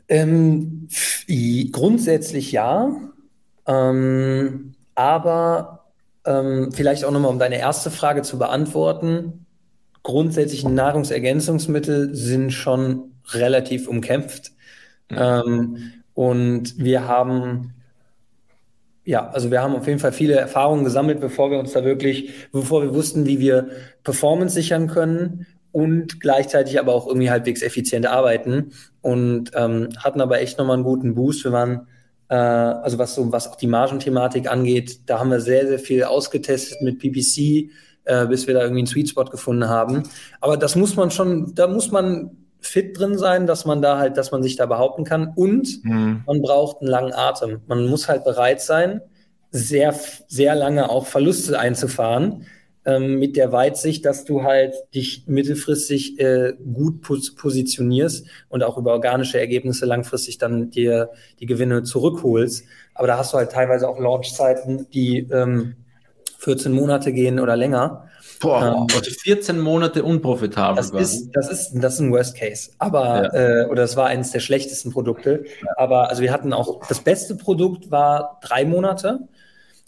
Ähm, 0.10 0.90
grundsätzlich 1.72 2.52
ja. 2.52 2.92
Ähm, 3.68 4.74
aber 4.96 5.86
ähm, 6.26 6.72
vielleicht 6.74 7.06
auch 7.06 7.12
nochmal, 7.12 7.32
um 7.32 7.40
deine 7.40 7.60
erste 7.60 7.92
Frage 7.92 8.24
zu 8.24 8.38
beantworten. 8.40 9.46
grundsätzlichen 10.02 10.74
Nahrungsergänzungsmittel 10.74 12.16
sind 12.16 12.52
schon 12.52 13.12
relativ 13.34 13.88
umkämpft. 13.88 14.52
Mhm. 15.10 15.18
Ähm, 15.18 15.78
und 16.14 16.78
wir 16.78 17.08
haben 17.08 17.74
ja, 19.10 19.28
also 19.30 19.50
wir 19.50 19.64
haben 19.64 19.76
auf 19.76 19.88
jeden 19.88 19.98
Fall 19.98 20.12
viele 20.12 20.36
Erfahrungen 20.36 20.84
gesammelt, 20.84 21.20
bevor 21.20 21.50
wir 21.50 21.58
uns 21.58 21.74
da 21.74 21.84
wirklich, 21.84 22.32
bevor 22.52 22.84
wir 22.84 22.94
wussten, 22.94 23.26
wie 23.26 23.40
wir 23.40 23.70
Performance 24.04 24.54
sichern 24.54 24.86
können 24.86 25.48
und 25.72 26.22
gleichzeitig 26.22 26.80
aber 26.80 26.94
auch 26.94 27.08
irgendwie 27.08 27.32
halbwegs 27.32 27.64
effizient 27.64 28.06
arbeiten 28.06 28.72
und 29.02 29.50
ähm, 29.56 29.90
hatten 29.98 30.22
aber 30.22 30.42
echt 30.42 30.60
nochmal 30.60 30.76
einen 30.76 30.84
guten 30.84 31.16
Boost. 31.16 31.44
Wir 31.44 31.52
waren, 31.52 31.88
äh, 32.28 32.36
also 32.36 33.00
was 33.00 33.16
so, 33.16 33.32
was 33.32 33.48
auch 33.48 33.56
die 33.56 33.66
Margenthematik 33.66 34.48
angeht, 34.48 35.10
da 35.10 35.18
haben 35.18 35.32
wir 35.32 35.42
sehr, 35.42 35.68
sehr 35.68 35.80
viel 35.80 36.04
ausgetestet 36.04 36.80
mit 36.84 37.00
PPC, 37.00 37.72
äh, 38.06 38.28
bis 38.28 38.46
wir 38.46 38.54
da 38.54 38.62
irgendwie 38.62 38.82
einen 38.82 38.88
Sweet 38.88 39.10
Spot 39.10 39.26
gefunden 39.26 39.68
haben. 39.70 40.04
Aber 40.40 40.56
das 40.56 40.76
muss 40.76 40.96
man 40.96 41.10
schon, 41.10 41.56
da 41.56 41.66
muss 41.66 41.90
man 41.90 42.30
fit 42.60 43.00
drin 43.00 43.18
sein, 43.18 43.48
dass 43.48 43.66
man 43.66 43.82
da 43.82 43.98
halt, 43.98 44.18
dass 44.18 44.32
man 44.32 44.44
sich 44.44 44.56
da 44.56 44.66
behaupten 44.66 45.04
kann. 45.04 45.32
Und 45.36 45.84
mhm. 45.84 46.24
man 46.26 46.42
braucht 46.42 46.82
einen 46.82 46.90
langen 46.90 47.14
Atem. 47.14 47.62
Man 47.68 47.88
muss 47.88 48.08
halt 48.08 48.24
bereit 48.24 48.62
sein, 48.62 49.02
sehr, 49.52 49.94
sehr 50.28 50.56
lange 50.56 50.90
auch 50.90 51.06
Verluste 51.08 51.58
einzufahren, 51.60 52.46
ähm, 52.86 53.20
mit 53.20 53.36
der 53.36 53.52
Weitsicht, 53.52 54.06
dass 54.06 54.26
du 54.26 54.44
halt 54.44 54.74
dich 54.94 55.24
mittelfristig 55.28 56.20
äh, 56.20 56.54
gut 56.74 57.02
pos 57.02 57.36
positionierst 57.36 58.28
und 58.50 58.64
auch 58.64 58.78
über 58.78 58.94
organische 58.94 59.40
Ergebnisse 59.40 59.86
langfristig 59.86 60.38
dann 60.38 60.70
dir 60.70 61.10
die 61.40 61.46
Gewinne 61.46 61.84
zurückholst. 61.84 62.66
Aber 62.94 63.08
da 63.08 63.18
hast 63.18 63.34
du 63.34 63.38
halt 63.38 63.52
teilweise 63.52 63.88
auch 63.88 64.00
Launchzeiten, 64.00 64.90
die 64.92 65.28
ähm, 65.32 65.76
14 66.40 66.72
Monate 66.72 67.12
gehen 67.12 67.40
oder 67.40 67.56
länger. 67.56 68.09
Boah, 68.40 68.88
ähm, 68.90 69.04
14 69.04 69.60
Monate 69.60 70.04
unprofitabel. 70.04 70.78
Das 70.78 70.92
ist, 70.92 71.30
das 71.34 71.52
ist, 71.52 71.74
das 71.74 71.96
ist 71.96 72.00
ein 72.00 72.12
Worst 72.12 72.38
Case. 72.38 72.72
Aber, 72.80 73.34
ja. 73.34 73.64
äh, 73.64 73.66
oder 73.66 73.84
es 73.84 73.98
war 73.98 74.08
eines 74.08 74.32
der 74.32 74.40
schlechtesten 74.40 74.92
Produkte. 74.92 75.46
Aber 75.76 76.10
also 76.10 76.22
wir 76.22 76.32
hatten 76.32 76.54
auch, 76.54 76.88
das 76.88 77.02
beste 77.02 77.36
Produkt 77.36 77.92
war 77.92 78.40
drei 78.42 78.66
Monate 78.66 79.28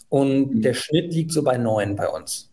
und 0.08 0.56
mhm. 0.56 0.62
der 0.62 0.74
Schnitt 0.74 1.12
liegt 1.14 1.32
so 1.32 1.42
bei 1.42 1.56
neun 1.56 1.96
bei 1.96 2.08
uns. 2.08 2.50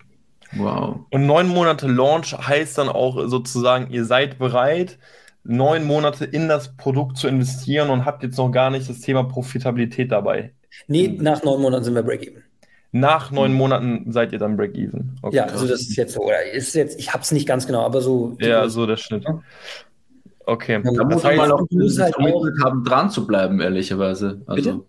Wow. 0.54 1.02
Und 1.12 1.26
neun 1.26 1.48
Monate 1.48 1.88
Launch 1.88 2.36
heißt 2.36 2.78
dann 2.78 2.90
auch 2.90 3.28
sozusagen, 3.28 3.92
ihr 3.92 4.06
seid 4.06 4.40
bereit, 4.40 4.98
neun 5.44 5.86
Monate 5.86 6.26
in 6.26 6.48
das 6.48 6.76
Produkt 6.76 7.18
zu 7.18 7.28
investieren 7.28 7.90
und 7.90 8.06
habt 8.06 8.24
jetzt 8.24 8.38
noch 8.38 8.50
gar 8.50 8.70
nicht 8.70 8.90
das 8.90 9.02
Thema 9.02 9.24
Profitabilität 9.24 10.12
dabei. 10.12 10.54
Nee, 10.88 11.18
nach 11.20 11.44
neun 11.44 11.62
Monaten 11.62 11.84
sind 11.84 11.96
wir 11.96 12.04
Break-Even. 12.04 12.44
Nach 12.92 13.30
neun 13.30 13.52
hm. 13.52 13.58
Monaten 13.58 14.12
seid 14.12 14.34
ihr 14.34 14.40
dann 14.40 14.58
Break-Even. 14.58 15.20
Okay. 15.22 15.36
Ja, 15.36 15.46
also 15.46 15.68
das 15.68 15.82
ist 15.82 15.96
jetzt 15.96 16.14
so, 16.14 16.22
oder 16.22 16.44
ist 16.52 16.74
jetzt, 16.74 17.00
ich 17.00 17.14
habe 17.14 17.22
es 17.22 17.32
nicht 17.32 17.48
ganz 17.48 17.68
genau, 17.68 17.84
aber 17.84 18.02
so. 18.02 18.36
Ja, 18.40 18.68
so 18.68 18.88
der 18.88 18.98
Schnitt. 18.98 19.26
Okay. 20.46 20.82
Da 20.84 21.04
muss 21.04 21.22
man 21.22 21.36
mal 21.38 21.52
auch 21.52 21.68
halt 21.70 22.16
auch 22.16 22.64
haben, 22.64 22.84
dran 22.84 23.12
zu 23.12 23.28
bleiben, 23.28 23.62
ehrlicherweise. 23.62 24.42
Also, 24.48 24.72
Bitte? 24.72 24.86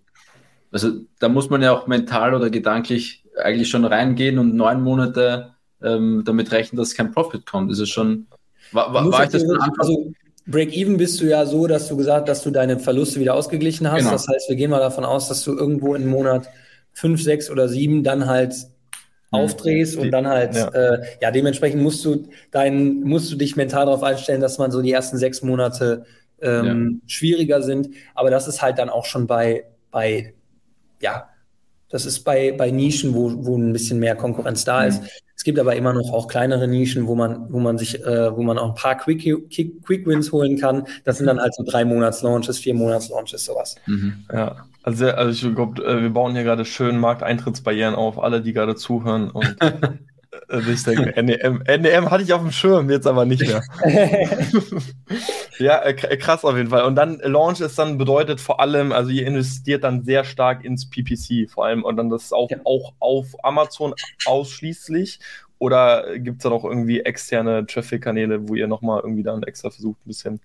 also 0.73 0.91
da 1.19 1.29
muss 1.29 1.51
man 1.51 1.61
ja 1.61 1.73
auch 1.73 1.87
mental 1.87 2.35
oder 2.35 2.49
gedanklich 2.49 3.25
eigentlich 3.37 3.69
schon 3.69 3.85
reingehen 3.85 4.39
und 4.39 4.55
neun 4.55 4.83
Monate 4.83 5.51
ähm, 5.83 6.23
damit 6.25 6.53
rechnen, 6.53 6.79
dass 6.79 6.95
kein 6.95 7.13
Profit 7.13 7.45
kommt. 7.45 7.71
Das 7.71 7.79
ist 7.79 7.91
schon. 7.91 8.27
War, 8.73 8.95
war, 8.95 9.11
war 9.11 9.25
ich 9.25 9.31
das 9.31 9.43
von 9.43 9.61
Anfang 9.61 9.75
also, 9.79 10.13
Break-Even 10.47 10.97
bist 10.97 11.21
du 11.21 11.27
ja 11.27 11.45
so, 11.45 11.67
dass 11.67 11.89
du 11.89 11.97
gesagt 11.97 12.29
hast, 12.29 12.39
dass 12.39 12.45
du 12.45 12.51
deine 12.51 12.79
Verluste 12.79 13.21
wieder 13.21 13.35
ausgeglichen 13.35 13.91
hast. 13.91 13.99
Genau. 13.99 14.13
Das 14.13 14.27
heißt, 14.27 14.49
wir 14.49 14.57
gehen 14.57 14.71
mal 14.71 14.81
davon 14.81 15.05
aus, 15.05 15.29
dass 15.29 15.45
du 15.45 15.57
irgendwo 15.57 15.95
im 15.95 16.09
Monat 16.09 16.49
fünf, 16.93 17.23
sechs 17.23 17.51
oder 17.51 17.69
sieben 17.69 18.05
dann 18.05 18.27
halt 18.27 18.53
mhm. 18.53 19.39
aufdrehst 19.39 19.97
und 19.97 20.11
dann 20.11 20.27
halt, 20.27 20.55
ja. 20.55 20.69
Äh, 20.69 21.03
ja, 21.21 21.31
dementsprechend 21.31 21.83
musst 21.83 22.05
du 22.05 22.29
dein, 22.51 23.01
musst 23.01 23.31
du 23.33 23.37
dich 23.37 23.57
mental 23.57 23.87
darauf 23.87 24.03
einstellen, 24.03 24.41
dass 24.41 24.59
man 24.59 24.71
so 24.71 24.83
die 24.83 24.93
ersten 24.93 25.19
sechs 25.19 25.43
Monate 25.43 26.05
ähm, 26.43 27.01
ja. 27.03 27.09
schwieriger 27.09 27.63
sind. 27.63 27.91
Aber 28.15 28.31
das 28.31 28.49
ist 28.49 28.63
halt 28.63 28.79
dann 28.79 28.91
auch 28.91 29.05
schon 29.05 29.27
bei, 29.27 29.65
bei, 29.91 30.35
ja, 31.01 31.29
das 31.89 32.07
ist 32.07 32.21
bei, 32.21 32.53
bei 32.53 32.71
Nischen, 32.71 33.15
wo, 33.15 33.33
wo 33.45 33.57
ein 33.57 33.73
bisschen 33.73 33.99
mehr 33.99 34.15
Konkurrenz 34.15 34.65
da 34.65 34.83
mhm. 34.83 34.89
ist. 34.89 35.03
Es 35.41 35.45
gibt 35.45 35.59
aber 35.59 35.75
immer 35.75 35.95
noch 35.95 36.13
auch 36.13 36.29
kleinere 36.29 36.69
Nischen, 36.69 37.07
wo 37.07 37.15
man, 37.15 37.51
wo 37.51 37.61
man 37.61 37.79
sich, 37.79 38.05
äh, 38.05 38.37
wo 38.37 38.43
man 38.43 38.59
auch 38.59 38.69
ein 38.69 38.75
paar 38.75 38.95
Quick, 38.99 39.23
Quick, 39.23 39.83
Quick 39.87 40.07
Wins 40.07 40.33
holen 40.33 40.59
kann. 40.59 40.85
Das 41.05 41.17
sind 41.17 41.29
dann 41.29 41.41
halt 41.41 41.55
so 41.55 41.65
drei 41.67 41.83
Monats 41.83 42.21
Launches, 42.21 42.59
vier 42.59 42.75
Monats 42.75 43.09
Launches, 43.09 43.47
sowas. 43.47 43.77
Mhm. 43.87 44.27
Ja, 44.31 44.67
also, 44.83 45.07
also 45.07 45.49
ich 45.49 45.55
glaube, 45.55 45.83
äh, 45.83 46.03
wir 46.03 46.11
bauen 46.11 46.35
hier 46.35 46.45
gerade 46.45 46.67
schön 46.67 46.99
Markteintrittsbarrieren 46.99 47.95
auf, 47.95 48.23
alle, 48.23 48.43
die 48.43 48.53
gerade 48.53 48.77
zuhören 48.77 49.31
und 49.31 49.57
Also 50.49 50.71
ich 50.71 50.83
denke, 50.85 51.23
NEM, 51.23 51.63
NEM 51.67 52.11
hatte 52.11 52.23
ich 52.23 52.33
auf 52.33 52.41
dem 52.41 52.53
Schirm, 52.53 52.89
jetzt 52.89 53.07
aber 53.07 53.25
nicht 53.25 53.43
mehr. 53.43 53.63
ja, 55.59 55.83
äh, 55.83 55.95
krass 55.95 56.45
auf 56.45 56.57
jeden 56.57 56.71
Fall. 56.71 56.85
Und 56.85 56.95
dann 56.95 57.19
Launch 57.19 57.61
ist 57.61 57.79
dann 57.79 57.99
bedeutet 57.99 58.41
vor 58.41 58.61
allem, 58.61 58.93
also 58.93 59.11
ihr 59.11 59.27
investiert 59.27 59.83
dann 59.83 60.05
sehr 60.05 60.25
stark 60.25 60.65
ins 60.65 60.89
PPC 60.89 61.51
vor 61.51 61.67
allem 61.67 61.83
und 61.83 61.97
dann 61.97 62.11
das 62.11 62.33
auch, 62.33 62.51
ja. 62.51 62.59
auch 62.65 62.95
auf 63.01 63.27
Amazon 63.43 63.95
ausschließlich. 64.25 65.19
Oder 65.59 66.19
gibt 66.19 66.39
es 66.39 66.43
da 66.45 66.49
noch 66.49 66.65
irgendwie 66.65 67.01
externe 67.01 67.67
Traffic-Kanäle, 67.67 68.49
wo 68.49 68.55
ihr 68.55 68.67
nochmal 68.67 69.01
irgendwie 69.03 69.23
dann 69.23 69.43
extra 69.43 69.69
versucht, 69.69 69.99
ein 69.99 70.09
bisschen 70.09 70.41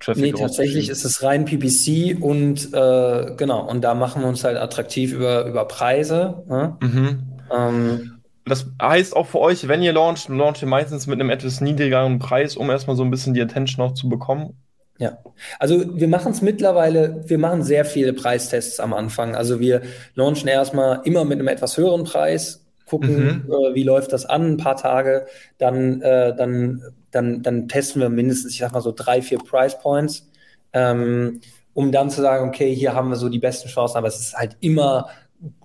Traffic 0.00 0.24
Nee, 0.24 0.32
tatsächlich 0.32 0.88
ist 0.88 1.04
es 1.04 1.22
rein 1.22 1.44
PPC 1.44 2.20
und 2.20 2.74
äh, 2.74 3.34
genau, 3.36 3.64
und 3.68 3.82
da 3.82 3.94
machen 3.94 4.22
wir 4.22 4.28
uns 4.28 4.42
halt 4.42 4.56
attraktiv 4.56 5.12
über, 5.12 5.46
über 5.46 5.66
Preise. 5.66 6.42
Ne? 6.48 6.76
Mhm. 6.80 7.18
Ähm, 7.56 8.15
das 8.46 8.66
heißt 8.80 9.16
auch 9.16 9.26
für 9.26 9.40
euch, 9.40 9.66
wenn 9.66 9.82
ihr 9.82 9.92
launcht, 9.92 10.28
launcht 10.28 10.62
ihr 10.62 10.68
meistens 10.68 11.06
mit 11.06 11.20
einem 11.20 11.30
etwas 11.30 11.60
niedrigeren 11.60 12.20
Preis, 12.20 12.56
um 12.56 12.70
erstmal 12.70 12.96
so 12.96 13.02
ein 13.02 13.10
bisschen 13.10 13.34
die 13.34 13.42
Attention 13.42 13.84
auch 13.84 13.94
zu 13.94 14.08
bekommen. 14.08 14.56
Ja, 14.98 15.18
also 15.58 15.98
wir 15.98 16.08
machen 16.08 16.32
es 16.32 16.40
mittlerweile, 16.40 17.22
wir 17.26 17.38
machen 17.38 17.62
sehr 17.62 17.84
viele 17.84 18.12
Preistests 18.12 18.80
am 18.80 18.94
Anfang. 18.94 19.34
Also 19.34 19.60
wir 19.60 19.82
launchen 20.14 20.48
erstmal 20.48 21.00
immer 21.04 21.24
mit 21.24 21.38
einem 21.38 21.48
etwas 21.48 21.76
höheren 21.76 22.04
Preis, 22.04 22.64
gucken, 22.86 23.44
mhm. 23.46 23.52
äh, 23.52 23.74
wie 23.74 23.82
läuft 23.82 24.12
das 24.12 24.24
an, 24.24 24.52
ein 24.52 24.56
paar 24.56 24.76
Tage, 24.76 25.26
dann, 25.58 26.00
äh, 26.00 26.34
dann, 26.34 26.82
dann, 27.10 27.42
dann 27.42 27.68
testen 27.68 28.00
wir 28.00 28.08
mindestens, 28.08 28.52
ich 28.52 28.60
sag 28.60 28.72
mal 28.72 28.80
so 28.80 28.92
drei, 28.92 29.20
vier 29.20 29.38
Price 29.38 29.78
Points, 29.78 30.30
ähm, 30.72 31.40
um 31.74 31.92
dann 31.92 32.10
zu 32.10 32.22
sagen, 32.22 32.48
okay, 32.48 32.74
hier 32.74 32.94
haben 32.94 33.10
wir 33.10 33.16
so 33.16 33.28
die 33.28 33.40
besten 33.40 33.68
Chancen, 33.68 33.98
aber 33.98 34.06
es 34.06 34.20
ist 34.20 34.34
halt 34.34 34.56
immer 34.60 35.08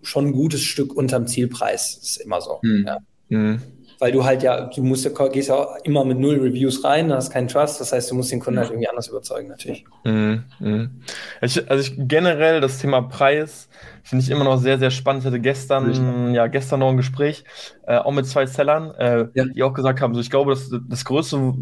schon 0.01 0.27
ein 0.27 0.31
gutes 0.33 0.61
Stück 0.61 0.93
unterm 0.93 1.27
Zielpreis. 1.27 1.99
Das 1.99 2.09
ist 2.09 2.17
immer 2.17 2.41
so. 2.41 2.59
Hm. 2.61 2.85
Ja. 2.87 2.97
Hm. 3.29 3.61
Weil 3.99 4.11
du 4.11 4.25
halt 4.25 4.41
ja, 4.41 4.65
du 4.65 4.81
musst 4.81 5.05
ja, 5.05 5.27
gehst 5.27 5.49
ja 5.49 5.75
immer 5.83 6.03
mit 6.03 6.17
null 6.17 6.39
Reviews 6.39 6.83
rein, 6.83 7.13
hast 7.13 7.29
keinen 7.29 7.47
Trust, 7.47 7.79
das 7.79 7.93
heißt, 7.93 8.09
du 8.09 8.15
musst 8.15 8.31
den 8.31 8.39
Kunden 8.39 8.59
halt 8.59 8.71
irgendwie 8.71 8.89
anders 8.89 9.09
überzeugen, 9.09 9.47
natürlich. 9.47 9.85
Hm. 10.03 10.43
hm. 10.57 11.01
Ich, 11.41 11.69
also 11.69 11.81
ich, 11.81 11.93
generell 12.07 12.61
das 12.61 12.79
Thema 12.79 13.03
Preis 13.03 13.69
finde 14.03 14.23
ich 14.23 14.31
immer 14.31 14.43
noch 14.43 14.57
sehr, 14.57 14.79
sehr 14.79 14.89
spannend. 14.89 15.21
Ich 15.21 15.27
hatte 15.27 15.39
gestern, 15.39 16.33
ja, 16.33 16.47
gestern 16.47 16.79
noch 16.79 16.89
ein 16.89 16.97
Gespräch, 16.97 17.43
äh, 17.85 17.97
auch 17.97 18.11
mit 18.11 18.25
zwei 18.25 18.47
Sellern, 18.47 18.89
äh, 18.95 19.27
ja. 19.35 19.45
die 19.45 19.61
auch 19.61 19.73
gesagt 19.73 20.01
haben, 20.01 20.15
so 20.15 20.19
ich 20.19 20.31
glaube, 20.31 20.51
das, 20.51 20.71
das 20.89 21.05
größte 21.05 21.53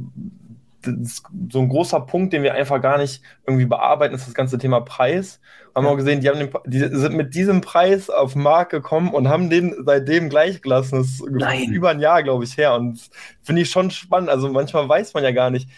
so 0.83 1.59
ein 1.59 1.69
großer 1.69 2.01
Punkt, 2.01 2.33
den 2.33 2.43
wir 2.43 2.53
einfach 2.53 2.81
gar 2.81 2.97
nicht 2.97 3.21
irgendwie 3.45 3.65
bearbeiten, 3.65 4.15
ist 4.15 4.27
das 4.27 4.33
ganze 4.33 4.57
Thema 4.57 4.81
Preis. 4.81 5.39
Haben 5.75 5.85
wir 5.85 5.91
auch 5.91 5.97
gesehen, 5.97 6.21
die, 6.21 6.29
haben 6.29 6.39
den, 6.39 6.49
die 6.65 6.79
sind 6.79 7.15
mit 7.15 7.33
diesem 7.35 7.61
Preis 7.61 8.09
auf 8.09 8.33
den 8.33 8.43
Markt 8.43 8.71
gekommen 8.71 9.13
und 9.13 9.27
haben 9.27 9.49
den 9.49 9.75
seitdem 9.85 10.29
gleich 10.29 10.61
gelassen. 10.61 10.99
Das 10.99 11.07
ist 11.07 11.25
Nein. 11.29 11.71
über 11.71 11.89
ein 11.89 11.99
Jahr, 11.99 12.23
glaube 12.23 12.43
ich, 12.43 12.57
her. 12.57 12.75
Und 12.75 13.09
finde 13.41 13.61
ich 13.61 13.69
schon 13.69 13.91
spannend. 13.91 14.29
Also 14.29 14.49
manchmal 14.49 14.87
weiß 14.87 15.13
man 15.13 15.23
ja 15.23 15.31
gar 15.31 15.49
nicht, 15.49 15.69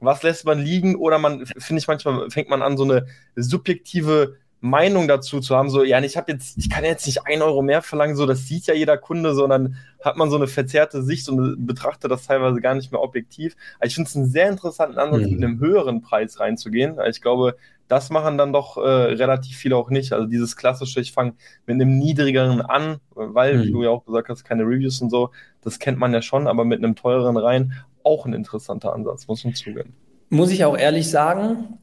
was 0.00 0.22
lässt 0.22 0.44
man 0.46 0.58
liegen 0.58 0.96
oder 0.96 1.18
man, 1.18 1.46
finde 1.46 1.80
ich, 1.80 1.88
manchmal 1.88 2.30
fängt 2.30 2.48
man 2.48 2.62
an, 2.62 2.76
so 2.76 2.84
eine 2.84 3.06
subjektive 3.36 4.36
Meinung 4.60 5.08
dazu 5.08 5.40
zu 5.40 5.56
haben, 5.56 5.70
so, 5.70 5.82
ja, 5.82 6.00
ich 6.00 6.16
habe 6.16 6.32
jetzt, 6.32 6.58
ich 6.58 6.68
kann 6.68 6.84
jetzt 6.84 7.06
nicht 7.06 7.26
ein 7.26 7.40
Euro 7.40 7.62
mehr 7.62 7.80
verlangen, 7.80 8.14
so, 8.14 8.26
das 8.26 8.46
sieht 8.46 8.66
ja 8.66 8.74
jeder 8.74 8.98
Kunde, 8.98 9.34
sondern 9.34 9.76
hat 10.04 10.16
man 10.16 10.28
so 10.28 10.36
eine 10.36 10.48
verzerrte 10.48 11.02
Sicht 11.02 11.28
und 11.28 11.66
betrachtet 11.66 12.10
das 12.10 12.26
teilweise 12.26 12.60
gar 12.60 12.74
nicht 12.74 12.92
mehr 12.92 13.00
objektiv. 13.00 13.56
Aber 13.78 13.86
ich 13.86 13.94
finde 13.94 14.08
es 14.08 14.16
einen 14.16 14.26
sehr 14.26 14.48
interessanten 14.50 14.98
Ansatz, 14.98 15.22
mhm. 15.22 15.30
mit 15.30 15.44
einem 15.44 15.60
höheren 15.60 16.02
Preis 16.02 16.40
reinzugehen. 16.40 16.98
Ich 17.08 17.22
glaube, 17.22 17.56
das 17.88 18.10
machen 18.10 18.38
dann 18.38 18.52
doch 18.52 18.76
äh, 18.76 18.80
relativ 18.80 19.56
viele 19.56 19.76
auch 19.76 19.90
nicht. 19.90 20.12
Also 20.12 20.26
dieses 20.26 20.56
klassische, 20.56 21.00
ich 21.00 21.12
fange 21.12 21.34
mit 21.66 21.74
einem 21.74 21.98
niedrigeren 21.98 22.60
an, 22.60 23.00
weil, 23.14 23.56
mhm. 23.56 23.62
wie 23.62 23.72
du 23.72 23.82
ja 23.82 23.90
auch 23.90 24.04
gesagt 24.04 24.28
hast, 24.28 24.44
keine 24.44 24.62
Reviews 24.64 25.00
und 25.00 25.10
so, 25.10 25.30
das 25.62 25.78
kennt 25.78 25.98
man 25.98 26.12
ja 26.12 26.22
schon, 26.22 26.46
aber 26.46 26.64
mit 26.64 26.78
einem 26.84 26.94
teureren 26.94 27.36
rein, 27.36 27.72
auch 28.04 28.26
ein 28.26 28.34
interessanter 28.34 28.92
Ansatz, 28.92 29.26
muss 29.26 29.44
man 29.44 29.54
zugeben. 29.54 29.94
Muss 30.28 30.52
ich 30.52 30.64
auch 30.64 30.76
ehrlich 30.76 31.10
sagen, 31.10 31.78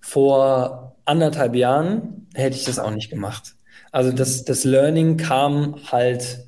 vor 0.00 0.96
anderthalb 1.08 1.54
Jahren 1.54 2.26
hätte 2.34 2.56
ich 2.56 2.64
das 2.64 2.78
auch 2.78 2.90
nicht 2.90 3.10
gemacht. 3.10 3.54
Also 3.92 4.12
das, 4.12 4.44
das 4.44 4.64
Learning 4.64 5.16
kam 5.16 5.76
halt, 5.90 6.47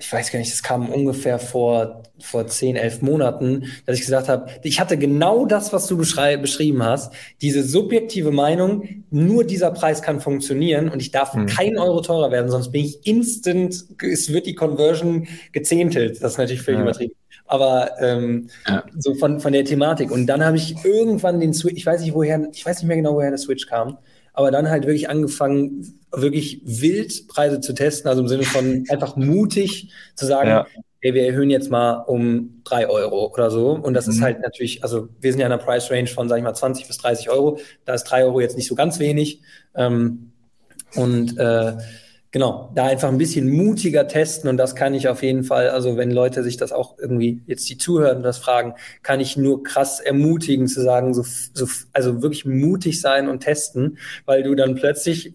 ich 0.00 0.10
weiß 0.10 0.32
gar 0.32 0.38
nicht, 0.38 0.50
das 0.50 0.62
kam 0.62 0.88
ungefähr 0.88 1.38
vor, 1.38 2.02
vor 2.18 2.46
zehn, 2.46 2.76
elf 2.76 3.02
Monaten, 3.02 3.66
dass 3.84 3.96
ich 3.96 4.02
gesagt 4.02 4.28
habe, 4.28 4.50
ich 4.62 4.80
hatte 4.80 4.96
genau 4.96 5.44
das, 5.44 5.74
was 5.74 5.86
du 5.86 5.98
beschrieben 5.98 6.82
hast, 6.82 7.12
diese 7.42 7.62
subjektive 7.62 8.30
Meinung, 8.30 9.04
nur 9.10 9.44
dieser 9.44 9.70
Preis 9.70 10.00
kann 10.00 10.20
funktionieren 10.20 10.88
und 10.88 11.02
ich 11.02 11.10
darf 11.10 11.34
hm. 11.34 11.46
kein 11.46 11.78
Euro 11.78 12.00
teurer 12.00 12.30
werden, 12.30 12.50
sonst 12.50 12.72
bin 12.72 12.84
ich 12.84 13.06
instant, 13.06 13.84
es 14.02 14.32
wird 14.32 14.46
die 14.46 14.54
Conversion 14.54 15.28
gezehntelt. 15.52 16.22
Das 16.22 16.32
ist 16.32 16.38
natürlich 16.38 16.62
völlig 16.62 16.78
ja. 16.78 16.84
übertrieben. 16.84 17.14
aber 17.46 17.90
ähm, 18.00 18.48
ja. 18.66 18.84
so 18.96 19.14
von, 19.14 19.38
von 19.38 19.52
der 19.52 19.66
Thematik. 19.66 20.10
Und 20.10 20.26
dann 20.26 20.42
habe 20.42 20.56
ich 20.56 20.82
irgendwann 20.82 21.40
den 21.40 21.52
Switch, 21.52 21.76
ich 21.76 21.86
weiß 21.86 22.00
nicht 22.00 22.14
woher, 22.14 22.48
ich 22.52 22.64
weiß 22.64 22.78
nicht 22.78 22.88
mehr 22.88 22.96
genau, 22.96 23.14
woher 23.14 23.30
der 23.30 23.38
Switch 23.38 23.66
kam, 23.66 23.98
aber 24.40 24.50
dann 24.50 24.68
halt 24.68 24.84
wirklich 24.86 25.08
angefangen, 25.08 26.00
wirklich 26.12 26.62
wild 26.64 27.28
Preise 27.28 27.60
zu 27.60 27.72
testen, 27.74 28.08
also 28.08 28.22
im 28.22 28.28
Sinne 28.28 28.42
von 28.44 28.84
einfach 28.88 29.16
mutig 29.16 29.92
zu 30.14 30.26
sagen, 30.26 30.48
ja. 30.48 30.66
ey, 31.02 31.14
wir 31.14 31.26
erhöhen 31.26 31.50
jetzt 31.50 31.70
mal 31.70 31.92
um 31.92 32.62
drei 32.64 32.88
Euro 32.88 33.32
oder 33.32 33.50
so. 33.50 33.72
Und 33.72 33.94
das 33.94 34.06
mhm. 34.06 34.12
ist 34.12 34.20
halt 34.22 34.40
natürlich, 34.40 34.82
also 34.82 35.08
wir 35.20 35.30
sind 35.30 35.40
ja 35.40 35.46
in 35.46 35.52
einer 35.52 35.62
Price 35.62 35.90
Range 35.90 36.08
von, 36.08 36.28
sag 36.28 36.38
ich 36.38 36.42
mal, 36.42 36.54
20 36.54 36.86
bis 36.86 36.98
30 36.98 37.30
Euro. 37.30 37.58
Da 37.84 37.94
ist 37.94 38.04
drei 38.04 38.24
Euro 38.24 38.40
jetzt 38.40 38.56
nicht 38.56 38.66
so 38.66 38.74
ganz 38.74 38.98
wenig. 38.98 39.42
Ähm, 39.74 40.32
und 40.96 41.38
äh, 41.38 41.74
genau, 42.30 42.70
da 42.74 42.86
einfach 42.86 43.08
ein 43.08 43.18
bisschen 43.18 43.50
mutiger 43.50 44.06
testen 44.06 44.48
und 44.48 44.56
das 44.56 44.76
kann 44.76 44.94
ich 44.94 45.08
auf 45.08 45.22
jeden 45.22 45.44
Fall, 45.44 45.70
also 45.70 45.96
wenn 45.96 46.10
Leute 46.10 46.42
sich 46.42 46.56
das 46.56 46.72
auch 46.72 46.98
irgendwie 46.98 47.42
jetzt 47.46 47.68
die 47.68 47.78
zuhören 47.78 48.18
und 48.18 48.22
das 48.22 48.38
fragen, 48.38 48.74
kann 49.02 49.20
ich 49.20 49.36
nur 49.36 49.62
krass 49.62 50.00
ermutigen 50.00 50.68
zu 50.68 50.82
sagen, 50.82 51.14
so, 51.14 51.22
so 51.22 51.66
also 51.92 52.22
wirklich 52.22 52.44
mutig 52.44 53.00
sein 53.00 53.28
und 53.28 53.40
testen, 53.40 53.98
weil 54.26 54.42
du 54.42 54.54
dann 54.54 54.74
plötzlich 54.74 55.34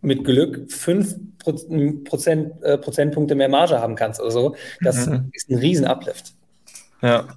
mit 0.00 0.24
Glück 0.24 0.70
fünf 0.70 1.16
Prozent, 1.38 2.62
äh, 2.62 2.76
Prozentpunkte 2.76 3.34
mehr 3.34 3.48
Marge 3.48 3.78
haben 3.78 3.94
kannst 3.94 4.20
oder 4.20 4.32
so. 4.32 4.56
Das 4.80 5.06
mhm. 5.06 5.30
ist 5.32 5.48
ein 5.48 5.58
riesen 5.58 5.86
Uplift. 5.86 6.34
Ja. 7.02 7.28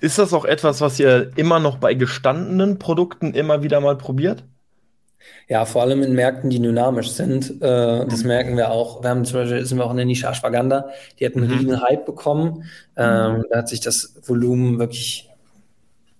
Ist 0.00 0.18
das 0.18 0.32
auch 0.32 0.44
etwas, 0.44 0.80
was 0.80 0.98
ihr 0.98 1.30
immer 1.36 1.58
noch 1.58 1.78
bei 1.78 1.94
gestandenen 1.94 2.78
Produkten 2.78 3.34
immer 3.34 3.62
wieder 3.62 3.80
mal 3.80 3.96
probiert? 3.96 4.44
Ja, 5.48 5.64
vor 5.64 5.82
allem 5.82 6.02
in 6.02 6.14
Märkten, 6.14 6.50
die 6.50 6.60
dynamisch 6.60 7.10
sind. 7.10 7.62
Äh, 7.62 8.06
das 8.06 8.22
mhm. 8.22 8.28
merken 8.28 8.56
wir 8.56 8.70
auch. 8.70 9.02
Wir 9.02 9.10
haben 9.10 9.24
zum 9.24 9.40
Beispiel, 9.40 9.64
sind 9.64 9.78
wir 9.78 9.84
auch 9.84 9.92
in 9.92 9.96
der 9.96 10.06
Nische 10.06 10.26
Ashwagandha, 10.26 10.90
die 11.18 11.26
hat 11.26 11.36
einen 11.36 11.46
mhm. 11.46 11.52
riesen 11.52 11.82
Hype 11.82 12.04
bekommen. 12.04 12.64
Ähm, 12.96 13.44
da 13.50 13.58
hat 13.58 13.68
sich 13.68 13.80
das 13.80 14.16
Volumen 14.24 14.78
wirklich, 14.80 15.30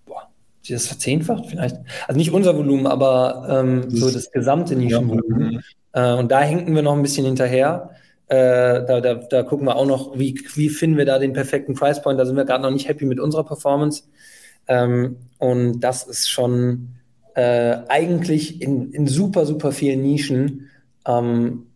boah, 0.07 0.29
das 0.69 0.87
verzehnfacht 0.87 1.47
vielleicht. 1.47 1.77
Also 2.07 2.19
nicht 2.19 2.31
unser 2.31 2.57
Volumen, 2.57 2.87
aber 2.87 3.47
ähm, 3.51 3.91
so 3.91 4.11
das 4.11 4.31
gesamte 4.31 4.77
Nischenvolumen. 4.77 5.61
Ja. 5.95 6.15
Äh, 6.15 6.19
und 6.19 6.31
da 6.31 6.43
hinken 6.43 6.75
wir 6.75 6.83
noch 6.83 6.95
ein 6.95 7.03
bisschen 7.03 7.27
hinterher. 7.27 7.91
Äh, 8.29 8.85
da, 8.87 9.01
da, 9.01 9.15
da 9.15 9.43
gucken 9.43 9.67
wir 9.67 9.77
auch 9.77 9.87
noch, 9.87 10.19
wie, 10.19 10.41
wie 10.55 10.69
finden 10.69 10.99
wir 10.99 11.07
da 11.07 11.19
den 11.19 11.33
perfekten 11.33 11.75
Price 11.75 12.03
Point. 12.03 12.21
Da 12.21 12.27
sind 12.27 12.37
wir 12.37 12.45
gerade 12.45 12.63
noch 12.63 12.71
nicht 12.71 12.89
happy 12.89 13.07
mit 13.07 13.19
unserer 13.19 13.45
Performance. 13.45 14.05
Ähm, 14.69 15.17
und 15.39 15.81
das 15.81 16.05
ist 16.05 16.29
schon, 16.29 16.97
äh, 17.37 17.83
eigentlich 17.89 18.63
in, 18.63 18.93
in 18.93 19.07
super, 19.07 19.45
super 19.45 19.71
vielen 19.71 20.03
Nischen 20.03 20.71
ähm, 21.07 21.67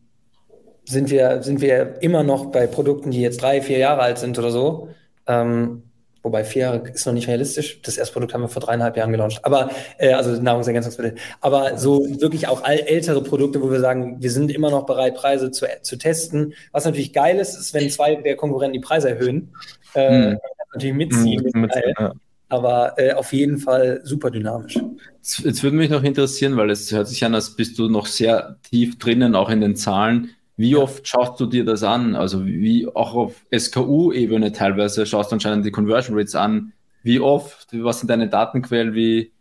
sind, 0.86 1.10
wir, 1.10 1.42
sind 1.42 1.60
wir 1.60 2.02
immer 2.02 2.22
noch 2.22 2.46
bei 2.46 2.66
Produkten, 2.66 3.10
die 3.10 3.20
jetzt 3.20 3.42
drei, 3.42 3.60
vier 3.60 3.76
Jahre 3.76 4.00
alt 4.00 4.18
sind 4.18 4.38
oder 4.38 4.50
so. 4.50 4.88
Ähm, 5.26 5.82
wobei 6.22 6.44
vier 6.44 6.62
Jahre 6.62 6.88
ist 6.88 7.04
noch 7.04 7.12
nicht 7.12 7.28
realistisch. 7.28 7.82
Das 7.82 7.98
erste 7.98 8.14
Produkt 8.14 8.32
haben 8.32 8.40
wir 8.40 8.48
vor 8.48 8.62
dreieinhalb 8.62 8.96
Jahren 8.96 9.12
gelauncht. 9.12 9.40
Aber, 9.42 9.70
äh, 9.98 10.14
also 10.14 10.40
Nahrungsergänzungsmittel. 10.40 11.16
Aber 11.42 11.76
so 11.76 12.06
wirklich 12.20 12.48
auch 12.48 12.64
all 12.64 12.78
ältere 12.78 13.22
Produkte, 13.22 13.60
wo 13.60 13.70
wir 13.70 13.80
sagen, 13.80 14.16
wir 14.18 14.30
sind 14.30 14.50
immer 14.50 14.70
noch 14.70 14.86
bereit, 14.86 15.14
Preise 15.14 15.50
zu, 15.50 15.66
zu 15.82 15.98
testen. 15.98 16.54
Was 16.72 16.86
natürlich 16.86 17.12
geil 17.12 17.38
ist, 17.38 17.54
ist, 17.54 17.74
wenn 17.74 17.90
zwei 17.90 18.14
der 18.14 18.36
Konkurrenten 18.36 18.80
die 18.80 18.80
Preise 18.80 19.10
erhöhen, 19.10 19.52
äh, 19.92 20.30
hm. 20.30 20.38
natürlich 20.72 20.96
mitziehen. 20.96 21.50
Hm, 21.52 21.60
mit, 21.60 21.74
ja 21.98 22.14
aber 22.50 22.94
äh, 22.98 23.12
auf 23.12 23.32
jeden 23.32 23.58
Fall 23.58 24.00
super 24.04 24.30
dynamisch. 24.30 24.78
Jetzt, 25.18 25.38
jetzt, 25.40 25.62
würde 25.62 25.76
mich 25.76 25.90
noch 25.90 26.02
interessieren, 26.02 26.56
weil 26.56 26.70
es 26.70 26.90
hört 26.92 27.08
sich 27.08 27.24
an, 27.24 27.34
als 27.34 27.56
bist 27.56 27.78
du 27.78 27.88
noch 27.88 28.06
sehr 28.06 28.58
tief 28.62 28.98
drinnen, 28.98 29.34
auch 29.34 29.50
in 29.50 29.60
den 29.60 29.76
Zahlen. 29.76 30.30
Wie 30.56 30.76
oft 30.76 31.08
schaust 31.08 31.40
du 31.40 31.46
dir 31.46 31.64
das 31.64 31.82
an? 31.82 32.14
Also 32.14 32.44
wie 32.44 32.86
auch 32.86 33.14
auf 33.14 33.46
SKU-Ebene 33.56 34.52
teilweise 34.52 35.06
schaust 35.06 35.30
du 35.30 35.36
anscheinend 35.36 35.64
die 35.64 35.70
Conversion 35.70 36.18
Rates 36.18 36.34
an. 36.34 36.72
Wie 37.02 37.18
oft? 37.18 37.68
Was 37.72 38.00
sind 38.00 38.08
deine 38.08 38.28
Datenquellen? 38.28 38.94
Wie, 38.94 39.32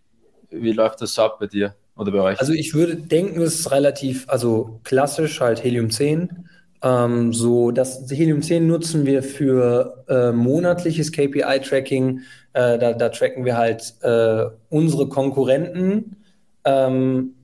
wie 0.49 0.71
läuft 0.71 1.01
das 1.01 1.15
so 1.15 1.23
ab 1.23 1.37
bei 1.39 1.47
dir 1.47 1.75
oder 1.97 2.11
bei 2.11 2.21
euch? 2.21 2.39
Also 2.39 2.53
ich 2.53 2.73
würde 2.73 2.95
denken, 2.95 3.41
es 3.41 3.59
ist 3.59 3.71
relativ, 3.71 4.29
also 4.29 4.79
klassisch 4.85 5.41
halt 5.41 5.61
Helium 5.61 5.89
10. 5.89 6.47
Ähm, 6.81 7.33
so, 7.33 7.71
das 7.71 8.09
Helium 8.09 8.41
10 8.41 8.65
nutzen 8.65 9.05
wir 9.05 9.21
für 9.21 10.05
äh, 10.07 10.31
monatliches 10.31 11.11
KPI-Tracking 11.11 12.21
äh, 12.53 12.77
da, 12.79 12.93
da, 12.93 13.09
tracken 13.09 13.45
wir 13.45 13.57
halt 13.57 13.95
äh, 14.01 14.45
unsere 14.69 15.07
Konkurrenten 15.09 16.17
ähm, 16.63 17.35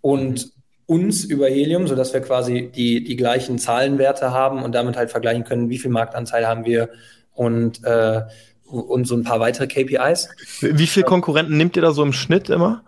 und 0.00 0.52
uns 0.86 1.24
über 1.24 1.48
Helium, 1.48 1.86
sodass 1.86 2.14
wir 2.14 2.20
quasi 2.20 2.70
die, 2.74 3.04
die 3.04 3.16
gleichen 3.16 3.58
Zahlenwerte 3.58 4.32
haben 4.32 4.62
und 4.62 4.74
damit 4.74 4.96
halt 4.96 5.10
vergleichen 5.10 5.44
können, 5.44 5.68
wie 5.68 5.78
viel 5.78 5.90
Marktanteil 5.90 6.46
haben 6.46 6.64
wir 6.64 6.88
und, 7.34 7.84
äh, 7.84 8.22
und 8.64 9.06
so 9.06 9.16
ein 9.16 9.22
paar 9.22 9.38
weitere 9.38 9.66
KPIs. 9.66 10.28
Wie 10.60 10.86
viele 10.86 11.04
Konkurrenten 11.04 11.56
nehmt 11.56 11.76
ihr 11.76 11.82
da 11.82 11.92
so 11.92 12.02
im 12.02 12.12
Schnitt 12.12 12.48
immer? 12.48 12.82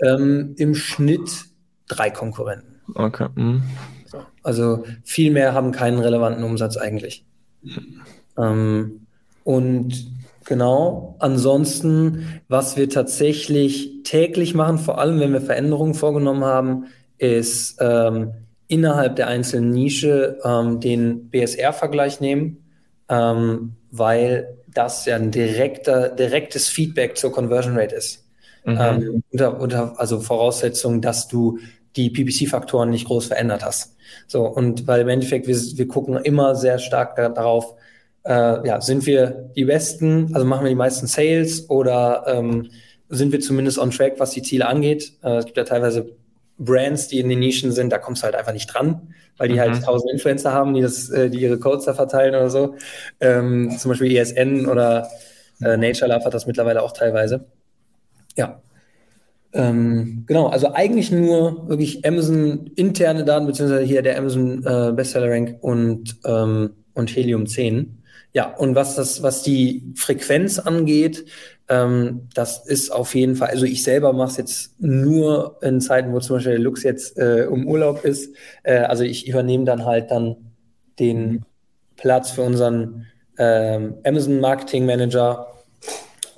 Ähm, 0.00 0.54
Im 0.58 0.74
Schnitt 0.74 1.28
drei 1.88 2.10
Konkurrenten. 2.10 2.80
Okay. 2.94 3.28
Mhm. 3.34 3.62
Also 4.42 4.84
viel 5.04 5.30
mehr 5.30 5.54
haben 5.54 5.72
keinen 5.72 5.98
relevanten 5.98 6.44
Umsatz 6.44 6.76
eigentlich. 6.76 7.24
Ähm, 8.36 9.06
und 9.44 10.20
Genau. 10.50 11.14
Ansonsten, 11.20 12.40
was 12.48 12.76
wir 12.76 12.88
tatsächlich 12.88 14.02
täglich 14.02 14.52
machen, 14.52 14.78
vor 14.78 14.98
allem 14.98 15.20
wenn 15.20 15.32
wir 15.32 15.40
Veränderungen 15.40 15.94
vorgenommen 15.94 16.42
haben, 16.42 16.86
ist 17.18 17.76
ähm, 17.80 18.32
innerhalb 18.66 19.14
der 19.14 19.28
einzelnen 19.28 19.70
Nische 19.70 20.38
ähm, 20.44 20.80
den 20.80 21.28
BSR-Vergleich 21.30 22.20
nehmen, 22.20 22.64
ähm, 23.08 23.76
weil 23.92 24.56
das 24.66 25.06
ja 25.06 25.14
ein 25.14 25.30
direkter, 25.30 26.08
direktes 26.08 26.68
Feedback 26.68 27.16
zur 27.16 27.30
Conversion 27.30 27.78
Rate 27.78 27.94
ist. 27.94 28.26
Mhm. 28.64 28.78
Ähm, 28.80 29.22
unter, 29.30 29.60
unter, 29.60 30.00
also 30.00 30.18
Voraussetzung, 30.18 31.00
dass 31.00 31.28
du 31.28 31.58
die 31.94 32.10
PPC-Faktoren 32.10 32.90
nicht 32.90 33.06
groß 33.06 33.26
verändert 33.26 33.64
hast. 33.64 33.96
So, 34.26 34.46
und 34.46 34.86
weil 34.86 35.02
im 35.02 35.08
Endeffekt, 35.08 35.46
wir, 35.46 35.56
wir 35.56 35.88
gucken 35.88 36.16
immer 36.16 36.54
sehr 36.54 36.78
stark 36.78 37.16
darauf, 37.16 37.74
äh, 38.24 38.66
ja, 38.66 38.80
sind 38.80 39.06
wir 39.06 39.50
die 39.56 39.64
Besten, 39.64 40.30
also 40.34 40.46
machen 40.46 40.64
wir 40.64 40.68
die 40.68 40.74
meisten 40.74 41.06
Sales 41.06 41.68
oder 41.70 42.24
ähm, 42.26 42.70
sind 43.08 43.32
wir 43.32 43.40
zumindest 43.40 43.78
on 43.78 43.90
track, 43.90 44.14
was 44.18 44.30
die 44.30 44.42
Ziele 44.42 44.66
angeht? 44.66 45.14
Äh, 45.22 45.38
es 45.38 45.46
gibt 45.46 45.56
ja 45.56 45.64
teilweise 45.64 46.12
Brands, 46.58 47.08
die 47.08 47.18
in 47.18 47.28
den 47.28 47.38
Nischen 47.38 47.72
sind, 47.72 47.90
da 47.90 47.98
kommst 47.98 48.22
du 48.22 48.24
halt 48.26 48.34
einfach 48.34 48.52
nicht 48.52 48.66
dran, 48.66 49.14
weil 49.38 49.48
die 49.48 49.58
halt 49.58 49.70
mhm. 49.70 49.74
halt 49.76 49.84
tausend 49.84 50.12
Influencer 50.12 50.52
haben, 50.52 50.74
die, 50.74 50.82
das, 50.82 51.08
äh, 51.08 51.30
die 51.30 51.40
ihre 51.40 51.58
Codes 51.58 51.86
da 51.86 51.94
verteilen 51.94 52.34
oder 52.34 52.50
so. 52.50 52.74
Ähm, 53.20 53.74
zum 53.78 53.90
Beispiel 53.90 54.14
ESN 54.14 54.66
oder 54.66 55.08
äh, 55.62 55.76
Nature 55.76 56.12
Love 56.12 56.24
hat 56.24 56.34
das 56.34 56.46
mittlerweile 56.46 56.82
auch 56.82 56.92
teilweise. 56.92 57.46
Ja. 58.36 58.60
Ähm, 59.52 60.24
genau, 60.26 60.46
also 60.46 60.72
eigentlich 60.72 61.10
nur 61.10 61.68
wirklich 61.68 62.04
Amazon 62.06 62.70
interne 62.76 63.24
Daten, 63.24 63.46
beziehungsweise 63.46 63.82
hier 63.82 64.02
der 64.02 64.18
Amazon 64.18 64.64
äh, 64.64 64.92
Bestseller 64.92 65.30
Rank 65.30 65.56
und, 65.60 66.16
ähm, 66.24 66.70
und 66.94 67.14
Helium 67.14 67.46
10. 67.46 68.02
Ja, 68.32 68.54
und 68.56 68.76
was 68.76 68.94
das, 68.94 69.24
was 69.24 69.42
die 69.42 69.92
Frequenz 69.96 70.60
angeht, 70.60 71.24
ähm, 71.68 72.28
das 72.34 72.64
ist 72.66 72.90
auf 72.90 73.14
jeden 73.14 73.34
Fall, 73.34 73.48
also 73.48 73.64
ich 73.64 73.82
selber 73.82 74.12
mache 74.12 74.30
es 74.30 74.36
jetzt 74.36 74.80
nur 74.80 75.58
in 75.62 75.80
Zeiten, 75.80 76.12
wo 76.12 76.20
zum 76.20 76.36
Beispiel 76.36 76.52
der 76.52 76.60
Lux 76.60 76.84
jetzt 76.84 77.18
äh, 77.18 77.46
um 77.50 77.66
Urlaub 77.66 78.04
ist. 78.04 78.34
Äh, 78.62 78.80
also 78.80 79.02
ich 79.02 79.28
übernehme 79.28 79.64
dann 79.64 79.84
halt 79.84 80.12
dann 80.12 80.36
den 81.00 81.44
Platz 81.96 82.30
für 82.30 82.42
unseren 82.42 83.06
ähm, 83.38 83.94
Amazon 84.04 84.38
Marketing 84.40 84.86
Manager 84.86 85.46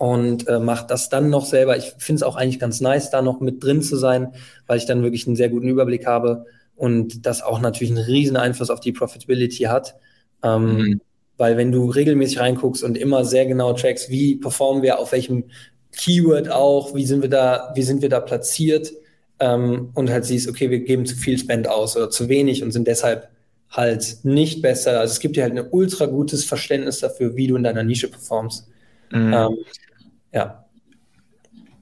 und 0.02 0.48
äh, 0.48 0.58
mache 0.58 0.84
das 0.88 1.10
dann 1.10 1.30
noch 1.30 1.44
selber. 1.44 1.76
Ich 1.76 1.94
finde 1.96 2.16
es 2.16 2.22
auch 2.24 2.34
eigentlich 2.34 2.58
ganz 2.58 2.80
nice, 2.80 3.10
da 3.10 3.22
noch 3.22 3.38
mit 3.38 3.62
drin 3.62 3.82
zu 3.82 3.96
sein, 3.96 4.32
weil 4.66 4.78
ich 4.78 4.84
dann 4.84 5.04
wirklich 5.04 5.28
einen 5.28 5.36
sehr 5.36 5.48
guten 5.48 5.68
Überblick 5.68 6.08
habe 6.08 6.44
und 6.74 7.24
das 7.24 7.40
auch 7.40 7.60
natürlich 7.60 7.92
einen 7.92 8.04
riesen 8.04 8.36
Einfluss 8.36 8.70
auf 8.70 8.80
die 8.80 8.90
Profitability 8.90 9.62
hat. 9.66 9.94
Ähm, 10.42 10.76
mhm. 10.76 11.00
Weil 11.36 11.56
wenn 11.56 11.70
du 11.70 11.88
regelmäßig 11.88 12.40
reinguckst 12.40 12.82
und 12.82 12.98
immer 12.98 13.24
sehr 13.24 13.46
genau 13.46 13.74
trackst, 13.74 14.10
wie 14.10 14.34
performen 14.34 14.82
wir, 14.82 14.98
auf 14.98 15.12
welchem 15.12 15.44
Keyword 15.92 16.50
auch, 16.50 16.96
wie 16.96 17.06
sind 17.06 17.22
wir 17.22 17.30
da, 17.30 17.70
wie 17.76 17.82
sind 17.82 18.02
wir 18.02 18.08
da 18.08 18.18
platziert 18.18 18.92
ähm, 19.38 19.90
und 19.94 20.10
halt 20.10 20.24
siehst, 20.24 20.48
okay, 20.48 20.68
wir 20.68 20.80
geben 20.80 21.06
zu 21.06 21.14
viel 21.14 21.38
Spend 21.38 21.68
aus 21.68 21.96
oder 21.96 22.10
zu 22.10 22.28
wenig 22.28 22.64
und 22.64 22.72
sind 22.72 22.88
deshalb 22.88 23.28
halt 23.70 24.16
nicht 24.24 24.62
besser. 24.62 24.98
Also 24.98 25.12
es 25.12 25.20
gibt 25.20 25.36
dir 25.36 25.44
halt 25.44 25.56
ein 25.56 25.68
ultra 25.70 26.06
gutes 26.06 26.44
Verständnis 26.44 26.98
dafür, 26.98 27.36
wie 27.36 27.46
du 27.46 27.54
in 27.54 27.62
deiner 27.62 27.84
Nische 27.84 28.08
performst. 28.08 28.66
Mhm. 29.12 29.32
Ähm, 29.32 29.58
ja 30.32 30.62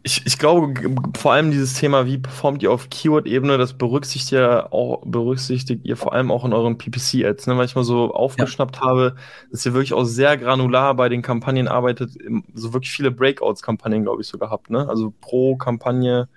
ich, 0.03 0.23
ich 0.25 0.39
glaube, 0.39 0.73
vor 1.17 1.33
allem 1.33 1.51
dieses 1.51 1.75
Thema, 1.75 2.07
wie 2.07 2.17
performt 2.17 2.63
ihr 2.63 2.73
auf 2.73 2.89
Keyword-Ebene, 2.89 3.59
das 3.59 3.75
berücksichtigt 3.75 4.33
ihr 4.33 4.73
auch, 4.73 5.03
berücksichtigt 5.05 5.85
ihr 5.85 5.97
vor 5.97 6.15
allem 6.15 6.31
auch 6.31 6.45
in 6.45 6.55
euren 6.55 6.79
PPC-Ads, 6.79 7.47
ne? 7.47 7.59
weil 7.59 7.67
ich 7.67 7.75
mal 7.75 7.85
so 7.85 8.15
aufgeschnappt 8.15 8.77
ja. 8.77 8.83
habe, 8.83 9.17
dass 9.51 9.67
ihr 9.67 9.75
wirklich 9.75 9.93
auch 9.93 10.05
sehr 10.05 10.39
granular 10.39 10.95
bei 10.95 11.11
den 11.11 11.21
Kampagnen 11.21 11.69
arbeitet, 11.69 12.13
so 12.55 12.73
wirklich 12.73 12.93
viele 12.93 13.11
Breakouts-Kampagnen, 13.11 14.05
glaube 14.05 14.23
ich, 14.23 14.29
sogar 14.29 14.51
habt, 14.51 14.71
ne? 14.71 14.89
Also 14.89 15.13
pro 15.21 15.57
Kampagne 15.57 16.29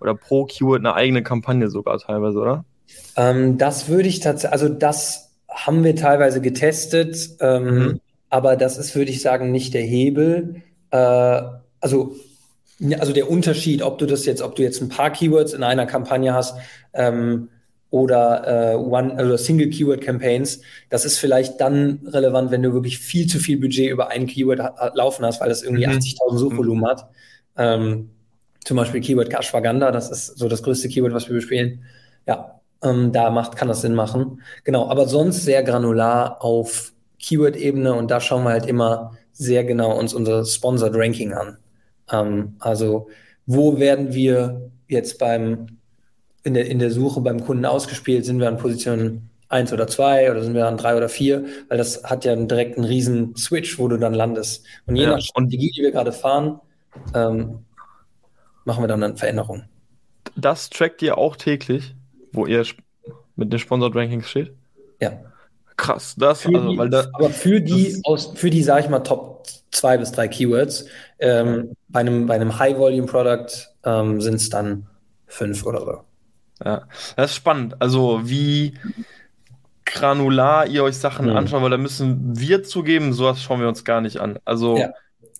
oder 0.00 0.14
pro 0.14 0.44
Keyword 0.44 0.80
eine 0.80 0.94
eigene 0.94 1.22
Kampagne 1.22 1.70
sogar 1.70 1.98
teilweise, 1.98 2.38
oder? 2.38 2.64
Ähm, 3.16 3.56
das 3.56 3.88
würde 3.88 4.08
ich 4.08 4.20
tatsächlich, 4.20 4.52
also 4.52 4.68
das 4.68 5.30
haben 5.48 5.82
wir 5.82 5.96
teilweise 5.96 6.42
getestet. 6.42 7.36
Ähm, 7.40 7.64
mhm 7.64 8.00
aber 8.32 8.56
das 8.56 8.78
ist, 8.78 8.96
würde 8.96 9.10
ich 9.10 9.20
sagen, 9.20 9.52
nicht 9.52 9.74
der 9.74 9.82
Hebel. 9.82 10.62
Äh, 10.92 11.42
also, 11.80 12.14
also 12.98 13.12
der 13.12 13.30
Unterschied, 13.30 13.82
ob 13.82 13.98
du 13.98 14.06
das 14.06 14.24
jetzt, 14.24 14.42
ob 14.42 14.54
du 14.54 14.62
jetzt 14.62 14.80
ein 14.80 14.88
paar 14.88 15.10
Keywords 15.10 15.52
in 15.52 15.64
einer 15.64 15.86
Kampagne 15.86 16.32
hast 16.32 16.56
ähm, 16.92 17.48
oder 17.90 18.72
äh, 18.72 18.76
One, 18.76 19.16
also 19.16 19.36
Single 19.36 19.70
Keyword 19.70 20.00
Campaigns, 20.00 20.60
das 20.88 21.04
ist 21.04 21.18
vielleicht 21.18 21.60
dann 21.60 22.00
relevant, 22.06 22.50
wenn 22.50 22.62
du 22.62 22.72
wirklich 22.72 22.98
viel 22.98 23.26
zu 23.26 23.38
viel 23.38 23.58
Budget 23.58 23.90
über 23.90 24.08
ein 24.08 24.26
Keyword 24.26 24.60
laufen 24.94 25.24
hast, 25.24 25.40
weil 25.40 25.48
das 25.48 25.62
irgendwie 25.62 25.86
mhm. 25.86 25.94
80.000 25.94 26.38
Suchvolumen 26.38 26.86
hat. 26.86 27.08
Ähm, 27.56 28.10
zum 28.64 28.76
Beispiel 28.76 29.00
Keyword 29.00 29.34
Ashwagandha, 29.34 29.90
das 29.90 30.10
ist 30.10 30.38
so 30.38 30.48
das 30.48 30.62
größte 30.62 30.88
Keyword, 30.88 31.12
was 31.12 31.28
wir 31.28 31.34
bespielen. 31.34 31.82
Ja, 32.26 32.60
ähm, 32.82 33.12
da 33.12 33.30
macht, 33.30 33.56
kann 33.56 33.68
das 33.68 33.80
Sinn 33.80 33.94
machen. 33.94 34.42
Genau, 34.64 34.88
aber 34.88 35.08
sonst 35.08 35.44
sehr 35.44 35.62
granular 35.62 36.42
auf 36.42 36.92
Keyword-Ebene 37.18 37.94
und 37.94 38.10
da 38.10 38.20
schauen 38.20 38.44
wir 38.44 38.50
halt 38.50 38.66
immer 38.66 39.12
sehr 39.32 39.64
genau 39.64 39.98
uns 39.98 40.14
unser 40.14 40.44
Sponsored 40.44 40.94
Ranking 40.94 41.32
an. 41.32 41.58
Ähm, 42.10 42.56
also, 42.58 43.08
wo 43.46 43.78
werden 43.78 44.12
wir 44.12 44.70
jetzt 44.88 45.18
beim, 45.18 45.78
in 46.44 46.54
der, 46.54 46.66
in 46.66 46.78
der 46.78 46.90
Suche 46.90 47.20
beim 47.20 47.44
Kunden 47.44 47.64
ausgespielt? 47.64 48.24
Sind 48.24 48.40
wir 48.40 48.48
an 48.48 48.58
Position 48.58 49.28
1 49.48 49.72
oder 49.72 49.86
2 49.86 50.30
oder 50.30 50.42
sind 50.42 50.54
wir 50.54 50.66
an 50.66 50.76
3 50.76 50.96
oder 50.96 51.08
4? 51.08 51.44
Weil 51.68 51.78
das 51.78 52.04
hat 52.04 52.24
ja 52.24 52.34
direkt 52.36 52.76
einen 52.76 52.86
riesen 52.86 53.36
Switch, 53.36 53.78
wo 53.78 53.88
du 53.88 53.96
dann 53.96 54.14
landest. 54.14 54.64
Und 54.86 54.96
je 54.96 55.04
ja, 55.04 55.10
nach 55.10 55.20
Strategie, 55.20 55.70
die 55.76 55.82
wir 55.82 55.92
gerade 55.92 56.12
fahren, 56.12 56.60
ähm, 57.14 57.64
machen 58.64 58.82
wir 58.82 58.88
dann 58.88 59.02
eine 59.02 59.16
Veränderung. 59.16 59.64
Das 60.36 60.70
trackt 60.70 61.02
ihr 61.02 61.18
auch 61.18 61.36
täglich, 61.36 61.94
wo 62.32 62.46
ihr 62.46 62.64
mit 63.36 63.52
den 63.52 63.58
Sponsored 63.58 63.94
Rankings 63.94 64.28
steht? 64.28 64.52
Ja. 65.00 65.31
Krass, 65.76 66.14
das, 66.18 66.42
für 66.42 66.54
also, 66.54 66.70
die, 66.70 66.78
weil 66.78 66.90
da, 66.90 67.06
aber 67.12 67.30
für 67.30 67.60
die, 67.60 68.00
aus, 68.04 68.32
für 68.34 68.50
die, 68.50 68.62
sag 68.62 68.84
ich 68.84 68.90
mal, 68.90 69.00
Top 69.00 69.46
zwei 69.70 69.96
bis 69.98 70.12
drei 70.12 70.28
Keywords, 70.28 70.86
ähm, 71.18 71.74
bei 71.88 72.00
einem, 72.00 72.26
bei 72.26 72.34
einem 72.34 72.58
High-Volume-Product 72.58 73.46
ähm, 73.84 74.20
sind 74.20 74.34
es 74.34 74.50
dann 74.50 74.86
fünf 75.26 75.64
oder 75.64 75.80
so. 75.80 76.04
Ja, 76.64 76.86
das 77.16 77.30
ist 77.30 77.36
spannend. 77.36 77.76
Also, 77.80 78.20
wie 78.24 78.74
granular 79.84 80.66
ihr 80.66 80.84
euch 80.84 80.96
Sachen 80.96 81.26
mhm. 81.26 81.36
anschaut, 81.36 81.62
weil 81.62 81.70
da 81.70 81.78
müssen 81.78 82.38
wir 82.38 82.62
zugeben, 82.62 83.12
sowas 83.12 83.42
schauen 83.42 83.60
wir 83.60 83.68
uns 83.68 83.84
gar 83.84 84.00
nicht 84.00 84.18
an. 84.18 84.38
Also, 84.44 84.76
ja. 84.76 84.90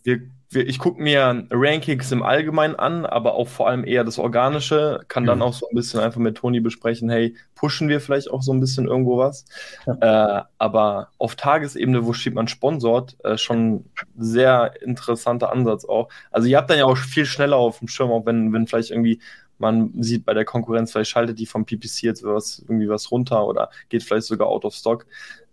wir 0.03 0.23
ich 0.55 0.79
gucke 0.79 1.03
mir 1.03 1.47
Rankings 1.51 2.13
im 2.13 2.23
Allgemeinen 2.23 2.77
an, 2.77 3.07
aber 3.07 3.35
auch 3.35 3.49
vor 3.49 3.69
allem 3.69 3.85
eher 3.85 4.05
das 4.05 4.19
Organische. 4.19 5.01
Kann 5.09 5.25
dann 5.25 5.39
mhm. 5.39 5.43
auch 5.43 5.55
so 5.55 5.69
ein 5.69 5.75
bisschen 5.75 6.01
einfach 6.01 6.21
mit 6.21 6.37
Toni 6.37 6.61
besprechen, 6.61 7.09
hey, 7.09 7.35
pushen 7.55 7.89
wir 7.89 8.01
vielleicht 8.01 8.31
auch 8.31 8.43
so 8.43 8.53
ein 8.53 8.61
bisschen 8.61 8.87
irgendwo 8.87 9.19
was. 9.19 9.45
Ja. 9.87 10.41
Äh, 10.41 10.43
aber 10.59 11.09
auf 11.19 11.37
Tagesebene, 11.37 12.05
wo 12.07 12.13
steht 12.13 12.35
man 12.35 12.49
sponsort, 12.49 13.17
äh, 13.25 13.37
schon 13.37 13.85
sehr 14.17 14.75
interessanter 14.83 15.53
Ansatz 15.53 15.85
auch. 15.85 16.09
Also 16.31 16.49
ihr 16.49 16.59
habt 16.59 16.71
dann 16.71 16.79
ja 16.79 16.85
auch 16.85 16.97
viel 16.97 17.27
schneller 17.27 17.57
auf 17.57 17.79
dem 17.79 17.89
Schirm, 17.89 18.11
auch 18.11 18.27
wenn, 18.27 18.53
wenn 18.53 18.67
vielleicht 18.67 18.91
irgendwie 18.91 19.21
man 19.59 19.93
sieht 20.03 20.25
bei 20.25 20.35
der 20.35 20.45
Konkurrenz, 20.45 20.91
vielleicht 20.91 21.11
schaltet 21.11 21.39
die 21.39 21.47
vom 21.47 21.65
PPC 21.65 22.03
jetzt 22.03 22.25
was, 22.25 22.59
irgendwie 22.59 22.89
was 22.89 23.13
runter 23.13 23.47
oder 23.47 23.71
geht 23.89 24.03
vielleicht 24.03 24.27
sogar 24.27 24.49
out 24.49 24.65
of 24.65 24.75
stock. 24.75 25.07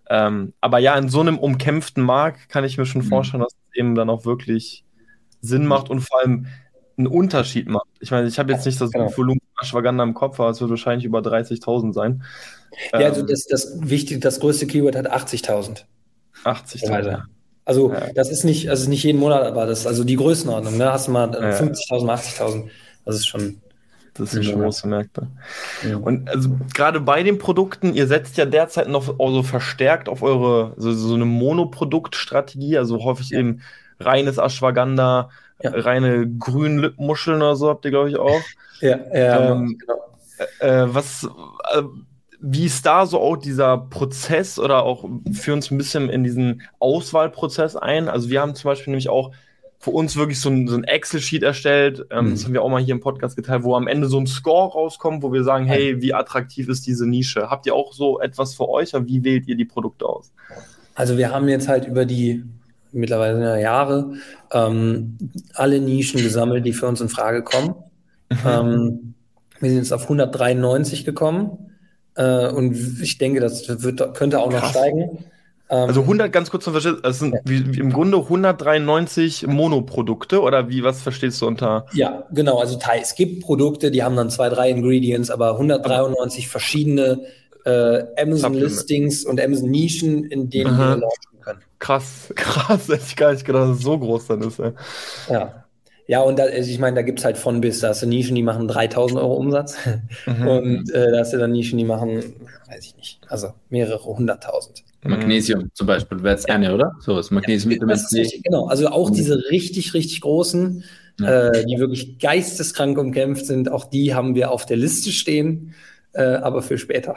Ähm, 0.09 0.53
aber 0.59 0.79
ja, 0.79 0.97
in 0.97 1.07
so 1.07 1.21
einem 1.21 1.37
umkämpften 1.37 2.03
Markt 2.03 2.49
kann 2.49 2.63
ich 2.63 2.77
mir 2.77 2.85
schon 2.85 3.03
mhm. 3.03 3.07
vorstellen, 3.07 3.43
dass 3.43 3.53
es 3.53 3.77
eben 3.77 3.93
dann 3.93 4.09
auch 4.09 4.25
wirklich 4.25 4.83
Sinn 5.41 5.65
macht 5.65 5.89
und 5.89 6.01
vor 6.01 6.19
allem 6.21 6.47
einen 6.97 7.07
Unterschied 7.07 7.67
macht. 7.67 7.87
Ich 8.01 8.11
meine, 8.11 8.27
ich 8.27 8.37
habe 8.37 8.51
jetzt 8.51 8.65
nicht 8.65 8.79
das 8.79 8.91
genau. 8.91 9.15
Volumen 9.15 9.39
Ashwagandha 9.61 10.03
im 10.03 10.13
Kopf, 10.13 10.39
aber 10.39 10.49
es 10.49 10.59
wird 10.61 10.69
wahrscheinlich 10.69 11.05
über 11.05 11.19
30.000 11.19 11.93
sein. 11.93 12.23
Ja, 12.93 12.99
also 13.07 13.21
ähm, 13.21 13.27
das, 13.27 13.45
das 13.45 13.77
wichtige, 13.81 14.19
das 14.19 14.39
größte 14.39 14.67
Keyword 14.67 14.95
hat 14.95 15.11
80.000. 15.11 15.83
80.000. 16.43 17.23
Also 17.65 17.91
ja. 17.93 18.11
das 18.15 18.31
ist 18.31 18.43
nicht, 18.43 18.69
also 18.69 18.89
nicht 18.89 19.03
jeden 19.03 19.19
Monat, 19.19 19.43
aber 19.43 19.65
das 19.65 19.85
also 19.85 20.03
die 20.03 20.15
Größenordnung. 20.15 20.77
Ne? 20.77 20.91
Hast 20.91 21.07
du 21.07 21.11
mal 21.11 21.31
ja. 21.31 21.51
50.000, 21.51 22.37
80.000. 22.39 22.69
Das 23.05 23.15
ist 23.15 23.27
schon. 23.27 23.61
Das 24.15 24.31
sind 24.31 24.43
schon 24.43 24.61
große 24.61 24.87
Märkte. 24.87 25.27
Ja. 25.87 25.95
Und 25.95 26.29
also 26.29 26.49
gerade 26.73 26.99
bei 26.99 27.23
den 27.23 27.37
Produkten, 27.37 27.93
ihr 27.93 28.05
setzt 28.07 28.35
ja 28.35 28.45
derzeit 28.45 28.89
noch 28.89 29.15
so 29.17 29.43
verstärkt 29.43 30.09
auf 30.09 30.23
eure 30.23 30.73
so, 30.75 30.91
so 30.91 31.13
eine 31.13 31.25
Monoproduktstrategie, 31.25 32.77
also 32.77 33.01
häufig 33.03 33.33
eben 33.33 33.61
reines 33.99 34.37
Ashwagandha, 34.37 35.29
ja. 35.61 35.71
reine 35.71 36.27
grünen 36.27 36.79
Lippenmuscheln 36.79 37.37
oder 37.37 37.55
so 37.55 37.69
habt 37.69 37.85
ihr, 37.85 37.91
glaube 37.91 38.09
ich, 38.09 38.17
auch. 38.17 38.41
Ja, 38.81 38.97
ja 39.13 39.51
ähm, 39.51 39.77
genau. 39.77 39.99
Äh, 40.59 40.87
was, 40.93 41.27
äh, 41.73 41.81
wie 42.39 42.65
ist 42.65 42.85
da 42.85 43.05
so 43.05 43.19
auch 43.19 43.35
dieser 43.35 43.77
Prozess 43.77 44.57
oder 44.57 44.83
auch 44.83 45.03
für 45.33 45.51
uns 45.51 45.69
ein 45.69 45.77
bisschen 45.77 46.09
in 46.09 46.23
diesen 46.23 46.61
Auswahlprozess 46.79 47.75
ein? 47.75 48.07
Also 48.07 48.29
wir 48.29 48.39
haben 48.39 48.55
zum 48.55 48.69
Beispiel 48.69 48.91
nämlich 48.91 49.09
auch 49.09 49.33
für 49.79 49.91
uns 49.91 50.17
wirklich 50.17 50.39
so 50.39 50.49
ein, 50.49 50.67
so 50.67 50.75
ein 50.75 50.83
Excel-Sheet 50.83 51.43
erstellt. 51.43 52.05
Ähm, 52.11 52.27
mhm. 52.27 52.31
Das 52.31 52.45
haben 52.45 52.53
wir 52.53 52.61
auch 52.61 52.69
mal 52.69 52.81
hier 52.81 52.93
im 52.93 52.99
Podcast 52.99 53.35
geteilt, 53.35 53.63
wo 53.63 53.75
am 53.75 53.87
Ende 53.87 54.07
so 54.07 54.19
ein 54.19 54.27
Score 54.27 54.71
rauskommt, 54.71 55.23
wo 55.23 55.31
wir 55.31 55.43
sagen, 55.43 55.65
hey, 55.65 56.01
wie 56.01 56.13
attraktiv 56.13 56.67
ist 56.67 56.85
diese 56.85 57.07
Nische? 57.07 57.49
Habt 57.49 57.65
ihr 57.65 57.75
auch 57.75 57.93
so 57.93 58.19
etwas 58.19 58.53
für 58.53 58.67
euch? 58.67 58.93
Oder 58.93 59.07
wie 59.07 59.23
wählt 59.23 59.47
ihr 59.47 59.55
die 59.55 59.65
Produkte 59.65 60.05
aus? 60.05 60.31
Also 60.95 61.17
wir 61.17 61.31
haben 61.31 61.47
jetzt 61.47 61.69
halt 61.69 61.85
über 61.85 62.05
die 62.05 62.43
mittlerweile 62.91 63.39
ja 63.39 63.57
Jahre, 63.57 64.13
ähm, 64.51 65.17
alle 65.53 65.79
Nischen 65.79 66.21
gesammelt, 66.21 66.65
die 66.65 66.73
für 66.73 66.87
uns 66.87 67.01
in 67.01 67.09
Frage 67.09 67.43
kommen. 67.43 67.75
Mhm. 68.29 68.37
Ähm, 68.45 69.13
wir 69.59 69.69
sind 69.69 69.79
jetzt 69.79 69.93
auf 69.93 70.03
193 70.03 71.05
gekommen 71.05 71.71
äh, 72.15 72.47
und 72.47 72.75
ich 73.01 73.17
denke, 73.17 73.39
das 73.39 73.83
wird, 73.83 74.13
könnte 74.15 74.39
auch 74.39 74.49
Krass. 74.49 74.61
noch 74.61 74.69
steigen. 74.69 75.25
Ähm, 75.69 75.87
also 75.87 76.01
100, 76.01 76.31
ganz 76.31 76.49
kurz 76.49 76.63
zum 76.63 76.73
Verständnis, 76.73 77.03
das 77.03 77.19
sind 77.19 77.33
ja. 77.33 77.39
wie, 77.45 77.75
wie 77.75 77.79
im 77.79 77.93
Grunde 77.93 78.17
193 78.17 79.47
Monoprodukte 79.47 80.41
oder 80.41 80.69
wie, 80.69 80.83
was 80.83 81.01
verstehst 81.01 81.41
du 81.41 81.47
unter? 81.47 81.85
Ja, 81.93 82.23
genau, 82.31 82.59
also 82.59 82.79
es 82.99 83.15
gibt 83.15 83.43
Produkte, 83.43 83.91
die 83.91 84.03
haben 84.03 84.15
dann 84.15 84.29
zwei, 84.29 84.49
drei 84.49 84.69
Ingredients, 84.69 85.29
aber 85.29 85.51
193 85.51 86.45
aber 86.45 86.51
verschiedene 86.51 87.19
äh, 87.65 88.03
Amazon-Listings 88.21 89.25
und 89.25 89.39
Amazon-Nischen, 89.41 90.25
in 90.25 90.49
denen 90.49 90.71
Aha. 90.71 90.97
wir 90.97 91.07
Krass, 91.79 92.31
krass, 92.35 92.87
hätte 92.89 93.03
ich 93.07 93.15
gar 93.15 93.31
nicht 93.31 93.45
gedacht, 93.45 93.69
dass 93.69 93.77
es 93.77 93.83
so 93.83 93.97
groß 93.97 94.27
dann 94.27 94.41
ist. 94.41 94.59
Ey. 94.59 94.71
Ja. 95.29 95.65
Ja, 96.07 96.21
und 96.21 96.39
da, 96.39 96.45
also 96.45 96.71
ich 96.71 96.79
meine, 96.79 96.95
da 96.95 97.01
gibt 97.03 97.19
es 97.19 97.25
halt 97.25 97.37
von 97.37 97.61
bis. 97.61 97.81
Da 97.81 97.89
hast 97.89 98.01
du 98.01 98.07
Nischen, 98.07 98.35
die 98.35 98.41
machen 98.41 98.67
3000 98.67 99.19
Euro 99.19 99.35
Umsatz. 99.35 99.77
Mhm. 100.25 100.47
Und 100.47 100.91
äh, 100.91 101.11
da 101.11 101.19
hast 101.19 101.33
du 101.33 101.37
dann 101.37 101.51
Nischen, 101.51 101.77
die 101.77 101.85
machen, 101.85 102.23
weiß 102.67 102.83
ich 102.83 102.97
nicht, 102.97 103.19
also 103.27 103.53
mehrere 103.69 104.03
hunderttausend. 104.03 104.83
Magnesium 105.03 105.69
zum 105.75 105.85
Beispiel 105.85 106.23
wäre 106.23 106.33
jetzt 106.33 106.49
eine, 106.49 106.73
oder? 106.73 106.95
So, 106.99 107.15
das 107.15 107.29
Magnesium 107.29 107.69
mit 107.69 107.89
das 107.89 108.11
richtig, 108.11 108.43
Genau, 108.43 108.65
also 108.65 108.87
auch 108.87 109.11
diese 109.11 109.37
richtig, 109.51 109.93
richtig 109.93 110.21
großen, 110.21 110.83
ja. 111.19 111.49
äh, 111.49 111.65
die 111.65 111.77
wirklich 111.77 112.17
geisteskrank 112.17 112.97
umkämpft 112.97 113.45
sind, 113.45 113.71
auch 113.71 113.85
die 113.85 114.15
haben 114.15 114.33
wir 114.33 114.51
auf 114.51 114.65
der 114.65 114.77
Liste 114.77 115.11
stehen, 115.11 115.75
äh, 116.13 116.35
aber 116.35 116.61
für 116.61 116.77
später. 116.77 117.15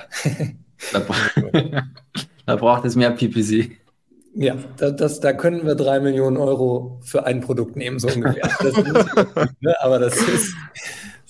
da, 0.93 1.03
da 2.47 2.57
braucht 2.57 2.85
es 2.85 2.97
mehr 2.97 3.11
PPC. 3.11 3.71
Ja, 4.35 4.57
das, 4.79 4.97
das, 4.97 5.21
da 5.21 5.33
können 5.35 5.67
wir 5.67 5.75
drei 5.75 6.01
Millionen 6.01 6.39
Euro 6.39 6.99
für 7.03 7.27
ein 7.27 7.41
Produkt 7.41 7.77
nehmen, 7.77 7.99
so 7.99 8.09
ungefähr. 8.09 8.49
Das 8.61 8.79
ist, 8.79 9.17
ne, 9.61 9.75
aber 9.81 9.99
das 9.99 10.17
ist, 10.17 10.55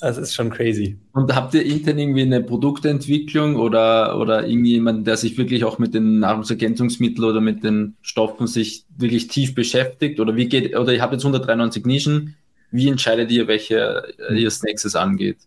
das 0.01 0.19
ist 0.19 0.35
schon 0.35 0.51
crazy. 0.51 0.99
Und 1.13 1.35
habt 1.35 1.55
ihr 1.55 1.65
intern 1.65 1.99
irgendwie 1.99 2.23
eine 2.23 2.43
Produktentwicklung 2.43 3.57
oder, 3.57 4.21
oder 4.21 4.47
irgendjemand, 4.47 5.07
der 5.07 5.17
sich 5.17 5.37
wirklich 5.37 5.65
auch 5.65 5.79
mit 5.79 5.95
den 5.95 6.21
Nahrungsergänzungsmitteln 6.21 7.29
oder 7.29 7.41
mit 7.41 7.65
den 7.65 7.97
Stoffen 8.03 8.47
sich 8.47 8.85
wirklich 8.97 9.27
tief 9.27 9.55
beschäftigt? 9.55 10.21
Oder 10.21 10.37
wie 10.37 10.49
geht, 10.49 10.77
oder 10.77 10.93
ihr 10.93 11.03
habt 11.03 11.13
jetzt 11.13 11.25
193 11.25 11.85
Nischen, 11.85 12.37
wie 12.71 12.89
entscheidet 12.89 13.33
ihr, 13.33 13.49
welche 13.49 14.03
ihr 14.31 14.45
als 14.45 14.63
nächstes 14.63 14.95
angeht? 14.95 15.39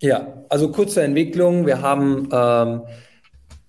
Ja, 0.00 0.44
also 0.48 0.70
kurze 0.70 1.02
Entwicklung. 1.02 1.66
Wir 1.66 1.80
haben 1.80 2.28
ähm, 2.32 2.82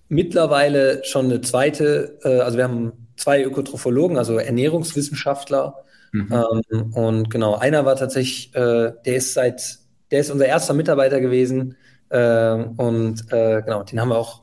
mittlerweile 0.08 1.02
schon 1.04 1.26
eine 1.26 1.40
zweite, 1.40 2.18
äh, 2.22 2.40
also 2.40 2.56
wir 2.58 2.64
haben 2.64 3.08
zwei 3.16 3.42
Ökotrophologen, 3.42 4.18
also 4.18 4.38
Ernährungswissenschaftler. 4.38 5.84
Mhm. 6.12 6.62
Ähm, 6.70 6.92
und 6.92 7.30
genau, 7.30 7.56
einer 7.56 7.84
war 7.84 7.96
tatsächlich, 7.96 8.54
äh, 8.54 8.92
der 9.04 9.16
ist 9.16 9.34
seit, 9.34 9.78
der 10.10 10.20
ist 10.20 10.30
unser 10.30 10.46
erster 10.46 10.74
Mitarbeiter 10.74 11.20
gewesen. 11.20 11.76
Äh, 12.10 12.54
und 12.76 13.28
genau, 13.28 13.82
den 13.82 14.00
haben 14.00 14.08
wir 14.08 14.18
auch, 14.18 14.42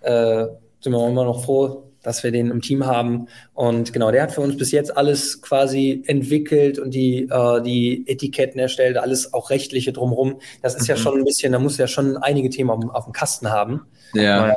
äh, 0.00 0.46
sind 0.80 0.92
wir 0.92 0.98
auch 0.98 1.10
immer 1.10 1.24
noch 1.24 1.44
froh, 1.44 1.92
dass 2.04 2.22
wir 2.22 2.30
den 2.30 2.50
im 2.50 2.60
Team 2.60 2.86
haben. 2.86 3.26
Und 3.54 3.92
genau, 3.92 4.12
der 4.12 4.22
hat 4.22 4.32
für 4.32 4.42
uns 4.42 4.56
bis 4.56 4.70
jetzt 4.70 4.96
alles 4.96 5.42
quasi 5.42 6.04
entwickelt 6.06 6.78
und 6.78 6.94
die, 6.94 7.28
äh, 7.28 7.62
die 7.62 8.04
Etiketten 8.06 8.60
erstellt, 8.60 8.96
alles 8.96 9.34
auch 9.34 9.50
rechtliche 9.50 9.92
drumherum. 9.92 10.38
Das 10.62 10.76
ist 10.76 10.82
mhm. 10.82 10.88
ja 10.88 10.96
schon 10.96 11.18
ein 11.18 11.24
bisschen, 11.24 11.52
da 11.52 11.58
muss 11.58 11.78
ja 11.78 11.88
schon 11.88 12.16
einige 12.16 12.50
Themen 12.50 12.70
auf, 12.70 12.84
auf 12.94 13.04
dem 13.04 13.12
Kasten 13.12 13.50
haben. 13.50 13.82
Ja. 14.12 14.54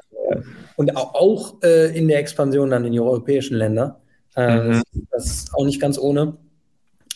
Und 0.75 0.95
auch, 0.95 1.15
auch 1.15 1.55
äh, 1.63 1.97
in 1.97 2.07
der 2.07 2.19
Expansion 2.19 2.69
dann 2.69 2.85
in 2.85 2.91
die 2.91 2.99
europäischen 2.99 3.57
Länder. 3.57 3.99
Äh, 4.35 4.59
mhm. 4.59 4.71
das, 4.71 4.83
das, 5.11 5.25
ist 5.25 5.55
auch 5.55 5.65
nicht 5.65 5.81
ganz 5.81 5.97
ohne. 5.97 6.37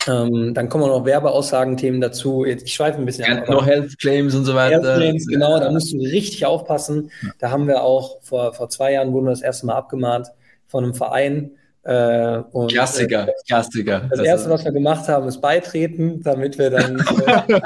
Ähm, 0.07 0.53
dann 0.53 0.69
kommen 0.69 0.83
auch 0.85 0.99
noch 0.99 1.05
Werbeaussagen-Themen 1.05 2.01
dazu. 2.01 2.43
Ich 2.45 2.73
schweife 2.73 2.97
ein 2.97 3.05
bisschen 3.05 3.25
ja, 3.25 3.45
Noch 3.49 3.65
Health 3.65 3.99
Claims 3.99 4.33
und 4.33 4.45
so 4.45 4.55
weiter. 4.55 4.81
Health 4.81 4.97
Claims, 4.97 5.27
genau, 5.27 5.59
da 5.59 5.71
musst 5.71 5.93
du 5.93 5.97
richtig 5.97 6.45
aufpassen. 6.45 7.11
Da 7.39 7.51
haben 7.51 7.67
wir 7.67 7.83
auch 7.83 8.21
vor, 8.21 8.53
vor 8.53 8.69
zwei 8.69 8.93
Jahren 8.93 9.13
wurden 9.13 9.25
wir 9.25 9.31
das 9.31 9.41
erste 9.41 9.67
Mal 9.67 9.75
abgemahnt 9.75 10.27
von 10.67 10.83
einem 10.83 10.93
Verein, 10.93 11.51
Äh, 11.83 12.43
und, 12.51 12.71
Klassiker, 12.71 13.27
äh, 13.27 13.31
Klassiker. 13.47 14.01
Das, 14.01 14.19
das 14.19 14.27
Erste, 14.27 14.49
was 14.51 14.63
wir 14.63 14.71
gemacht 14.71 15.07
haben, 15.07 15.27
ist 15.27 15.41
beitreten, 15.41 16.21
damit 16.23 16.59
wir 16.59 16.69
dann, 16.69 16.99
äh, 17.25 17.61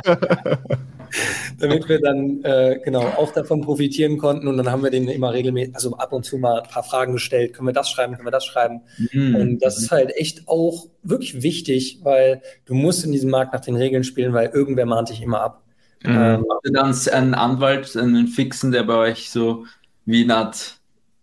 damit 1.60 1.88
wir 1.90 2.00
dann 2.00 2.44
äh, 2.44 2.80
genau 2.84 3.02
auch 3.02 3.32
davon 3.32 3.62
profitieren 3.62 4.18
konnten. 4.18 4.48
Und 4.48 4.58
dann 4.58 4.72
haben 4.72 4.84
wir 4.84 4.92
den 4.92 5.08
immer 5.08 5.34
regelmäßig, 5.34 5.76
also 5.76 5.98
ab 5.98 6.14
und 6.14 6.26
zu 6.26 6.38
mal 6.38 6.62
ein 6.62 6.70
paar 6.70 6.84
Fragen 6.84 7.14
gestellt. 7.14 7.54
Können 7.54 7.68
wir 7.68 7.74
das 7.74 7.90
schreiben? 7.90 8.14
Können 8.16 8.28
wir 8.28 8.32
das 8.32 8.46
schreiben? 8.46 8.82
Mhm. 9.12 9.36
Und 9.36 9.60
das 9.60 9.78
ist 9.78 9.92
halt 9.92 10.16
echt 10.16 10.48
auch 10.48 10.88
wirklich 11.04 11.42
wichtig, 11.42 12.00
weil 12.04 12.42
du 12.66 12.74
musst 12.74 13.06
in 13.06 13.12
diesem 13.12 13.30
Markt 13.30 13.54
nach 13.54 13.62
den 13.62 13.76
Regeln 13.76 14.04
spielen, 14.04 14.34
weil 14.34 14.50
irgendwer 14.50 14.86
mahnt 14.86 15.10
dich 15.10 15.22
immer 15.22 15.42
ab. 15.42 15.64
Mhm. 16.04 16.16
Ähm, 16.16 16.46
Habt 16.50 16.66
ihr 16.66 16.74
dann 16.74 16.96
einen 17.12 17.34
Anwalt, 17.34 17.96
einen 17.96 18.28
Fixen, 18.28 18.72
der 18.72 18.84
bei 18.84 18.96
euch 18.96 19.30
so 19.30 19.66
wie 20.06 20.24
eine 20.24 20.36
Art 20.36 20.78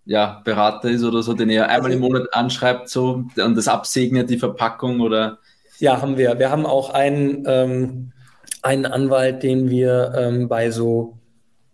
ja, 0.05 0.41
Berater 0.45 0.91
ist 0.91 1.05
oder 1.05 1.23
so, 1.23 1.33
den 1.33 1.51
ihr 1.51 1.69
einmal 1.69 1.93
im 1.93 2.03
also 2.03 2.13
Monat 2.13 2.35
anschreibt 2.35 2.89
so 2.89 3.25
und 3.37 3.57
das 3.57 3.69
absegnet, 3.69 4.31
die 4.31 4.39
Verpackung 4.39 5.01
oder? 5.01 5.39
Ja, 5.79 6.01
haben 6.01 6.17
wir. 6.17 6.39
Wir 6.39 6.51
haben 6.51 6.67
auch 6.67 6.91
einen, 6.91 7.45
ähm, 7.47 8.12
einen 8.63 8.87
Anwalt, 8.87 9.43
den 9.43 9.69
wir 9.69 10.13
ähm, 10.17 10.49
bei 10.49 10.71
so, 10.71 11.19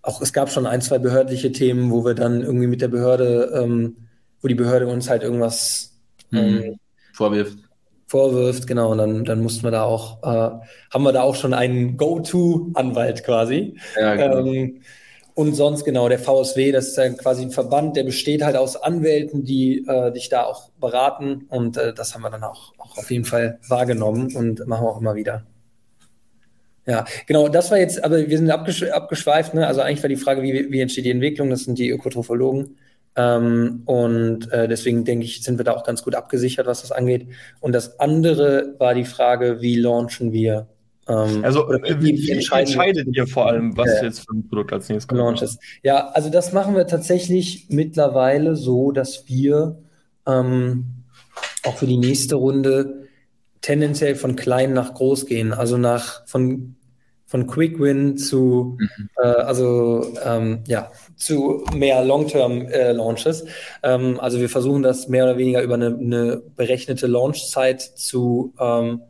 auch 0.02 0.20
es 0.20 0.32
gab 0.32 0.50
schon 0.50 0.66
ein, 0.66 0.80
zwei 0.80 0.98
behördliche 0.98 1.52
Themen, 1.52 1.90
wo 1.90 2.04
wir 2.04 2.14
dann 2.14 2.42
irgendwie 2.42 2.66
mit 2.66 2.80
der 2.80 2.88
Behörde, 2.88 3.52
ähm, 3.54 3.96
wo 4.40 4.48
die 4.48 4.54
Behörde 4.54 4.86
uns 4.86 5.08
halt 5.08 5.22
irgendwas 5.22 5.98
hm. 6.30 6.78
vorwirft. 7.12 7.58
Vorwirft, 8.06 8.66
genau, 8.66 8.92
und 8.92 8.98
dann, 8.98 9.24
dann 9.26 9.42
mussten 9.42 9.64
wir 9.64 9.70
da 9.70 9.82
auch, 9.82 10.22
äh, 10.22 10.66
haben 10.90 11.02
wir 11.04 11.12
da 11.12 11.22
auch 11.22 11.34
schon 11.34 11.52
einen 11.52 11.98
Go-To-Anwalt 11.98 13.22
quasi. 13.22 13.76
Ja, 14.00 14.14
genau. 14.14 14.46
Ähm, 14.46 14.80
und 15.34 15.54
sonst 15.54 15.84
genau 15.84 16.08
der 16.08 16.18
VSW, 16.18 16.72
das 16.72 16.88
ist 16.88 16.96
ja 16.96 17.10
quasi 17.10 17.42
ein 17.42 17.50
Verband, 17.52 17.96
der 17.96 18.02
besteht 18.02 18.42
halt 18.42 18.56
aus 18.56 18.74
Anwälten, 18.74 19.44
die 19.44 19.86
äh, 19.86 20.10
dich 20.10 20.30
da 20.30 20.44
auch 20.44 20.70
beraten. 20.80 21.44
Und 21.48 21.76
äh, 21.76 21.92
das 21.92 22.14
haben 22.14 22.22
wir 22.22 22.30
dann 22.30 22.42
auch, 22.42 22.72
auch 22.78 22.98
auf 22.98 23.10
jeden 23.10 23.24
Fall 23.24 23.60
wahrgenommen 23.68 24.34
und 24.34 24.66
machen 24.66 24.84
wir 24.84 24.90
auch 24.90 25.00
immer 25.00 25.14
wieder. 25.14 25.44
Ja, 26.88 27.04
genau, 27.26 27.48
das 27.48 27.70
war 27.70 27.78
jetzt, 27.78 28.02
aber 28.02 28.28
wir 28.28 28.38
sind 28.38 28.50
abgesch 28.50 28.82
abgeschweift, 28.82 29.52
ne? 29.52 29.66
Also 29.66 29.82
eigentlich 29.82 30.02
war 30.02 30.08
die 30.08 30.16
Frage, 30.16 30.42
wie, 30.42 30.72
wie 30.72 30.80
entsteht 30.80 31.04
die 31.04 31.10
Entwicklung? 31.10 31.50
Das 31.50 31.64
sind 31.64 31.78
die 31.78 31.90
Ökotrophologen. 31.90 32.78
Ähm, 33.14 33.82
und 33.84 34.50
äh, 34.52 34.68
deswegen 34.68 35.04
denke 35.04 35.26
ich, 35.26 35.42
sind 35.42 35.58
wir 35.58 35.64
da 35.64 35.74
auch 35.74 35.84
ganz 35.84 36.02
gut 36.02 36.14
abgesichert, 36.14 36.66
was 36.66 36.80
das 36.80 36.90
angeht. 36.90 37.26
Und 37.60 37.72
das 37.72 38.00
andere 38.00 38.74
war 38.78 38.94
die 38.94 39.04
Frage, 39.04 39.60
wie 39.60 39.76
launchen 39.76 40.32
wir 40.32 40.66
ähm, 41.08 41.42
also 41.42 41.68
wie, 41.68 42.16
wie 42.18 42.30
entscheidet 42.30 43.08
ihr 43.16 43.26
vor 43.26 43.46
allem, 43.46 43.76
was 43.76 43.88
äh, 43.88 44.04
jetzt 44.04 44.20
für 44.20 44.34
ein 44.34 44.46
Produkt 44.48 44.72
als 44.72 44.88
nächstes 44.88 45.08
kommt? 45.08 45.42
Ist. 45.42 45.58
Ja, 45.82 46.08
also 46.08 46.30
das 46.30 46.52
machen 46.52 46.76
wir 46.76 46.86
tatsächlich 46.86 47.66
mittlerweile 47.70 48.56
so, 48.56 48.92
dass 48.92 49.26
wir 49.26 49.78
ähm, 50.26 50.84
auch 51.64 51.76
für 51.76 51.86
die 51.86 51.96
nächste 51.96 52.36
Runde 52.36 53.08
tendenziell 53.62 54.16
von 54.16 54.36
klein 54.36 54.74
nach 54.74 54.94
groß 54.94 55.26
gehen. 55.26 55.52
Also 55.52 55.78
nach 55.78 56.26
von 56.26 56.76
von 57.28 57.46
Quick 57.46 57.78
Win 57.78 58.16
zu 58.16 58.78
mhm. 58.80 59.10
äh, 59.22 59.26
also 59.26 60.14
ähm, 60.24 60.64
ja 60.66 60.90
zu 61.14 61.64
mehr 61.74 62.02
Long-Term 62.02 62.66
äh, 62.68 62.92
Launches. 62.92 63.44
Ähm, 63.82 64.18
also 64.18 64.40
wir 64.40 64.48
versuchen 64.48 64.82
das 64.82 65.08
mehr 65.08 65.24
oder 65.24 65.36
weniger 65.36 65.62
über 65.62 65.74
eine, 65.74 65.88
eine 65.88 66.42
berechnete 66.56 67.06
Launchzeit 67.06 67.82
zu 67.82 68.54
ähm, 68.58 69.02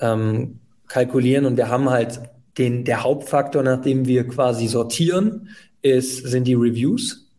ähm, 0.00 0.58
kalkulieren 0.88 1.46
und 1.46 1.56
wir 1.56 1.68
haben 1.68 1.88
halt 1.90 2.20
den, 2.58 2.84
der 2.84 3.04
Hauptfaktor, 3.04 3.62
nach 3.62 3.80
dem 3.80 4.06
wir 4.06 4.26
quasi 4.26 4.66
sortieren, 4.66 5.48
ist, 5.80 6.26
sind 6.26 6.44
die 6.44 6.54
Reviews. 6.54 7.30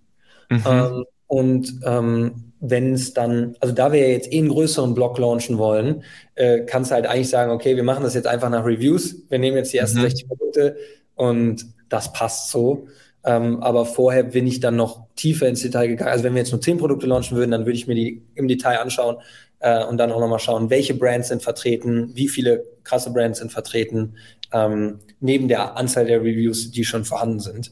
Mhm. 0.49 1.03
Und 1.27 1.79
ähm, 1.85 2.53
wenn 2.59 2.93
es 2.93 3.13
dann, 3.13 3.55
also 3.59 3.73
da 3.73 3.91
wir 3.91 3.99
ja 3.99 4.07
jetzt 4.07 4.31
eh 4.31 4.39
einen 4.39 4.49
größeren 4.49 4.93
Blog 4.93 5.17
launchen 5.17 5.57
wollen, 5.57 6.03
äh, 6.35 6.61
kannst 6.61 6.91
du 6.91 6.95
halt 6.95 7.05
eigentlich 7.05 7.29
sagen, 7.29 7.51
okay, 7.51 7.75
wir 7.75 7.83
machen 7.83 8.03
das 8.03 8.13
jetzt 8.13 8.27
einfach 8.27 8.49
nach 8.49 8.65
Reviews. 8.65 9.15
Wir 9.29 9.39
nehmen 9.39 9.57
jetzt 9.57 9.73
die 9.73 9.77
ersten 9.77 9.99
mhm. 9.99 10.03
60 10.03 10.27
Produkte 10.27 10.77
und 11.15 11.65
das 11.89 12.13
passt 12.13 12.51
so. 12.51 12.87
Ähm, 13.23 13.61
aber 13.61 13.85
vorher 13.85 14.23
bin 14.23 14.45
ich 14.45 14.59
dann 14.59 14.75
noch 14.75 15.07
tiefer 15.15 15.47
ins 15.47 15.61
Detail 15.61 15.87
gegangen. 15.87 16.11
Also 16.11 16.23
wenn 16.23 16.33
wir 16.33 16.41
jetzt 16.41 16.51
nur 16.51 16.61
10 16.61 16.77
Produkte 16.77 17.07
launchen 17.07 17.35
würden, 17.35 17.51
dann 17.51 17.65
würde 17.65 17.77
ich 17.77 17.87
mir 17.87 17.95
die 17.95 18.21
im 18.35 18.47
Detail 18.47 18.79
anschauen, 18.79 19.17
äh, 19.65 19.83
und 19.83 19.97
dann 19.97 20.11
auch 20.11 20.19
nochmal 20.19 20.39
schauen, 20.39 20.69
welche 20.69 20.93
Brands 20.93 21.29
sind 21.29 21.41
vertreten, 21.41 22.11
wie 22.13 22.27
viele 22.27 22.65
krasse 22.83 23.11
Brands 23.11 23.39
sind 23.39 23.51
vertreten, 23.51 24.15
ähm, 24.51 24.99
neben 25.19 25.47
der 25.47 25.75
Anzahl 25.75 26.05
der 26.05 26.21
Reviews, 26.21 26.71
die 26.71 26.85
schon 26.85 27.03
vorhanden 27.03 27.39
sind. 27.39 27.71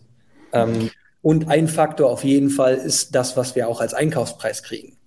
Ähm, 0.53 0.89
und 1.23 1.47
ein 1.47 1.69
Faktor 1.69 2.11
auf 2.11 2.23
jeden 2.25 2.49
Fall 2.49 2.75
ist 2.75 3.15
das, 3.15 3.37
was 3.37 3.55
wir 3.55 3.69
auch 3.69 3.79
als 3.79 3.93
Einkaufspreis 3.93 4.61
kriegen. 4.61 4.97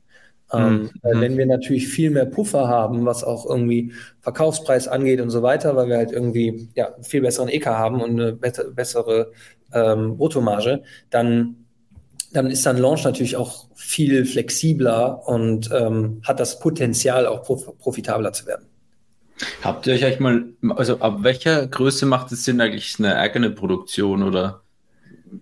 Ähm, 0.51 0.91
mhm. 1.03 1.21
Wenn 1.21 1.37
wir 1.37 1.45
natürlich 1.45 1.89
viel 1.89 2.11
mehr 2.11 2.25
Puffer 2.25 2.69
haben, 2.69 3.05
was 3.05 3.23
auch 3.23 3.45
irgendwie 3.45 3.93
Verkaufspreis 4.21 4.89
angeht 4.89 5.21
und 5.21 5.29
so 5.29 5.43
weiter, 5.43 5.77
weil 5.77 5.89
wir 5.89 5.99
halt 5.99 6.13
irgendwie 6.13 6.71
ja, 6.75 6.95
viel 7.03 7.21
besseren 7.21 7.51
EK 7.51 7.67
haben 7.67 8.01
und 8.01 8.19
eine 8.19 8.33
bessere 8.33 9.33
ähm, 9.73 10.17
Bruttomarge, 10.17 10.83
dann 11.11 11.57
dann 12.33 12.51
ist 12.51 12.67
dann 12.67 12.77
Launch 12.79 13.05
natürlich 13.05 13.37
auch 13.37 13.69
viel 13.75 14.25
flexibler 14.25 15.27
und 15.27 15.71
ähm, 15.73 16.21
hat 16.25 16.41
das 16.41 16.59
Potenzial, 16.59 17.27
auch 17.27 17.43
prof 17.43 17.79
profitabler 17.79 18.33
zu 18.33 18.47
werden. 18.47 18.67
Habt 19.63 19.87
ihr 19.87 19.95
euch 19.95 20.05
eigentlich 20.05 20.21
mal, 20.21 20.45
also 20.77 20.99
ab 21.01 21.19
welcher 21.21 21.67
Größe 21.67 22.07
macht 22.07 22.33
es 22.33 22.45
Sinn, 22.45 22.61
eigentlich 22.61 22.97
eine 22.99 23.17
eigene 23.17 23.51
Produktion 23.51 24.23
oder 24.23 24.63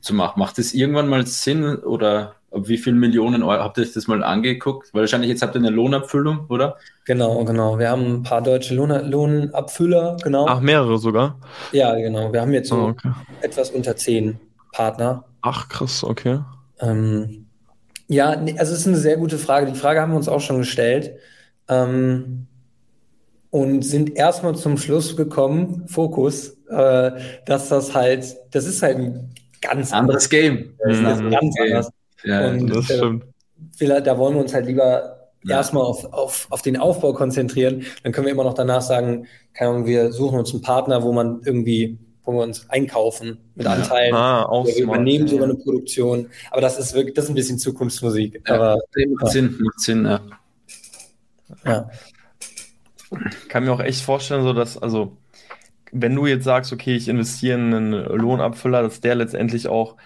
zu 0.00 0.14
machen? 0.14 0.38
Macht 0.38 0.58
es 0.58 0.74
irgendwann 0.74 1.08
mal 1.08 1.26
Sinn 1.26 1.76
oder 1.76 2.34
ab 2.50 2.68
wie 2.68 2.78
viel 2.78 2.94
Millionen 2.94 3.42
Euro 3.42 3.62
habt 3.62 3.78
ihr 3.78 3.82
euch 3.84 3.92
das 3.92 4.06
mal 4.06 4.22
angeguckt? 4.22 4.92
Weil 4.92 5.02
wahrscheinlich 5.02 5.30
jetzt 5.30 5.42
habt 5.42 5.54
ihr 5.54 5.58
eine 5.58 5.70
Lohnabfüllung, 5.70 6.46
oder? 6.48 6.76
Genau, 7.04 7.44
genau. 7.44 7.78
Wir 7.78 7.90
haben 7.90 8.16
ein 8.16 8.22
paar 8.22 8.42
deutsche 8.42 8.74
Lohn 8.74 8.90
Lohnabfüller, 9.10 10.16
genau. 10.22 10.46
Ach, 10.48 10.60
mehrere 10.60 10.98
sogar? 10.98 11.38
Ja, 11.72 11.94
genau. 11.96 12.32
Wir 12.32 12.40
haben 12.40 12.52
jetzt 12.52 12.68
so 12.68 12.76
oh, 12.76 12.88
okay. 12.88 13.10
etwas 13.42 13.70
unter 13.70 13.96
zehn 13.96 14.38
Partner. 14.72 15.24
Ach, 15.42 15.68
krass, 15.68 16.04
okay. 16.04 16.40
Ähm, 16.80 17.46
ja, 18.08 18.30
also 18.30 18.72
es 18.72 18.80
ist 18.80 18.86
eine 18.86 18.96
sehr 18.96 19.16
gute 19.16 19.38
Frage. 19.38 19.70
Die 19.70 19.78
Frage 19.78 20.00
haben 20.00 20.12
wir 20.12 20.16
uns 20.16 20.28
auch 20.28 20.40
schon 20.40 20.58
gestellt. 20.58 21.12
Ähm, 21.68 22.46
und 23.50 23.82
sind 23.82 24.16
erstmal 24.16 24.56
zum 24.56 24.76
Schluss 24.76 25.16
gekommen, 25.16 25.84
Fokus, 25.86 26.56
äh, 26.68 27.12
dass 27.46 27.68
das 27.68 27.94
halt, 27.94 28.36
das 28.50 28.66
ist 28.66 28.82
halt 28.82 28.96
ein 28.96 29.34
ganz 29.68 29.92
anderes 29.92 30.28
Game. 30.28 30.74
Das 30.78 30.96
ist 30.96 31.02
mhm. 31.22 31.30
ganz 31.30 31.54
Game. 31.56 31.66
anders. 31.66 31.90
Ja, 32.24 32.48
und 32.48 32.68
das 32.68 32.90
äh, 32.90 32.96
stimmt. 32.96 33.24
Vielleicht, 33.76 34.06
da 34.06 34.18
wollen 34.18 34.34
wir 34.34 34.42
uns 34.42 34.54
halt 34.54 34.66
lieber 34.66 35.30
ja. 35.42 35.56
erstmal 35.56 35.82
auf, 35.82 36.04
auf, 36.12 36.46
auf 36.50 36.62
den 36.62 36.76
Aufbau 36.76 37.12
konzentrieren. 37.12 37.84
Dann 38.02 38.12
können 38.12 38.26
wir 38.26 38.32
immer 38.32 38.44
noch 38.44 38.54
danach 38.54 38.82
sagen, 38.82 39.26
keine 39.52 39.70
Ahnung, 39.70 39.86
wir 39.86 40.12
suchen 40.12 40.38
uns 40.38 40.52
einen 40.52 40.62
Partner, 40.62 41.02
wo 41.02 41.12
man 41.12 41.40
irgendwie 41.44 41.98
wo 42.24 42.32
wir 42.32 42.42
uns 42.42 42.68
einkaufen 42.70 43.38
mit 43.54 43.66
Anteilen. 43.66 44.14
Ah, 44.14 44.46
auch 44.46 44.66
wir 44.66 44.82
übernehmen 44.82 45.28
sogar 45.28 45.44
eine 45.44 45.56
Produktion. 45.56 46.30
Aber 46.50 46.62
das 46.62 46.78
ist 46.78 46.94
wirklich, 46.94 47.14
das 47.14 47.24
ist 47.24 47.30
ein 47.30 47.34
bisschen 47.34 47.58
Zukunftsmusik. 47.58 48.42
Ja, 48.48 48.54
aber 48.54 48.78
macht 49.20 49.32
Sinn, 49.32 49.58
macht 49.60 49.80
Sinn, 49.80 50.06
ja. 50.06 50.20
ja. 51.66 51.90
Ich 53.42 53.48
kann 53.48 53.64
mir 53.64 53.72
auch 53.72 53.80
echt 53.80 54.00
vorstellen, 54.00 54.42
so 54.42 54.54
dass, 54.54 54.78
also, 54.78 55.18
wenn 55.94 56.14
du 56.14 56.26
jetzt 56.26 56.44
sagst, 56.44 56.72
okay, 56.72 56.94
ich 56.94 57.08
investiere 57.08 57.58
in 57.58 57.72
einen 57.72 58.04
Lohnabfüller, 58.04 58.82
dass 58.82 59.00
der 59.00 59.14
letztendlich 59.14 59.68
auch 59.68 59.96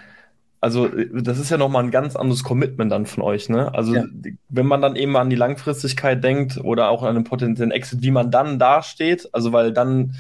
also 0.61 0.89
das 0.89 1.39
ist 1.39 1.51
ja 1.51 1.57
nochmal 1.57 1.85
ein 1.85 1.93
ganz 1.93 2.17
anderes 2.17 2.43
Commitment 2.43 2.91
dann 2.91 3.07
von 3.07 3.23
euch, 3.23 3.49
ne? 3.49 3.73
Also 3.75 3.95
ja. 3.95 4.05
wenn 4.49 4.67
man 4.67 4.83
dann 4.83 4.97
eben 4.97 5.17
an 5.17 5.31
die 5.31 5.37
Langfristigkeit 5.37 6.23
denkt 6.25 6.59
oder 6.59 6.91
auch 6.91 7.05
an 7.05 7.15
den 7.15 7.23
potenziellen 7.23 7.71
Exit, 7.71 8.03
wie 8.03 8.11
man 8.11 8.33
dann 8.33 8.59
dasteht, 8.59 9.29
also 9.33 9.53
weil 9.53 9.73
dann 9.73 10.15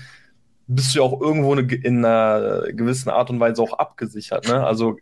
bist 0.68 0.94
du 0.94 0.98
ja 0.98 1.04
auch 1.04 1.20
irgendwo 1.20 1.54
in 1.54 2.04
einer 2.04 2.70
gewissen 2.72 3.08
Art 3.08 3.30
und 3.30 3.40
Weise 3.40 3.62
auch 3.62 3.72
abgesichert. 3.72 4.46
Ne? 4.46 4.64
Also 4.64 4.98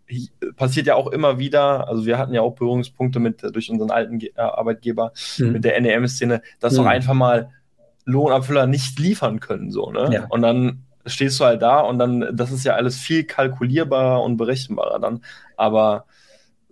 passiert 0.57 0.87
ja 0.87 0.95
auch 0.95 1.09
immer 1.09 1.39
wieder, 1.39 1.89
also 1.89 2.07
wir 2.07 2.19
hatten 2.19 2.33
ja 2.33 2.41
auch 2.41 2.55
Berührungspunkte 2.55 3.19
mit 3.19 3.43
durch 3.43 3.69
unseren 3.69 3.91
alten 3.91 4.21
äh, 4.21 4.31
Arbeitgeber, 4.37 5.13
mhm. 5.39 5.53
mit 5.53 5.65
der 5.65 5.79
NEM-Szene, 5.81 6.41
dass 6.61 6.75
mhm. 6.75 6.77
doch 6.77 6.87
einfach 6.87 7.15
mal 7.15 7.51
Lohnabfüller 8.07 8.67
nicht 8.67 8.99
liefern 8.99 9.41
können. 9.41 9.71
So, 9.71 9.91
ne? 9.91 10.09
Ja. 10.11 10.27
Und 10.31 10.43
dann 10.43 10.85
stehst 11.05 11.39
du 11.39 11.45
halt 11.45 11.63
da 11.63 11.81
und 11.81 11.99
dann, 11.99 12.27
das 12.33 12.51
ist 12.51 12.65
ja 12.65 12.75
alles 12.75 12.97
viel 12.97 13.25
kalkulierbarer 13.25 14.23
und 14.23 14.37
berechenbarer 14.37 14.99
dann. 14.99 15.21
Aber 15.57 16.07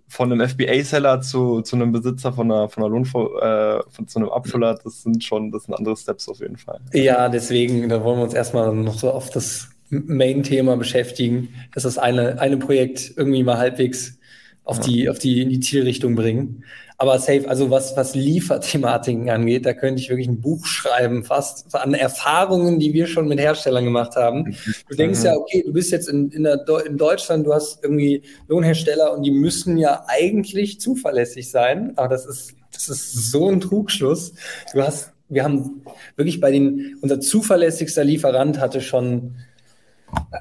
von 0.07 0.31
einem 0.31 0.47
FBA-Seller 0.47 1.21
zu, 1.21 1.61
zu 1.61 1.75
einem 1.75 1.91
Besitzer 1.91 2.31
von 2.31 2.51
einer, 2.51 2.69
von 2.69 2.83
einer 2.83 2.91
Lohn, 2.91 3.03
äh, 3.03 3.81
von, 3.89 4.07
zu 4.07 4.19
einem 4.19 4.29
Abfüller, 4.29 4.77
das 4.83 5.03
sind 5.03 5.23
schon, 5.23 5.51
das 5.51 5.63
sind 5.63 5.73
andere 5.73 5.97
Steps 5.97 6.29
auf 6.29 6.39
jeden 6.39 6.57
Fall. 6.57 6.79
Ja, 6.93 7.29
deswegen, 7.29 7.89
da 7.89 8.03
wollen 8.03 8.19
wir 8.19 8.23
uns 8.23 8.33
erstmal 8.33 8.73
noch 8.73 8.97
so 8.97 9.11
auf 9.11 9.29
das 9.29 9.69
Main-Thema 9.89 10.77
beschäftigen, 10.77 11.49
dass 11.73 11.83
das 11.83 11.97
eine, 11.97 12.39
eine 12.39 12.57
Projekt 12.57 13.13
irgendwie 13.15 13.43
mal 13.43 13.57
halbwegs 13.57 14.17
auf 14.63 14.79
die, 14.79 15.09
auf 15.09 15.19
die, 15.19 15.41
in 15.41 15.49
die 15.49 15.59
Zielrichtung 15.59 16.15
bringen. 16.15 16.63
Aber 16.97 17.19
safe, 17.19 17.49
also 17.49 17.69
was, 17.69 17.97
was 17.97 18.15
Lieferthematiken 18.15 19.29
angeht, 19.29 19.65
da 19.65 19.73
könnte 19.73 20.01
ich 20.01 20.09
wirklich 20.09 20.27
ein 20.27 20.39
Buch 20.39 20.65
schreiben, 20.65 21.23
fast 21.25 21.75
an 21.75 21.93
Erfahrungen, 21.93 22.79
die 22.79 22.93
wir 22.93 23.07
schon 23.07 23.27
mit 23.27 23.39
Herstellern 23.39 23.83
gemacht 23.83 24.15
haben. 24.15 24.55
Du 24.89 24.95
denkst 24.95 25.23
ja, 25.23 25.35
okay, 25.35 25.63
du 25.65 25.73
bist 25.73 25.91
jetzt 25.91 26.07
in, 26.07 26.31
in, 26.31 26.43
der, 26.43 26.65
in 26.85 26.97
Deutschland, 26.97 27.45
du 27.45 27.53
hast 27.53 27.83
irgendwie 27.83 28.23
Lohnhersteller 28.47 29.13
und 29.13 29.23
die 29.23 29.31
müssen 29.31 29.77
ja 29.77 30.05
eigentlich 30.07 30.79
zuverlässig 30.79 31.49
sein, 31.49 31.93
aber 31.97 32.07
das 32.07 32.25
ist 32.25 32.55
das 32.75 32.89
ist 32.89 33.31
so 33.31 33.49
ein 33.49 33.61
Trugschluss. 33.61 34.33
Du 34.73 34.81
hast, 34.81 35.13
wir 35.29 35.43
haben 35.43 35.81
wirklich 36.15 36.39
bei 36.39 36.51
den, 36.51 36.97
unser 37.01 37.19
zuverlässigster 37.19 38.03
Lieferant 38.03 38.59
hatte 38.59 38.81
schon, 38.81 39.35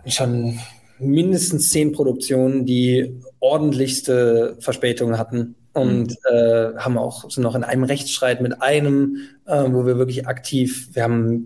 schon 0.07 0.59
mindestens 0.99 1.71
zehn 1.71 1.93
Produktionen, 1.93 2.67
die 2.67 3.21
ordentlichste 3.41 4.57
Verspätungen 4.61 5.19
hatten 5.19 5.55
und 5.75 6.11
mhm. 6.11 6.37
äh, 6.37 6.77
haben 6.79 6.97
auch 6.97 7.29
sind 7.31 7.43
noch 7.43 7.55
in 7.55 7.65
einem 7.65 7.85
Rechtsstreit 7.85 8.41
mit 8.41 8.63
einem, 8.63 9.19
äh, 9.47 9.65
wo 9.69 9.85
wir 9.87 9.99
wirklich 9.99 10.27
aktiv, 10.27 10.89
wir 10.93 11.03
haben 11.03 11.45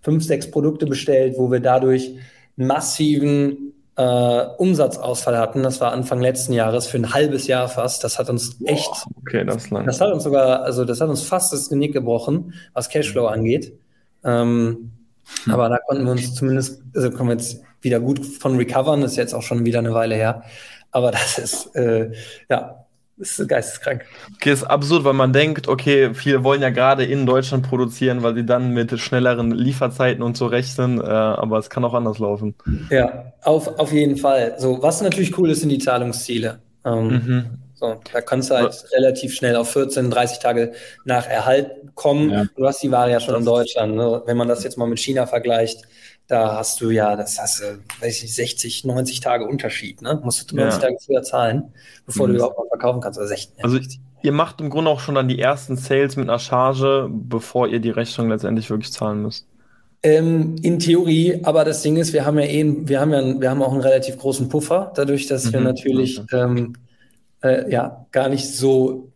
fünf, 0.00 0.24
sechs 0.24 0.50
Produkte 0.50 0.86
bestellt, 0.86 1.34
wo 1.36 1.50
wir 1.52 1.60
dadurch 1.60 2.16
massiven 2.56 3.74
äh, 3.96 4.46
Umsatzausfall 4.56 5.36
hatten. 5.36 5.62
Das 5.62 5.80
war 5.80 5.92
Anfang 5.92 6.20
letzten 6.20 6.54
Jahres 6.54 6.86
für 6.86 6.96
ein 6.96 7.12
halbes 7.12 7.46
Jahr 7.46 7.68
fast. 7.68 8.02
Das 8.02 8.18
hat 8.18 8.30
uns 8.30 8.56
echt, 8.64 8.86
Boah, 8.86 9.20
okay, 9.20 9.44
das, 9.44 9.70
lang. 9.70 9.84
das 9.84 10.00
hat 10.00 10.12
uns 10.12 10.24
sogar, 10.24 10.62
also 10.62 10.86
das 10.86 11.00
hat 11.02 11.10
uns 11.10 11.22
fast 11.22 11.52
das 11.52 11.68
Genick 11.68 11.92
gebrochen, 11.92 12.54
was 12.72 12.88
Cashflow 12.88 13.28
mhm. 13.28 13.34
angeht. 13.34 13.78
Ähm, 14.24 14.92
hm. 15.44 15.52
Aber 15.52 15.68
da 15.68 15.78
konnten 15.78 16.04
wir 16.04 16.12
uns 16.12 16.34
zumindest, 16.34 16.82
also 16.94 17.10
kommen 17.10 17.28
wir 17.28 17.36
jetzt 17.36 17.60
wieder 17.82 18.00
gut 18.00 18.24
von 18.24 18.56
recovern. 18.56 19.02
Das 19.02 19.12
ist 19.12 19.16
jetzt 19.18 19.34
auch 19.34 19.42
schon 19.42 19.66
wieder 19.66 19.80
eine 19.80 19.92
Weile 19.92 20.14
her. 20.14 20.44
Aber 20.92 21.10
das 21.10 21.38
ist, 21.38 21.76
äh, 21.76 22.10
ja, 22.48 22.86
das 23.20 23.38
ist 23.38 23.48
geisteskrank. 23.48 24.06
Okay, 24.36 24.52
ist 24.52 24.64
absurd, 24.64 25.04
weil 25.04 25.12
man 25.12 25.32
denkt, 25.32 25.68
okay, 25.68 26.14
viele 26.14 26.42
wollen 26.42 26.62
ja 26.62 26.70
gerade 26.70 27.04
in 27.04 27.26
Deutschland 27.26 27.68
produzieren, 27.68 28.22
weil 28.22 28.34
sie 28.34 28.46
dann 28.46 28.72
mit 28.72 28.98
schnelleren 28.98 29.50
Lieferzeiten 29.50 30.22
und 30.22 30.38
so 30.38 30.46
rechnen, 30.46 31.00
äh, 31.00 31.04
aber 31.04 31.58
es 31.58 31.68
kann 31.68 31.84
auch 31.84 31.92
anders 31.92 32.18
laufen. 32.18 32.54
Ja, 32.88 33.32
auf, 33.42 33.78
auf 33.78 33.92
jeden 33.92 34.16
Fall. 34.16 34.54
So, 34.56 34.82
was 34.82 35.02
natürlich 35.02 35.36
cool 35.36 35.50
ist, 35.50 35.60
sind 35.60 35.68
die 35.68 35.78
Zahlungsziele. 35.78 36.60
Ähm, 36.86 37.08
mhm. 37.08 37.44
so, 37.74 38.00
da 38.10 38.22
kannst 38.22 38.50
du 38.50 38.54
halt 38.54 38.68
was? 38.68 38.90
relativ 38.92 39.34
schnell 39.34 39.54
auf 39.56 39.70
14, 39.70 40.10
30 40.10 40.38
Tage 40.38 40.72
nach 41.04 41.26
Erhalt 41.28 41.70
kommen. 41.94 42.30
Ja. 42.30 42.46
Du 42.56 42.66
hast 42.66 42.82
die 42.82 42.90
Ware 42.90 43.10
ja 43.10 43.20
schon 43.20 43.34
das 43.34 43.40
in 43.40 43.46
Deutschland. 43.46 43.96
Ne? 43.96 44.22
Wenn 44.24 44.38
man 44.38 44.48
das 44.48 44.64
jetzt 44.64 44.78
mal 44.78 44.88
mit 44.88 44.98
China 44.98 45.26
vergleicht, 45.26 45.82
da 46.30 46.56
hast 46.56 46.80
du 46.80 46.90
ja, 46.90 47.16
das 47.16 47.40
hast 47.40 47.60
du, 47.60 47.78
weiß 48.00 48.22
ich 48.22 48.34
60, 48.34 48.84
90 48.84 49.20
Tage 49.20 49.46
Unterschied, 49.46 50.00
ne? 50.00 50.20
Musst 50.22 50.50
du 50.50 50.56
90 50.56 50.80
ja. 50.80 50.88
Tage 50.88 50.96
früher 51.04 51.22
zahlen, 51.22 51.72
bevor 52.06 52.28
mhm. 52.28 52.32
du 52.32 52.36
überhaupt 52.38 52.58
mal 52.58 52.68
verkaufen 52.68 53.00
kannst. 53.00 53.18
Also, 53.18 53.30
60, 53.30 53.64
also 53.64 53.78
ihr 54.22 54.32
macht 54.32 54.60
im 54.60 54.70
Grunde 54.70 54.90
auch 54.90 55.00
schon 55.00 55.16
dann 55.16 55.26
die 55.26 55.40
ersten 55.40 55.76
Sales 55.76 56.16
mit 56.16 56.28
einer 56.28 56.38
Charge, 56.38 57.08
bevor 57.10 57.66
ihr 57.66 57.80
die 57.80 57.90
Rechnung 57.90 58.28
letztendlich 58.28 58.70
wirklich 58.70 58.92
zahlen 58.92 59.22
müsst. 59.22 59.46
Ähm, 60.02 60.56
in 60.62 60.78
Theorie, 60.78 61.40
aber 61.42 61.64
das 61.64 61.82
Ding 61.82 61.96
ist, 61.96 62.12
wir 62.12 62.24
haben 62.24 62.38
ja 62.38 62.46
eh, 62.46 62.64
wir 62.64 63.00
haben 63.00 63.12
ja, 63.12 63.40
wir 63.40 63.50
haben 63.50 63.62
auch 63.62 63.72
einen 63.72 63.82
relativ 63.82 64.16
großen 64.16 64.48
Puffer, 64.48 64.92
dadurch, 64.94 65.26
dass 65.26 65.46
mhm. 65.46 65.52
wir 65.52 65.60
natürlich 65.60 66.20
okay. 66.20 66.42
ähm, 66.42 66.76
äh, 67.42 67.70
ja 67.70 68.06
gar 68.12 68.28
nicht 68.28 68.46
so 68.46 69.09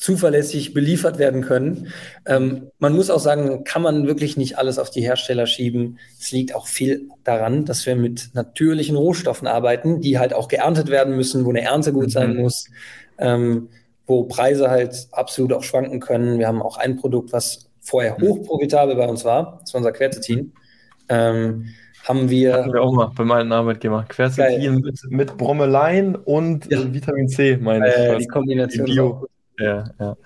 zuverlässig 0.00 0.72
beliefert 0.72 1.18
werden 1.18 1.42
können. 1.42 1.92
Ähm, 2.24 2.70
man 2.78 2.94
muss 2.94 3.10
auch 3.10 3.20
sagen, 3.20 3.64
kann 3.64 3.82
man 3.82 4.06
wirklich 4.06 4.38
nicht 4.38 4.56
alles 4.56 4.78
auf 4.78 4.90
die 4.90 5.02
Hersteller 5.02 5.46
schieben. 5.46 5.98
Es 6.18 6.32
liegt 6.32 6.54
auch 6.54 6.66
viel 6.66 7.08
daran, 7.22 7.66
dass 7.66 7.84
wir 7.84 7.96
mit 7.96 8.30
natürlichen 8.32 8.96
Rohstoffen 8.96 9.46
arbeiten, 9.46 10.00
die 10.00 10.18
halt 10.18 10.32
auch 10.32 10.48
geerntet 10.48 10.88
werden 10.88 11.14
müssen, 11.16 11.44
wo 11.44 11.50
eine 11.50 11.60
Ernte 11.60 11.92
gut 11.92 12.10
sein 12.10 12.34
mhm. 12.34 12.40
muss, 12.40 12.70
ähm, 13.18 13.68
wo 14.06 14.24
Preise 14.24 14.70
halt 14.70 15.06
absolut 15.12 15.52
auch 15.52 15.62
schwanken 15.62 16.00
können. 16.00 16.38
Wir 16.38 16.48
haben 16.48 16.62
auch 16.62 16.78
ein 16.78 16.96
Produkt, 16.96 17.34
was 17.34 17.68
vorher 17.82 18.16
mhm. 18.18 18.22
hochprofitabel 18.22 18.96
bei 18.96 19.06
uns 19.06 19.26
war, 19.26 19.58
das 19.60 19.74
war 19.74 19.80
unser 19.80 19.92
Quercetin. 19.92 20.52
Ähm, 21.10 21.66
haben 22.04 22.30
wir. 22.30 22.54
Hatten 22.54 22.72
wir 22.72 22.80
auch 22.80 22.92
mal 22.94 23.12
bei 23.14 23.24
meinem 23.24 23.52
Arbeitgeber. 23.52 24.06
Quercetin 24.08 24.76
mit, 24.76 24.98
mit 25.10 25.36
Brommelein 25.36 26.16
und 26.16 26.70
ja. 26.70 26.90
Vitamin 26.90 27.28
C, 27.28 27.58
meine 27.60 27.94
äh, 27.94 28.12
ich. 28.14 28.20
Die 28.20 28.26
Kombination 28.28 28.86
Bio. 28.86 29.26
Ja, 29.60 29.90
ja. 29.98 30.16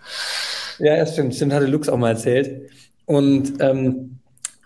Ja, 0.79 1.07
stimmt. 1.07 1.35
Stimmt, 1.35 1.53
hatte 1.53 1.67
Lux 1.67 1.89
auch 1.89 1.99
mal 1.99 2.11
erzählt. 2.11 2.71
Und 3.07 3.55
ähm, 3.61 4.19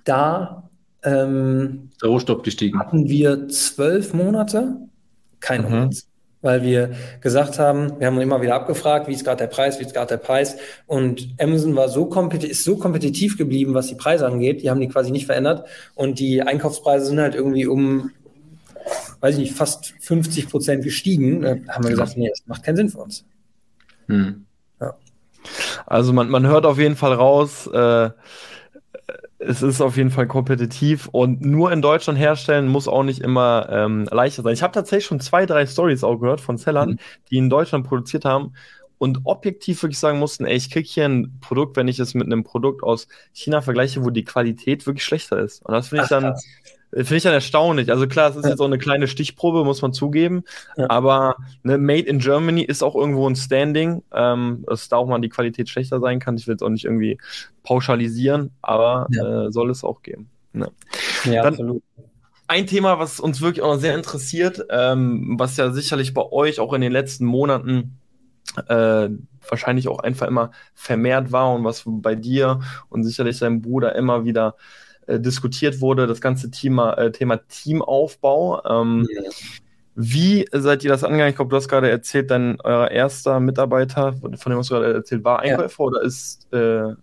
da 0.05 0.69
ähm, 1.03 1.91
der 2.03 2.09
Rohstoff 2.09 2.43
gestiegen. 2.43 2.79
hatten 2.79 3.09
wir 3.09 3.49
zwölf 3.49 4.15
Monate 4.15 4.77
kein 5.41 5.63
mhm. 5.63 5.67
Umsatz. 5.67 6.07
Weil 6.41 6.63
wir 6.63 6.93
gesagt 7.21 7.59
haben, 7.59 7.99
wir 7.99 8.07
haben 8.07 8.21
immer 8.21 8.41
wieder 8.41 8.55
abgefragt, 8.55 9.09
wie 9.09 9.13
ist 9.13 9.25
gerade 9.25 9.39
der 9.39 9.49
Preis, 9.49 9.81
wie 9.81 9.85
ist 9.85 9.93
gerade 9.93 10.11
der 10.11 10.19
Preis. 10.19 10.57
Und 10.87 11.35
Amazon 11.41 11.75
war 11.75 11.89
so 11.89 12.09
ist 12.33 12.63
so 12.63 12.77
kompetitiv 12.77 13.37
geblieben, 13.37 13.75
was 13.75 13.89
die 13.89 13.97
Preise 13.97 14.25
angeht. 14.25 14.63
Die 14.63 14.71
haben 14.71 14.79
die 14.79 14.87
quasi 14.87 15.11
nicht 15.11 15.27
verändert. 15.27 15.67
Und 15.97 16.21
die 16.21 16.41
Einkaufspreise 16.41 17.07
sind 17.07 17.19
halt 17.19 17.35
irgendwie 17.35 17.67
um, 17.67 18.13
weiß 19.19 19.35
ich 19.35 19.41
nicht, 19.41 19.55
fast 19.55 19.95
50 19.99 20.49
Prozent 20.49 20.85
gestiegen. 20.85 21.43
Da 21.43 21.57
haben 21.71 21.83
wir 21.83 21.91
gesagt, 21.91 22.17
nee, 22.17 22.29
das 22.29 22.47
macht 22.47 22.63
keinen 22.63 22.77
Sinn 22.77 22.89
für 22.91 22.99
uns. 22.99 23.25
Hm. 24.07 24.47
Also 25.89 26.13
man, 26.13 26.29
man 26.29 26.47
hört 26.47 26.67
auf 26.67 26.79
jeden 26.79 26.97
Fall 26.97 27.15
raus, 27.15 27.67
äh, 27.67 28.11
es 29.39 29.63
ist 29.63 29.81
auf 29.81 29.97
jeden 29.97 30.11
Fall 30.11 30.27
kompetitiv 30.27 31.09
und 31.11 31.41
nur 31.41 31.73
in 31.73 31.81
Deutschland 31.81 32.19
herstellen 32.19 32.69
muss 32.69 32.89
auch 32.89 33.05
nicht 33.05 33.21
immer 33.21 33.69
ähm, 33.71 34.07
leichter 34.11 34.43
sein. 34.43 34.53
Ich 34.53 34.63
habe 34.63 34.75
tatsächlich 34.75 35.07
schon 35.07 35.21
zwei, 35.21 35.47
drei 35.47 35.65
Stories 35.65 36.05
auch 36.05 36.17
gehört 36.17 36.43
von 36.43 36.59
Sellern, 36.59 36.91
mhm. 36.91 36.99
die 37.31 37.39
in 37.39 37.49
Deutschland 37.49 37.87
produziert 37.87 38.27
haben 38.27 38.53
und 38.99 39.21
objektiv 39.25 39.83
wirklich 39.83 39.99
sagen 39.99 40.19
mussten, 40.19 40.45
ey, 40.45 40.57
ich 40.57 40.71
kriege 40.71 40.87
hier 40.87 41.07
ein 41.07 41.39
Produkt, 41.41 41.77
wenn 41.77 41.89
ich 41.89 42.01
es 42.01 42.13
mit 42.13 42.27
einem 42.27 42.45
Produkt 42.45 42.83
aus 42.83 43.09
China 43.33 43.63
vergleiche, 43.63 44.05
wo 44.05 44.11
die 44.11 44.25
Qualität 44.25 44.87
wirklich 44.87 45.05
schlechter 45.05 45.39
ist. 45.39 45.65
Und 45.65 45.73
das 45.73 45.89
finde 45.89 46.03
ich 46.05 46.11
dann, 46.11 46.25
krass. 46.25 46.45
Finde 46.91 47.17
ich 47.17 47.23
dann 47.23 47.35
erstaunlich. 47.35 47.91
Also 47.91 48.07
klar, 48.07 48.31
es 48.31 48.37
ist 48.37 48.47
jetzt 48.47 48.61
auch 48.61 48.67
eine 48.67 48.79
kleine 48.79 49.09
Stichprobe, 49.09 49.63
muss 49.65 49.83
man 49.83 49.93
zugeben. 49.93 50.45
Ja. 50.77 50.89
Aber 50.89 51.37
ne, 51.63 51.77
Made 51.77 52.09
in 52.09 52.19
Germany 52.19 52.63
ist 52.63 52.83
auch 52.83 52.95
irgendwo 52.95 53.29
ein 53.29 53.37
Standing, 53.37 54.03
ähm, 54.13 54.65
dass 54.67 54.89
da 54.89 54.97
auch 54.97 55.07
mal 55.07 55.21
die 55.21 55.29
Qualität 55.29 55.69
schlechter 55.69 56.01
sein 56.01 56.19
kann. 56.19 56.37
Ich 56.39 56.47
will 56.47 56.57
es 56.57 56.63
auch 56.63 56.71
nicht 56.71 56.87
irgendwie 56.87 57.19
pauschalisieren, 57.63 58.53
aber 58.63 59.07
ja. 59.11 59.47
äh, 59.47 59.53
soll 59.53 59.71
es 59.71 59.85
auch 59.85 60.03
geben. 60.03 60.31
Ne. 60.55 60.71
Ja, 61.25 61.43
dann, 61.43 61.55
absolut. 61.55 61.83
Ein 62.47 62.67
Thema, 62.67 62.99
was 62.99 63.21
uns 63.21 63.43
wirklich 63.43 63.63
auch 63.63 63.75
noch 63.75 63.81
sehr 63.81 63.95
interessiert, 63.95 64.65
ähm, 64.71 65.35
was 65.39 65.59
ja 65.59 65.71
sicherlich 65.71 66.15
bei 66.15 66.23
euch 66.23 66.59
auch 66.59 66.73
in 66.73 66.81
den 66.81 66.93
letzten 66.93 67.27
Monaten 67.27 67.99
äh, 68.67 69.11
wahrscheinlich 69.47 69.89
auch 69.89 69.99
einfach 69.99 70.27
immer 70.27 70.53
vermehrt 70.75 71.33
war 71.33 71.53
und 71.53 71.65
was 71.65 71.83
bei 71.87 72.15
dir 72.15 72.61
und 72.89 73.05
sicherlich 73.05 73.39
deinem 73.39 73.61
Bruder 73.61 73.95
immer 73.95 74.25
wieder 74.25 74.55
äh, 74.57 74.79
diskutiert 75.09 75.81
wurde, 75.81 76.07
das 76.07 76.21
ganze 76.21 76.51
Thema, 76.51 76.95
äh, 76.95 77.13
Thema 77.13 77.39
Teamaufbau. 77.49 78.63
Ähm, 78.65 79.09
ja. 79.11 79.23
Wie 80.01 80.47
seid 80.53 80.85
ihr 80.85 80.91
das 80.91 81.03
angegangen? 81.03 81.31
Ich 81.31 81.37
glaube, 81.37 81.51
du 81.51 81.57
hast 81.57 81.67
gerade 81.67 81.91
erzählt, 81.91 82.31
dein 82.31 82.61
euer 82.63 82.89
erster 82.89 83.41
Mitarbeiter, 83.41 84.13
von 84.13 84.31
dem 84.31 84.59
hast 84.59 84.71
du 84.71 84.75
gerade 84.75 84.95
erzählt, 84.95 85.25
war 85.25 85.41
Einkäufer 85.41 85.83
ja. 85.83 85.87
oder 85.87 86.03
ist 86.03 86.47
äh, 86.53 86.95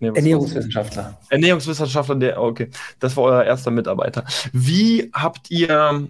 nee, 0.00 0.08
Ernährungswissenschaftler. 0.08 1.18
Ernährungswissenschaftler, 1.30 2.16
der, 2.16 2.42
okay, 2.42 2.68
das 2.98 3.16
war 3.16 3.24
euer 3.24 3.44
erster 3.44 3.70
Mitarbeiter. 3.70 4.24
Wie 4.52 5.10
habt 5.14 5.50
ihr 5.50 6.08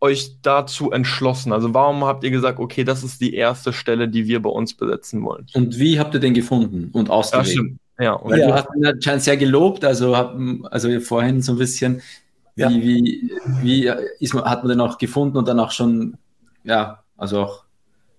euch 0.00 0.36
dazu 0.42 0.90
entschlossen? 0.90 1.52
Also 1.52 1.72
warum 1.72 2.04
habt 2.04 2.22
ihr 2.24 2.30
gesagt, 2.30 2.58
okay, 2.58 2.84
das 2.84 3.02
ist 3.02 3.20
die 3.22 3.34
erste 3.34 3.72
Stelle, 3.72 4.08
die 4.08 4.26
wir 4.26 4.42
bei 4.42 4.50
uns 4.50 4.74
besetzen 4.74 5.24
wollen? 5.24 5.46
Und 5.54 5.78
wie 5.78 5.98
habt 5.98 6.12
ihr 6.12 6.20
den 6.20 6.34
gefunden 6.34 6.90
und 6.92 7.08
ausgewählt? 7.08 7.78
Ja, 7.98 8.12
und 8.12 8.36
ja. 8.36 8.46
du 8.46 8.54
hast 8.54 8.68
ihn 8.76 8.86
anscheinend 8.86 9.22
sehr 9.22 9.36
gelobt, 9.36 9.84
also, 9.84 10.16
hab, 10.16 10.36
also 10.70 11.00
vorhin 11.00 11.40
so 11.40 11.52
ein 11.52 11.58
bisschen, 11.58 12.02
wie, 12.54 12.62
ja. 12.62 12.70
wie, 12.70 13.30
wie 13.62 13.92
ist 14.20 14.34
man, 14.34 14.44
hat 14.44 14.62
man 14.62 14.70
den 14.70 14.80
auch 14.80 14.98
gefunden 14.98 15.36
und 15.36 15.48
dann 15.48 15.60
auch 15.60 15.70
schon, 15.70 16.16
ja, 16.64 17.02
also 17.16 17.42
auch 17.42 17.64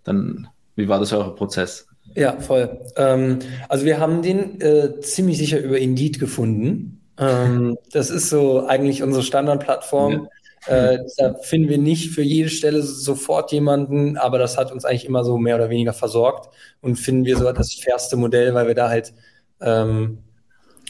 dann, 0.04 0.48
wie 0.76 0.88
war 0.88 1.00
das 1.00 1.14
euer 1.14 1.36
Prozess? 1.36 1.88
Ja, 2.16 2.40
voll. 2.40 2.80
Ähm, 2.96 3.40
also 3.70 3.86
wir 3.86 4.00
haben 4.00 4.22
den 4.22 4.62
äh, 4.62 5.00
ziemlich 5.02 5.38
sicher 5.38 5.60
über 5.60 5.78
Indeed 5.78 6.20
gefunden. 6.20 7.02
Ähm, 7.20 7.78
das 7.92 8.10
ist 8.10 8.30
so 8.30 8.66
eigentlich 8.66 9.04
unsere 9.04 9.24
Standardplattform. 9.24 10.28
Ja. 10.68 10.92
Äh, 10.94 11.06
da 11.18 11.36
finden 11.36 11.70
wir 11.70 11.78
nicht 11.78 12.12
für 12.12 12.22
jede 12.22 12.50
Stelle 12.50 12.82
sofort 12.82 13.52
jemanden, 13.52 14.18
aber 14.18 14.38
das 14.38 14.58
hat 14.58 14.72
uns 14.72 14.84
eigentlich 14.84 15.06
immer 15.06 15.24
so 15.24 15.38
mehr 15.38 15.56
oder 15.56 15.70
weniger 15.70 15.94
versorgt 15.94 16.50
und 16.82 16.98
finden 16.98 17.26
wir 17.26 17.38
so 17.38 17.50
das 17.52 17.74
fairste 17.74 18.18
Modell, 18.18 18.54
weil 18.54 18.68
wir 18.68 18.76
da 18.76 18.90
halt 18.90 19.14
ähm, 19.62 20.20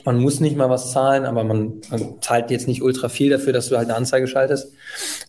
man 0.05 0.19
muss 0.19 0.39
nicht 0.39 0.55
mal 0.55 0.69
was 0.69 0.91
zahlen, 0.91 1.25
aber 1.25 1.43
man, 1.43 1.81
man, 1.89 2.21
zahlt 2.21 2.51
jetzt 2.51 2.67
nicht 2.67 2.81
ultra 2.81 3.09
viel 3.09 3.29
dafür, 3.29 3.53
dass 3.53 3.69
du 3.69 3.77
halt 3.77 3.89
eine 3.89 3.97
Anzeige 3.97 4.27
schaltest. 4.27 4.73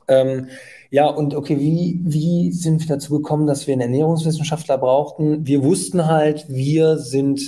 Ähm, 0.07 0.49
ja, 0.91 1.07
und 1.07 1.35
okay, 1.35 1.59
wie, 1.59 2.01
wie 2.03 2.53
sind 2.53 2.81
wir 2.81 2.97
dazu 2.97 3.17
gekommen, 3.19 3.47
dass 3.47 3.67
wir 3.67 3.73
einen 3.73 3.83
Ernährungswissenschaftler 3.83 4.79
brauchten? 4.79 5.47
Wir 5.47 5.63
wussten 5.63 6.07
halt, 6.07 6.47
wir 6.49 6.99
sind, 6.99 7.41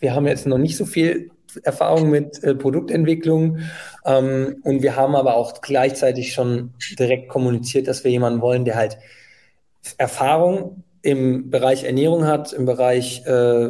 wir 0.00 0.14
haben 0.14 0.26
jetzt 0.26 0.46
noch 0.46 0.58
nicht 0.58 0.76
so 0.76 0.84
viel 0.84 1.30
Erfahrung 1.62 2.10
mit 2.10 2.42
äh, 2.42 2.54
Produktentwicklung 2.54 3.58
ähm, 4.04 4.56
und 4.64 4.82
wir 4.82 4.96
haben 4.96 5.14
aber 5.14 5.36
auch 5.36 5.60
gleichzeitig 5.60 6.32
schon 6.32 6.74
direkt 6.98 7.28
kommuniziert, 7.28 7.86
dass 7.86 8.02
wir 8.02 8.10
jemanden 8.10 8.40
wollen, 8.40 8.64
der 8.64 8.74
halt 8.74 8.98
Erfahrung 9.96 10.82
im 11.02 11.50
Bereich 11.50 11.84
Ernährung 11.84 12.26
hat, 12.26 12.52
im 12.52 12.64
Bereich 12.66 13.24
äh, 13.26 13.68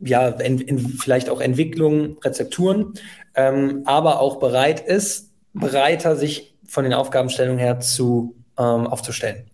ja, 0.00 0.28
in, 0.28 0.60
in, 0.60 0.78
vielleicht 0.78 1.28
auch 1.30 1.40
Entwicklung, 1.40 2.18
Rezepturen, 2.22 2.94
ähm, 3.34 3.82
aber 3.84 4.20
auch 4.20 4.38
bereit 4.38 4.80
ist, 4.80 5.32
breiter 5.54 6.16
sich 6.16 6.56
von 6.66 6.84
den 6.84 6.92
Aufgabenstellungen 6.92 7.58
her 7.58 7.80
zu 7.80 8.36
ähm, 8.58 8.86
aufzustellen. 8.86 9.44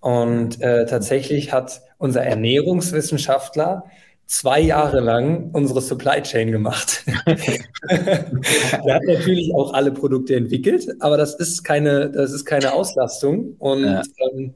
Und 0.00 0.60
äh, 0.60 0.86
tatsächlich 0.86 1.52
hat 1.52 1.80
unser 1.98 2.22
Ernährungswissenschaftler 2.22 3.84
zwei 4.26 4.60
Jahre 4.60 5.00
lang 5.00 5.50
unsere 5.52 5.80
Supply 5.80 6.22
Chain 6.22 6.50
gemacht. 6.50 7.04
er 7.26 8.94
hat 8.94 9.02
natürlich 9.06 9.54
auch 9.54 9.72
alle 9.74 9.92
Produkte 9.92 10.34
entwickelt, 10.34 10.88
aber 11.00 11.16
das 11.16 11.34
ist 11.34 11.62
keine, 11.62 12.10
das 12.10 12.32
ist 12.32 12.44
keine 12.44 12.72
Auslastung. 12.72 13.54
Und 13.58 13.84
ja. 13.84 14.02
ähm, 14.18 14.54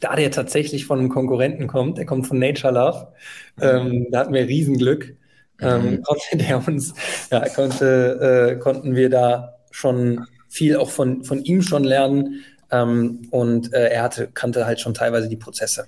da 0.00 0.16
der 0.16 0.30
tatsächlich 0.30 0.86
von 0.86 0.98
einem 0.98 1.08
Konkurrenten 1.08 1.66
kommt, 1.66 1.98
der 1.98 2.06
kommt 2.06 2.26
von 2.26 2.38
Nature 2.38 2.72
Love, 2.72 3.12
ähm, 3.60 4.06
da 4.10 4.20
hatten 4.20 4.34
wir 4.34 4.46
Riesenglück. 4.46 5.16
Ähm, 5.60 5.82
mhm. 5.82 6.02
konnte 6.02 6.36
der 6.38 6.66
uns, 6.66 6.94
ja, 7.30 7.48
konnte, 7.48 8.50
äh, 8.52 8.58
konnten 8.58 8.96
wir 8.96 9.10
da 9.10 9.58
schon 9.70 10.26
viel 10.48 10.76
auch 10.76 10.90
von, 10.90 11.24
von 11.24 11.44
ihm 11.44 11.62
schon 11.62 11.84
lernen. 11.84 12.44
Ähm, 12.70 13.22
und 13.30 13.72
äh, 13.72 13.90
er 13.90 14.02
hatte, 14.02 14.28
kannte 14.32 14.66
halt 14.66 14.80
schon 14.80 14.94
teilweise 14.94 15.28
die 15.28 15.36
Prozesse. 15.36 15.86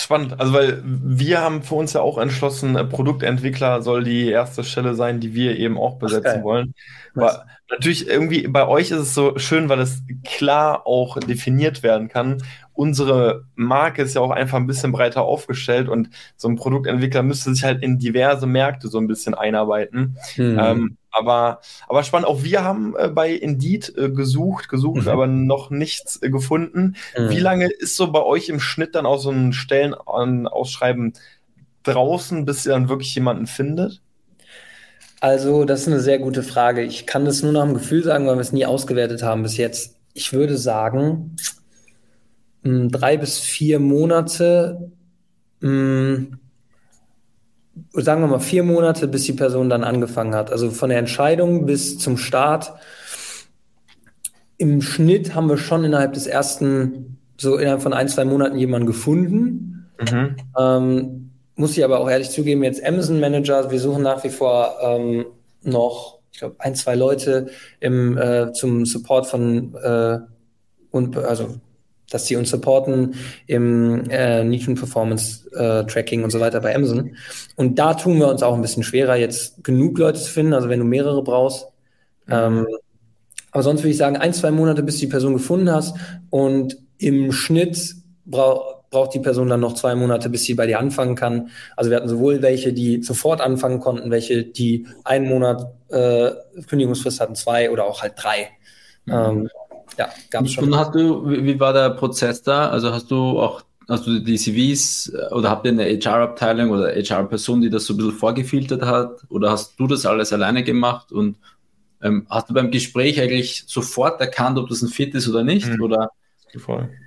Spannend, 0.00 0.40
also 0.40 0.52
weil 0.52 0.82
wir 0.84 1.40
haben 1.40 1.62
für 1.62 1.74
uns 1.74 1.92
ja 1.92 2.00
auch 2.00 2.16
entschlossen, 2.18 2.76
äh, 2.76 2.84
Produktentwickler 2.84 3.82
soll 3.82 4.04
die 4.04 4.28
erste 4.28 4.64
Stelle 4.64 4.94
sein, 4.94 5.20
die 5.20 5.34
wir 5.34 5.58
eben 5.58 5.76
auch 5.76 5.98
besetzen 5.98 6.38
Ach, 6.38 6.42
wollen. 6.42 6.74
Aber 7.14 7.44
natürlich 7.68 8.08
irgendwie 8.08 8.46
bei 8.48 8.66
euch 8.66 8.90
ist 8.90 8.98
es 8.98 9.14
so 9.14 9.38
schön, 9.38 9.68
weil 9.68 9.80
es 9.80 10.02
klar 10.24 10.86
auch 10.86 11.18
definiert 11.18 11.82
werden 11.82 12.08
kann. 12.08 12.42
Unsere 12.72 13.44
Marke 13.56 14.02
ist 14.02 14.14
ja 14.14 14.20
auch 14.20 14.30
einfach 14.30 14.56
ein 14.56 14.66
bisschen 14.66 14.92
breiter 14.92 15.22
aufgestellt 15.22 15.88
und 15.88 16.08
so 16.36 16.48
ein 16.48 16.56
Produktentwickler 16.56 17.22
müsste 17.22 17.52
sich 17.52 17.64
halt 17.64 17.82
in 17.82 17.98
diverse 17.98 18.46
Märkte 18.46 18.88
so 18.88 18.98
ein 18.98 19.06
bisschen 19.06 19.34
einarbeiten. 19.34 20.16
Mhm. 20.36 20.58
Ähm, 20.58 20.96
aber, 21.12 21.60
aber 21.88 22.02
spannend, 22.02 22.28
auch 22.28 22.42
wir 22.42 22.64
haben 22.64 22.94
äh, 22.96 23.08
bei 23.08 23.32
Indeed 23.32 23.92
äh, 23.96 24.10
gesucht, 24.10 24.68
gesucht, 24.68 25.02
mhm. 25.02 25.08
aber 25.08 25.26
noch 25.26 25.70
nichts 25.70 26.22
äh, 26.22 26.30
gefunden. 26.30 26.96
Mhm. 27.18 27.30
Wie 27.30 27.40
lange 27.40 27.66
ist 27.66 27.96
so 27.96 28.12
bei 28.12 28.22
euch 28.22 28.48
im 28.48 28.60
Schnitt 28.60 28.94
dann 28.94 29.06
auch 29.06 29.18
so 29.18 29.30
ein 29.30 29.52
Stellenausschreiben 29.52 31.14
draußen, 31.82 32.44
bis 32.44 32.66
ihr 32.66 32.72
dann 32.72 32.88
wirklich 32.88 33.14
jemanden 33.14 33.46
findet? 33.46 34.00
Also, 35.20 35.64
das 35.64 35.82
ist 35.82 35.88
eine 35.88 36.00
sehr 36.00 36.18
gute 36.18 36.42
Frage. 36.42 36.82
Ich 36.82 37.06
kann 37.06 37.26
das 37.26 37.42
nur 37.42 37.52
nach 37.52 37.64
dem 37.64 37.74
Gefühl 37.74 38.02
sagen, 38.02 38.26
weil 38.26 38.36
wir 38.36 38.40
es 38.40 38.52
nie 38.52 38.64
ausgewertet 38.64 39.22
haben 39.22 39.42
bis 39.42 39.58
jetzt. 39.58 39.96
Ich 40.14 40.32
würde 40.32 40.56
sagen, 40.56 41.36
hm, 42.62 42.90
drei 42.90 43.16
bis 43.16 43.38
vier 43.38 43.80
Monate, 43.80 44.90
mh, 45.60 45.68
hm, 45.68 46.38
sagen 47.92 48.22
wir 48.22 48.28
mal 48.28 48.40
vier 48.40 48.62
Monate, 48.62 49.08
bis 49.08 49.24
die 49.24 49.32
Person 49.32 49.68
dann 49.68 49.84
angefangen 49.84 50.34
hat. 50.34 50.50
Also 50.50 50.70
von 50.70 50.90
der 50.90 50.98
Entscheidung 50.98 51.66
bis 51.66 51.98
zum 51.98 52.16
Start. 52.16 52.72
Im 54.56 54.82
Schnitt 54.82 55.34
haben 55.34 55.48
wir 55.48 55.56
schon 55.56 55.84
innerhalb 55.84 56.12
des 56.12 56.26
ersten, 56.26 57.18
so 57.38 57.56
innerhalb 57.56 57.82
von 57.82 57.92
ein, 57.92 58.08
zwei 58.08 58.24
Monaten 58.24 58.58
jemanden 58.58 58.86
gefunden. 58.86 59.88
Mhm. 60.00 60.36
Ähm, 60.58 61.30
muss 61.56 61.76
ich 61.76 61.84
aber 61.84 62.00
auch 62.00 62.08
ehrlich 62.08 62.30
zugeben, 62.30 62.62
jetzt 62.62 62.84
Amazon 62.84 63.20
Manager, 63.20 63.70
wir 63.70 63.80
suchen 63.80 64.02
nach 64.02 64.24
wie 64.24 64.30
vor 64.30 64.76
ähm, 64.82 65.26
noch, 65.62 66.18
ich 66.32 66.38
glaube, 66.38 66.56
ein, 66.58 66.74
zwei 66.74 66.94
Leute 66.94 67.48
im, 67.80 68.16
äh, 68.16 68.52
zum 68.52 68.86
Support 68.86 69.26
von 69.26 69.74
äh, 69.74 70.18
und 70.90 71.16
also 71.16 71.56
dass 72.10 72.26
sie 72.26 72.36
uns 72.36 72.50
supporten 72.50 73.14
im 73.46 74.08
äh, 74.10 74.44
Nischen 74.44 74.74
Performance 74.74 75.48
äh, 75.52 75.86
Tracking 75.86 76.24
und 76.24 76.30
so 76.30 76.40
weiter 76.40 76.60
bei 76.60 76.74
Amazon. 76.74 77.16
Und 77.56 77.78
da 77.78 77.94
tun 77.94 78.18
wir 78.18 78.28
uns 78.28 78.42
auch 78.42 78.54
ein 78.54 78.62
bisschen 78.62 78.82
schwerer, 78.82 79.16
jetzt 79.16 79.64
genug 79.64 79.98
Leute 79.98 80.20
zu 80.20 80.30
finden, 80.30 80.52
also 80.52 80.68
wenn 80.68 80.80
du 80.80 80.84
mehrere 80.84 81.22
brauchst. 81.22 81.68
Mhm. 82.26 82.32
Ähm, 82.32 82.66
aber 83.52 83.62
sonst 83.62 83.80
würde 83.80 83.90
ich 83.90 83.96
sagen, 83.96 84.16
ein, 84.16 84.32
zwei 84.32 84.50
Monate, 84.50 84.82
bis 84.82 84.96
du 84.96 85.00
die 85.02 85.10
Person 85.10 85.32
gefunden 85.32 85.70
hast. 85.70 85.96
Und 86.30 86.76
im 86.98 87.32
Schnitt 87.32 87.94
brau 88.26 88.80
braucht 88.90 89.14
die 89.14 89.20
Person 89.20 89.48
dann 89.48 89.60
noch 89.60 89.74
zwei 89.74 89.94
Monate, 89.94 90.28
bis 90.28 90.44
sie 90.44 90.54
bei 90.54 90.66
dir 90.66 90.80
anfangen 90.80 91.14
kann. 91.14 91.50
Also 91.76 91.90
wir 91.90 91.96
hatten 91.96 92.08
sowohl 92.08 92.42
welche, 92.42 92.72
die 92.72 93.02
sofort 93.02 93.40
anfangen 93.40 93.78
konnten, 93.78 94.10
welche, 94.10 94.44
die 94.44 94.86
einen 95.04 95.28
Monat 95.28 95.72
äh, 95.88 96.32
Kündigungsfrist 96.66 97.20
hatten, 97.20 97.36
zwei 97.36 97.70
oder 97.70 97.84
auch 97.84 98.02
halt 98.02 98.14
drei. 98.16 98.48
Mhm. 99.04 99.12
Ähm, 99.12 99.48
ja, 100.00 100.08
gab 100.30 100.44
es 100.44 100.52
schon. 100.52 100.64
Und 100.64 100.76
hast 100.76 100.94
du, 100.94 101.28
wie 101.28 101.60
war 101.60 101.72
der 101.72 101.90
Prozess 101.90 102.42
da? 102.42 102.70
Also 102.70 102.92
hast 102.92 103.10
du 103.10 103.38
auch 103.38 103.62
hast 103.88 104.06
du 104.06 104.20
die 104.20 104.36
CVs 104.36 105.08
äh, 105.08 105.34
oder 105.34 105.50
habt 105.50 105.66
ihr 105.66 105.72
eine 105.72 105.84
HR-Abteilung 105.84 106.70
oder 106.70 106.94
HR-Person, 106.94 107.60
die 107.60 107.70
das 107.70 107.84
so 107.84 107.94
ein 107.94 107.96
bisschen 107.98 108.12
vorgefiltert 108.12 108.82
hat? 108.82 109.22
Oder 109.28 109.50
hast 109.50 109.78
du 109.78 109.86
das 109.86 110.06
alles 110.06 110.32
alleine 110.32 110.62
gemacht? 110.62 111.12
Und 111.12 111.36
ähm, 112.00 112.26
hast 112.30 112.48
du 112.48 112.54
beim 112.54 112.70
Gespräch 112.70 113.20
eigentlich 113.20 113.64
sofort 113.66 114.20
erkannt, 114.20 114.58
ob 114.58 114.68
das 114.68 114.80
ein 114.80 114.88
Fit 114.88 115.14
ist 115.14 115.28
oder 115.28 115.42
nicht? 115.42 115.66
Mhm. 115.66 115.82
Oder 115.82 116.10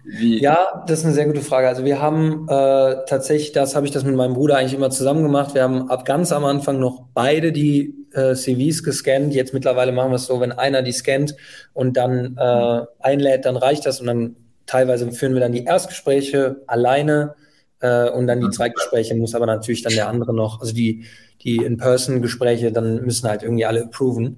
wie? 0.06 0.42
Ja, 0.42 0.84
das 0.88 1.00
ist 1.00 1.06
eine 1.06 1.14
sehr 1.14 1.26
gute 1.26 1.42
Frage. 1.42 1.68
Also 1.68 1.86
wir 1.86 2.02
haben 2.02 2.48
äh, 2.50 2.96
tatsächlich, 3.08 3.52
das 3.52 3.76
habe 3.76 3.86
ich 3.86 3.92
das 3.92 4.04
mit 4.04 4.16
meinem 4.16 4.34
Bruder 4.34 4.58
eigentlich 4.58 4.74
immer 4.74 4.90
zusammen 4.90 5.24
gemacht. 5.24 5.54
Wir 5.54 5.64
haben 5.64 5.90
ab 5.90 6.06
ganz 6.06 6.32
am 6.32 6.46
Anfang 6.46 6.80
noch 6.80 7.04
beide 7.14 7.52
die 7.52 7.94
äh, 8.14 8.36
CVs 8.36 8.84
gescannt. 8.84 9.34
Jetzt 9.34 9.54
mittlerweile 9.54 9.92
machen 9.92 10.12
wir 10.12 10.16
es 10.16 10.26
so, 10.26 10.40
wenn 10.40 10.52
einer 10.52 10.82
die 10.82 10.92
scannt 10.92 11.36
und 11.74 11.98
dann 11.98 12.38
äh, 12.38 12.82
einlädt, 13.00 13.46
dann 13.46 13.58
reicht 13.58 13.86
das 13.86 14.00
und 14.00 14.08
dann 14.08 14.36
teilweise 14.66 15.12
führen 15.12 15.34
wir 15.34 15.42
dann 15.42 15.52
die 15.52 15.66
Erstgespräche 15.66 16.62
alleine 16.68 17.36
äh, 17.80 18.10
und 18.10 18.28
dann 18.28 18.40
die 18.40 18.50
Zweitgespräche 18.50 19.16
muss 19.16 19.36
aber 19.36 19.46
natürlich 19.46 19.82
dann 19.82 19.94
der 19.94 20.08
andere 20.08 20.34
noch, 20.34 20.62
also 20.62 20.74
die 20.74 21.06
die 21.44 21.58
In-Person-Gespräche, 21.58 22.72
dann 22.72 23.04
müssen 23.04 23.28
halt 23.28 23.44
irgendwie 23.44 23.66
alle 23.66 23.84
approven. 23.84 24.38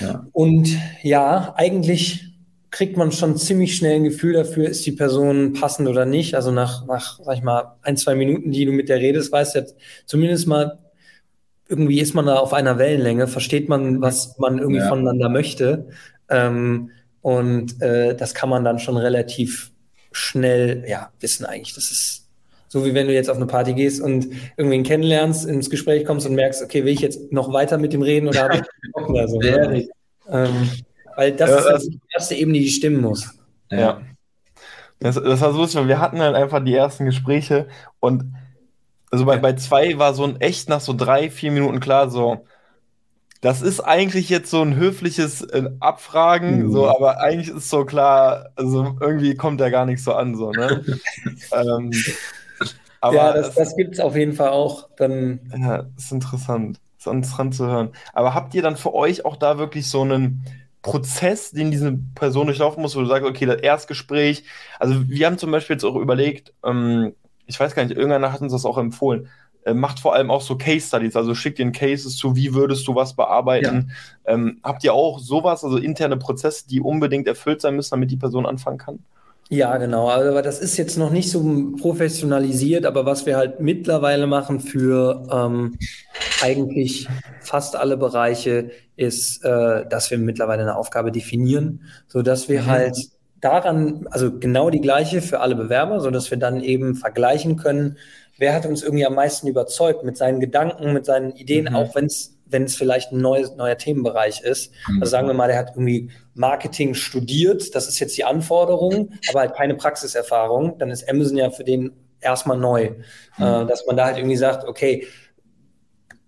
Ja. 0.00 0.26
Und 0.32 0.68
ja, 1.02 1.54
eigentlich 1.56 2.29
kriegt 2.70 2.96
man 2.96 3.10
schon 3.12 3.36
ziemlich 3.36 3.76
schnell 3.76 3.96
ein 3.96 4.04
Gefühl 4.04 4.34
dafür, 4.34 4.68
ist 4.68 4.86
die 4.86 4.92
Person 4.92 5.54
passend 5.54 5.88
oder 5.88 6.06
nicht. 6.06 6.34
Also 6.34 6.50
nach, 6.50 6.86
nach, 6.86 7.18
sag 7.22 7.36
ich 7.36 7.42
mal, 7.42 7.76
ein, 7.82 7.96
zwei 7.96 8.14
Minuten, 8.14 8.52
die 8.52 8.64
du 8.64 8.72
mit 8.72 8.88
der 8.88 8.98
redest, 8.98 9.32
weißt 9.32 9.56
du 9.56 9.66
zumindest 10.06 10.46
mal, 10.46 10.78
irgendwie 11.68 12.00
ist 12.00 12.14
man 12.14 12.26
da 12.26 12.36
auf 12.36 12.52
einer 12.52 12.78
Wellenlänge, 12.78 13.26
versteht 13.26 13.68
man, 13.68 14.00
was 14.00 14.38
man 14.38 14.58
irgendwie 14.58 14.80
ja. 14.80 14.88
voneinander 14.88 15.28
möchte. 15.28 15.88
Ähm, 16.28 16.90
und 17.22 17.80
äh, 17.82 18.14
das 18.16 18.34
kann 18.34 18.48
man 18.48 18.64
dann 18.64 18.78
schon 18.78 18.96
relativ 18.96 19.72
schnell, 20.12 20.84
ja, 20.88 21.10
wissen 21.20 21.44
eigentlich. 21.44 21.74
Das 21.74 21.90
ist 21.90 22.20
so 22.68 22.84
wie 22.84 22.94
wenn 22.94 23.08
du 23.08 23.12
jetzt 23.12 23.28
auf 23.28 23.36
eine 23.36 23.46
Party 23.46 23.74
gehst 23.74 24.00
und 24.00 24.28
irgendwen 24.56 24.84
kennenlernst, 24.84 25.44
ins 25.44 25.70
Gespräch 25.70 26.04
kommst 26.04 26.26
und 26.26 26.36
merkst, 26.36 26.62
okay, 26.62 26.84
will 26.84 26.92
ich 26.92 27.00
jetzt 27.00 27.32
noch 27.32 27.52
weiter 27.52 27.78
mit 27.78 27.92
dem 27.92 28.02
reden 28.02 28.28
oder 28.28 28.44
habe 28.44 28.56
ich 28.58 28.62
Bock 28.92 29.10
mehr 29.10 29.26
so? 29.26 29.38
Ne? 29.40 29.88
Ähm, 30.30 30.70
weil 31.20 31.32
das 31.32 31.50
ja, 31.50 31.76
ist 31.76 31.90
die 31.90 32.00
erste 32.14 32.34
Ebene, 32.34 32.60
die 32.60 32.70
stimmen 32.70 33.02
muss. 33.02 33.28
Ja. 33.70 34.00
Das, 35.00 35.16
das 35.16 35.42
war 35.42 35.52
so 35.52 35.58
lustig, 35.58 35.78
weil 35.78 35.88
wir 35.88 36.00
hatten 36.00 36.18
halt 36.18 36.34
einfach 36.34 36.64
die 36.64 36.74
ersten 36.74 37.04
Gespräche 37.04 37.68
und 38.00 38.34
also 39.10 39.26
bei, 39.26 39.36
bei 39.36 39.52
zwei 39.52 39.98
war 39.98 40.14
so 40.14 40.24
ein 40.24 40.40
echt 40.40 40.70
nach 40.70 40.80
so 40.80 40.94
drei, 40.94 41.28
vier 41.28 41.50
Minuten 41.50 41.78
klar, 41.78 42.08
so, 42.08 42.46
das 43.42 43.60
ist 43.60 43.80
eigentlich 43.80 44.30
jetzt 44.30 44.50
so 44.50 44.62
ein 44.62 44.76
höfliches 44.76 45.42
äh, 45.42 45.68
Abfragen, 45.78 46.62
mhm. 46.62 46.72
so, 46.72 46.88
aber 46.88 47.20
eigentlich 47.20 47.54
ist 47.54 47.68
so 47.68 47.84
klar, 47.84 48.52
also 48.56 48.96
irgendwie 48.98 49.34
kommt 49.34 49.60
der 49.60 49.70
gar 49.70 49.84
nicht 49.84 50.02
so 50.02 50.14
an, 50.14 50.34
so, 50.36 50.52
ne? 50.52 50.82
ähm, 51.52 51.90
aber 53.02 53.14
ja, 53.14 53.32
das, 53.34 53.54
das 53.54 53.76
gibt 53.76 53.92
es 53.92 54.00
auf 54.00 54.16
jeden 54.16 54.32
Fall 54.32 54.48
auch. 54.50 54.88
Dann 54.96 55.40
ja, 55.54 55.84
ist 55.98 56.12
interessant. 56.12 56.80
Ist 56.98 57.06
interessant 57.06 57.54
zu 57.54 57.66
hören. 57.66 57.92
Aber 58.12 58.34
habt 58.34 58.54
ihr 58.54 58.62
dann 58.62 58.76
für 58.76 58.94
euch 58.94 59.24
auch 59.24 59.36
da 59.36 59.56
wirklich 59.56 59.88
so 59.88 60.02
einen 60.02 60.44
Prozess, 60.82 61.50
den 61.50 61.70
diese 61.70 61.98
Person 62.14 62.46
durchlaufen 62.46 62.82
muss, 62.82 62.96
wo 62.96 63.00
du 63.00 63.06
sagst, 63.06 63.28
okay, 63.28 63.46
das 63.46 63.60
Erstgespräch, 63.60 64.44
also 64.78 65.08
wir 65.08 65.26
haben 65.26 65.38
zum 65.38 65.50
Beispiel 65.50 65.74
jetzt 65.74 65.84
auch 65.84 65.96
überlegt, 65.96 66.54
ähm, 66.64 67.14
ich 67.46 67.58
weiß 67.58 67.74
gar 67.74 67.84
nicht, 67.84 67.96
irgendeiner 67.96 68.32
hat 68.32 68.40
uns 68.40 68.52
das 68.52 68.64
auch 68.64 68.78
empfohlen, 68.78 69.28
äh, 69.64 69.74
macht 69.74 70.00
vor 70.00 70.14
allem 70.14 70.30
auch 70.30 70.40
so 70.40 70.56
Case 70.56 70.86
Studies, 70.86 71.16
also 71.16 71.34
schickt 71.34 71.58
den 71.58 71.72
Cases 71.72 72.16
zu, 72.16 72.34
wie 72.34 72.54
würdest 72.54 72.86
du 72.88 72.94
was 72.94 73.14
bearbeiten. 73.14 73.92
Ja. 74.26 74.34
Ähm, 74.34 74.60
habt 74.62 74.84
ihr 74.84 74.94
auch 74.94 75.18
sowas, 75.18 75.64
also 75.64 75.76
interne 75.76 76.16
Prozesse, 76.16 76.66
die 76.66 76.80
unbedingt 76.80 77.26
erfüllt 77.26 77.60
sein 77.60 77.76
müssen, 77.76 77.90
damit 77.90 78.10
die 78.10 78.16
Person 78.16 78.46
anfangen 78.46 78.78
kann? 78.78 79.00
Ja, 79.52 79.76
genau. 79.78 80.08
Aber 80.08 80.42
das 80.42 80.60
ist 80.60 80.76
jetzt 80.76 80.96
noch 80.96 81.10
nicht 81.10 81.28
so 81.28 81.72
professionalisiert, 81.76 82.86
aber 82.86 83.04
was 83.04 83.26
wir 83.26 83.36
halt 83.36 83.58
mittlerweile 83.58 84.28
machen 84.28 84.60
für 84.60 85.26
ähm, 85.28 85.76
eigentlich 86.40 87.08
fast 87.40 87.74
alle 87.74 87.96
Bereiche, 87.96 88.70
ist, 88.94 89.44
äh, 89.44 89.86
dass 89.88 90.12
wir 90.12 90.18
mittlerweile 90.18 90.62
eine 90.62 90.76
Aufgabe 90.76 91.10
definieren, 91.10 91.82
so 92.06 92.22
dass 92.22 92.48
wir 92.48 92.62
mhm. 92.62 92.66
halt 92.66 92.96
daran, 93.40 94.06
also 94.10 94.38
genau 94.38 94.70
die 94.70 94.80
gleiche 94.80 95.20
für 95.20 95.40
alle 95.40 95.56
Bewerber, 95.56 96.00
so 96.00 96.12
dass 96.12 96.30
wir 96.30 96.38
dann 96.38 96.62
eben 96.62 96.94
vergleichen 96.94 97.56
können, 97.56 97.96
wer 98.38 98.54
hat 98.54 98.66
uns 98.66 98.84
irgendwie 98.84 99.06
am 99.06 99.14
meisten 99.14 99.48
überzeugt 99.48 100.04
mit 100.04 100.16
seinen 100.16 100.38
Gedanken, 100.38 100.92
mit 100.92 101.06
seinen 101.06 101.32
Ideen, 101.32 101.70
mhm. 101.70 101.74
auch 101.74 101.94
wenn 101.96 102.06
es 102.06 102.36
wenn 102.50 102.64
es 102.64 102.76
vielleicht 102.76 103.12
ein 103.12 103.20
neues, 103.20 103.54
neuer 103.56 103.78
Themenbereich 103.78 104.42
ist. 104.42 104.72
Mhm. 104.88 105.02
Also 105.02 105.10
sagen 105.10 105.26
wir 105.26 105.34
mal, 105.34 105.48
der 105.48 105.58
hat 105.58 105.70
irgendwie 105.70 106.10
Marketing 106.34 106.94
studiert, 106.94 107.74
das 107.74 107.88
ist 107.88 107.98
jetzt 107.98 108.16
die 108.16 108.24
Anforderung, 108.24 109.12
aber 109.30 109.40
halt 109.40 109.54
keine 109.54 109.74
Praxiserfahrung, 109.74 110.78
dann 110.78 110.90
ist 110.90 111.08
Amazon 111.08 111.36
ja 111.36 111.50
für 111.50 111.64
den 111.64 111.92
erstmal 112.20 112.56
neu. 112.56 112.90
Mhm. 113.38 113.44
Äh, 113.44 113.66
dass 113.66 113.86
man 113.86 113.96
da 113.96 114.06
halt 114.06 114.18
irgendwie 114.18 114.36
sagt, 114.36 114.66
okay, 114.66 115.06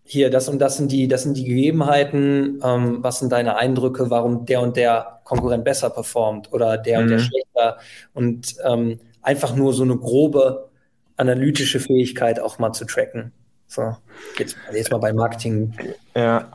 hier, 0.05 0.31
das 0.31 0.49
und 0.49 0.59
das 0.59 0.77
sind 0.77 0.93
die, 0.93 1.09
das 1.09 1.23
sind 1.23 1.37
die 1.37 1.45
Gegebenheiten, 1.45 2.61
ähm, 2.63 2.99
was 3.01 3.21
sind 3.21 3.33
deine 3.33 3.57
Eindrücke, 3.57 4.11
warum 4.11 4.45
der 4.45 4.61
und 4.61 4.77
der 4.77 5.21
Konkurrent 5.25 5.65
besser 5.65 5.91
performt 5.91 6.53
oder 6.53 6.77
der 6.77 6.99
mhm. 6.99 7.03
und 7.03 7.09
der 7.11 7.19
mhm. 7.19 7.23
schlechter 7.23 7.79
und 8.13 8.55
ähm, 8.65 9.01
einfach 9.23 9.55
nur 9.55 9.73
so 9.73 9.85
eine 9.85 9.97
grobe 9.97 10.69
analytische 11.17 11.81
Fähigkeit 11.81 12.41
auch 12.41 12.59
mal 12.59 12.73
zu 12.73 12.85
tracken. 12.85 13.33
So, 13.73 13.97
jetzt, 14.39 14.57
jetzt 14.73 14.91
mal 14.91 14.99
bei 14.99 15.13
Marketing. 15.15 15.73
Ja, 16.15 16.47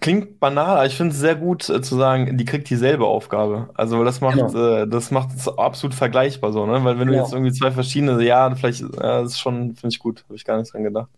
Klingt 0.00 0.40
banal, 0.40 0.76
aber 0.76 0.86
ich 0.86 0.96
finde 0.96 1.14
es 1.14 1.20
sehr 1.20 1.34
gut 1.36 1.68
äh, 1.68 1.80
zu 1.80 1.96
sagen, 1.96 2.36
die 2.36 2.44
kriegt 2.44 2.68
dieselbe 2.68 3.06
Aufgabe. 3.06 3.70
Also 3.74 4.04
das 4.04 4.20
macht 4.20 4.36
genau. 4.36 4.82
äh, 4.82 4.86
das 4.86 5.10
macht 5.10 5.30
es 5.34 5.48
absolut 5.48 5.94
vergleichbar 5.94 6.52
so, 6.52 6.66
ne? 6.66 6.84
Weil 6.84 6.98
wenn 6.98 7.08
genau. 7.08 7.18
du 7.18 7.24
jetzt 7.24 7.32
irgendwie 7.32 7.52
zwei 7.52 7.70
verschiedene, 7.70 8.22
ja, 8.22 8.54
vielleicht, 8.54 8.80
ja, 8.80 9.22
das 9.22 9.32
ist 9.32 9.40
schon, 9.40 9.74
finde 9.74 9.88
ich 9.88 9.98
gut, 9.98 10.24
habe 10.24 10.36
ich 10.36 10.44
gar 10.44 10.58
nicht 10.58 10.72
dran 10.72 10.84
gedacht. 10.84 11.08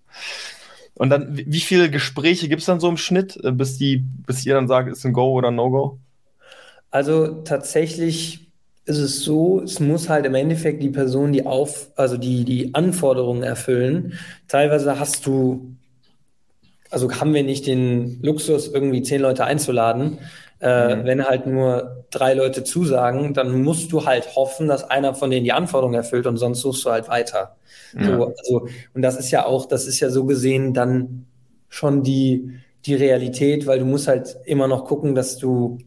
Und 0.94 1.10
dann, 1.10 1.36
wie 1.36 1.60
viele 1.60 1.90
Gespräche 1.90 2.48
gibt 2.48 2.60
es 2.60 2.66
dann 2.66 2.80
so 2.80 2.88
im 2.88 2.96
Schnitt, 2.96 3.36
äh, 3.44 3.50
bis 3.50 3.78
die, 3.78 3.98
bis 3.98 4.46
ihr 4.46 4.54
dann 4.54 4.68
sagt, 4.68 4.88
ist 4.88 5.04
ein 5.04 5.12
Go 5.12 5.32
oder 5.32 5.48
ein 5.48 5.56
No-Go? 5.56 5.98
Also 6.90 7.42
tatsächlich 7.42 8.45
ist 8.86 8.98
es 8.98 9.20
so, 9.20 9.60
es 9.62 9.80
muss 9.80 10.08
halt 10.08 10.26
im 10.26 10.34
Endeffekt 10.34 10.82
die 10.82 10.90
Person, 10.90 11.32
die 11.32 11.44
auf, 11.44 11.90
also 11.96 12.16
die, 12.16 12.44
die 12.44 12.74
Anforderungen 12.74 13.42
erfüllen. 13.42 14.14
Teilweise 14.48 14.98
hast 14.98 15.26
du 15.26 15.76
also 16.90 17.10
haben 17.12 17.34
wir 17.34 17.42
nicht 17.42 17.66
den 17.66 18.22
Luxus, 18.22 18.68
irgendwie 18.68 19.02
zehn 19.02 19.20
Leute 19.20 19.44
einzuladen. 19.44 20.18
Äh, 20.60 20.96
mhm. 20.96 21.04
Wenn 21.04 21.24
halt 21.24 21.46
nur 21.46 22.06
drei 22.10 22.34
Leute 22.34 22.64
zusagen, 22.64 23.34
dann 23.34 23.62
musst 23.62 23.92
du 23.92 24.06
halt 24.06 24.34
hoffen, 24.36 24.68
dass 24.68 24.84
einer 24.84 25.14
von 25.14 25.30
denen 25.30 25.44
die 25.44 25.52
Anforderungen 25.52 25.94
erfüllt 25.96 26.26
und 26.26 26.38
sonst 26.38 26.60
suchst 26.60 26.84
du 26.86 26.90
halt 26.90 27.08
weiter. 27.08 27.56
Ja. 27.98 28.06
So, 28.06 28.34
also, 28.38 28.68
und 28.94 29.02
das 29.02 29.16
ist 29.16 29.30
ja 29.30 29.44
auch, 29.44 29.66
das 29.66 29.86
ist 29.86 30.00
ja 30.00 30.10
so 30.10 30.24
gesehen 30.24 30.72
dann 30.72 31.26
schon 31.68 32.02
die, 32.02 32.52
die 32.86 32.94
Realität, 32.94 33.66
weil 33.66 33.80
du 33.80 33.84
musst 33.84 34.08
halt 34.08 34.38
immer 34.46 34.66
noch 34.66 34.86
gucken, 34.86 35.14
dass 35.14 35.36
du, 35.36 35.78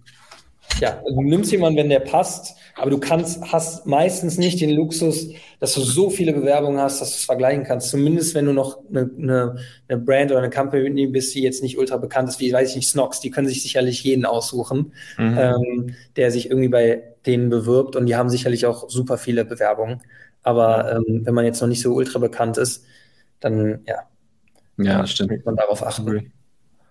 ja, 0.80 1.02
du 1.04 1.24
nimmst 1.24 1.52
jemanden, 1.52 1.80
wenn 1.80 1.89
der 1.89 2.02
passt, 2.02 2.56
aber 2.80 2.92
du 2.92 2.98
kannst, 2.98 3.42
hast 3.52 3.86
meistens 3.86 4.38
nicht 4.38 4.62
den 4.62 4.70
Luxus, 4.70 5.30
dass 5.60 5.74
du 5.74 5.82
so 5.82 6.10
viele 6.10 6.34
Bewerbungen 6.34 6.80
hast, 6.80 7.02
dass 7.02 7.10
du 7.10 7.16
es 7.16 7.26
vergleichen 7.26 7.64
kannst. 7.64 7.90
Zumindest 7.90 8.36
wenn 8.36 8.46
du 8.46 8.54
noch 8.54 8.80
eine, 8.90 9.10
eine, 9.18 9.58
eine 9.88 9.98
Brand 10.00 10.32
oder 10.32 10.40
eine 10.40 10.50
Company 10.50 11.08
bist, 11.08 11.36
die 11.36 11.42
jetzt 11.42 11.62
nicht 11.62 11.78
ultra 11.78 11.98
bekannt 11.98 12.30
ist, 12.30 12.40
wie, 12.40 12.54
weiß 12.54 12.70
ich 12.70 12.76
nicht, 12.78 12.90
Snox, 12.90 13.20
die 13.20 13.32
können 13.32 13.48
sich 13.48 13.62
sicherlich 13.62 14.04
jeden 14.04 14.26
aussuchen, 14.26 14.94
mhm. 15.18 15.38
ähm, 15.38 15.96
der 16.16 16.32
sich 16.32 16.50
irgendwie 16.50 16.70
bei 16.70 17.04
denen 17.26 17.50
bewirbt 17.50 17.96
und 17.96 18.06
die 18.06 18.16
haben 18.16 18.30
sicherlich 18.30 18.66
auch 18.66 18.90
super 18.90 19.18
viele 19.18 19.46
Bewerbungen. 19.46 20.02
Aber 20.42 20.94
ähm, 20.94 21.26
wenn 21.26 21.34
man 21.34 21.46
jetzt 21.46 21.62
noch 21.62 21.68
nicht 21.68 21.82
so 21.82 21.94
ultra 21.94 22.20
bekannt 22.20 22.58
ist, 22.58 22.86
dann 23.40 23.82
ja. 23.86 24.04
Ja, 24.78 25.06
stimmt. 25.06 25.32
Muss 25.32 25.46
man 25.46 25.58
darauf 25.58 25.86
achten. 25.86 26.32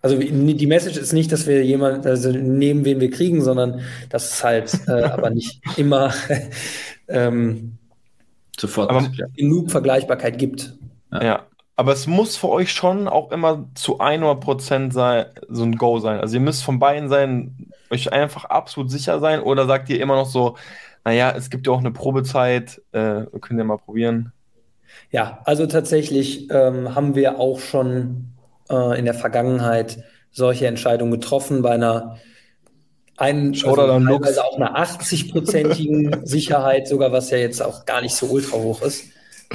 Also 0.01 0.16
die 0.16 0.66
Message 0.66 0.96
ist 0.96 1.12
nicht, 1.12 1.32
dass 1.32 1.46
wir 1.46 1.64
jemanden 1.64 2.07
also 2.07 2.30
nehmen, 2.30 2.84
wen 2.84 3.01
wir 3.01 3.11
kriegen, 3.11 3.42
sondern 3.42 3.80
dass 4.11 4.32
es 4.32 4.44
halt 4.44 4.80
äh, 4.86 5.03
aber 5.03 5.30
nicht 5.30 5.61
immer 5.76 6.12
ähm, 7.09 7.78
sofort 8.59 8.90
aber, 8.90 9.11
genug 9.36 9.70
Vergleichbarkeit 9.70 10.38
gibt. 10.38 10.74
Ja. 11.12 11.24
ja. 11.24 11.46
aber 11.74 11.92
es 11.92 12.07
muss 12.07 12.36
für 12.36 12.49
euch 12.49 12.70
schon 12.70 13.09
auch 13.09 13.32
immer 13.32 13.68
zu 13.74 13.99
100 13.99 14.40
Prozent 14.40 14.92
sein, 14.92 15.26
so 15.49 15.64
ein 15.64 15.76
Go 15.76 15.99
sein. 15.99 16.20
Also 16.20 16.34
ihr 16.34 16.42
müsst 16.42 16.62
von 16.62 16.78
beiden 16.78 17.09
sein, 17.09 17.68
euch 17.90 18.12
einfach 18.12 18.44
absolut 18.44 18.90
sicher 18.90 19.18
sein 19.20 19.40
oder 19.40 19.66
sagt 19.66 19.90
ihr 19.90 20.01
immer 20.01 20.16
noch 20.16 20.26
so, 20.26 20.57
naja, 21.05 21.32
es 21.36 21.51
gibt 21.51 21.66
ja 21.66 21.72
auch 21.72 21.78
eine 21.78 21.90
Probezeit, 21.90 22.82
äh, 22.92 23.22
könnt 23.40 23.59
ihr 23.59 23.64
mal 23.64 23.78
probieren. 23.78 24.32
Ja, 25.11 25.40
also 25.44 25.66
tatsächlich 25.66 26.51
ähm, 26.51 26.94
haben 26.94 27.14
wir 27.14 27.38
auch 27.38 27.61
schon 27.61 28.32
äh, 28.70 28.98
in 28.98 29.04
der 29.04 29.14
Vergangenheit 29.14 30.04
solche 30.30 30.66
Entscheidungen 30.66 31.12
getroffen 31.12 31.62
bei 31.62 31.70
einer 31.70 32.18
ein, 33.16 33.48
also 33.48 33.74
teilweise 33.74 34.44
auch 34.44 34.56
einer 34.56 34.76
80-prozentigen 34.78 36.20
Sicherheit, 36.24 36.86
sogar 36.86 37.10
was 37.10 37.30
ja 37.30 37.38
jetzt 37.38 37.60
auch 37.60 37.84
gar 37.84 38.00
nicht 38.00 38.14
so 38.14 38.26
ultra 38.26 38.56
hoch 38.56 38.82
ist. 38.82 39.06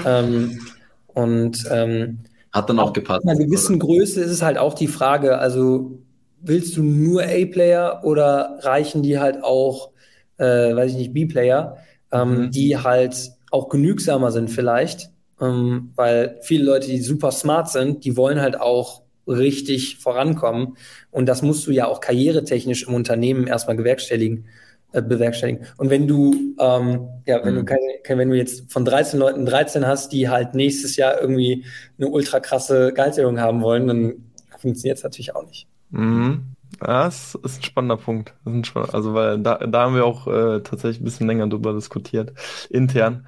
Ähm, 0.06 0.60
und 1.08 1.64
ähm, 1.72 2.20
hat 2.52 2.70
dann 2.70 2.80
auch 2.80 2.94
gepasst. 2.94 3.24
Bei 3.26 3.32
einer 3.32 3.46
gewissen 3.46 3.78
oder? 3.78 3.86
Größe 3.86 4.22
ist 4.22 4.32
es 4.32 4.42
halt 4.42 4.58
auch 4.58 4.74
die 4.74 4.88
Frage, 4.88 5.38
also 5.38 6.00
willst 6.42 6.76
du 6.76 6.84
nur 6.84 7.24
A-Player 7.24 8.02
oder 8.04 8.60
reichen 8.62 9.02
die 9.02 9.18
halt 9.18 9.44
auch, 9.44 9.92
äh, 10.38 10.76
weiß 10.76 10.92
ich 10.92 10.98
nicht, 10.98 11.14
B-Player, 11.14 11.78
ähm, 12.12 12.46
mhm. 12.46 12.52
die 12.52 12.78
halt 12.78 13.32
auch 13.50 13.70
genügsamer 13.70 14.32
sind 14.32 14.50
vielleicht, 14.50 15.10
ähm, 15.40 15.92
weil 15.96 16.40
viele 16.42 16.66
Leute, 16.66 16.88
die 16.88 17.00
super 17.00 17.32
smart 17.32 17.70
sind, 17.70 18.04
die 18.04 18.18
wollen 18.18 18.42
halt 18.42 18.60
auch 18.60 19.03
richtig 19.28 19.98
vorankommen. 19.98 20.78
Und 21.12 21.28
das 21.28 21.42
musst 21.42 21.66
du 21.68 21.72
ja 21.72 21.88
auch 21.88 22.02
karrieretechnisch 22.02 22.88
im 22.88 22.94
Unternehmen 22.94 23.48
erstmal 23.48 23.76
bewerkstelligen. 23.76 24.46
Äh, 24.94 25.02
bewerkstelligen. 25.02 25.66
Und 25.78 25.90
wenn 25.90 26.08
du, 26.08 26.56
ähm, 26.60 27.08
ja, 27.26 27.44
wenn 27.44 27.56
mhm. 27.56 27.66
du 27.66 27.66
keine, 28.04 28.20
wenn 28.20 28.30
du 28.30 28.38
jetzt 28.38 28.72
von 28.72 28.86
13 28.86 29.20
Leuten 29.20 29.44
13 29.44 29.88
hast, 29.88 30.12
die 30.12 30.30
halt 30.30 30.54
nächstes 30.54 30.98
Jahr 30.98 31.20
irgendwie 31.20 31.66
eine 31.98 32.10
ultra 32.10 32.40
krasse 32.40 32.94
Gehaltserhöhung 32.94 33.40
haben 33.40 33.64
wollen, 33.64 33.88
dann 33.88 34.14
funktioniert 34.60 35.00
es 35.00 35.04
natürlich 35.04 35.36
auch 35.36 35.48
nicht. 35.48 35.68
Mhm. 35.90 36.54
Das 36.80 37.36
ist 37.44 37.60
ein 37.60 37.64
spannender 37.64 37.98
Punkt. 37.98 38.36
Ein 38.46 38.64
spannender, 38.64 38.94
also, 38.94 39.16
weil 39.16 39.40
da, 39.40 39.58
da 39.58 39.82
haben 39.82 39.96
wir 39.96 40.06
auch 40.06 40.28
äh, 40.28 40.62
tatsächlich 40.62 41.02
ein 41.02 41.06
bisschen 41.06 41.26
länger 41.26 41.48
drüber 41.48 41.74
diskutiert, 41.74 42.32
intern. 42.70 43.26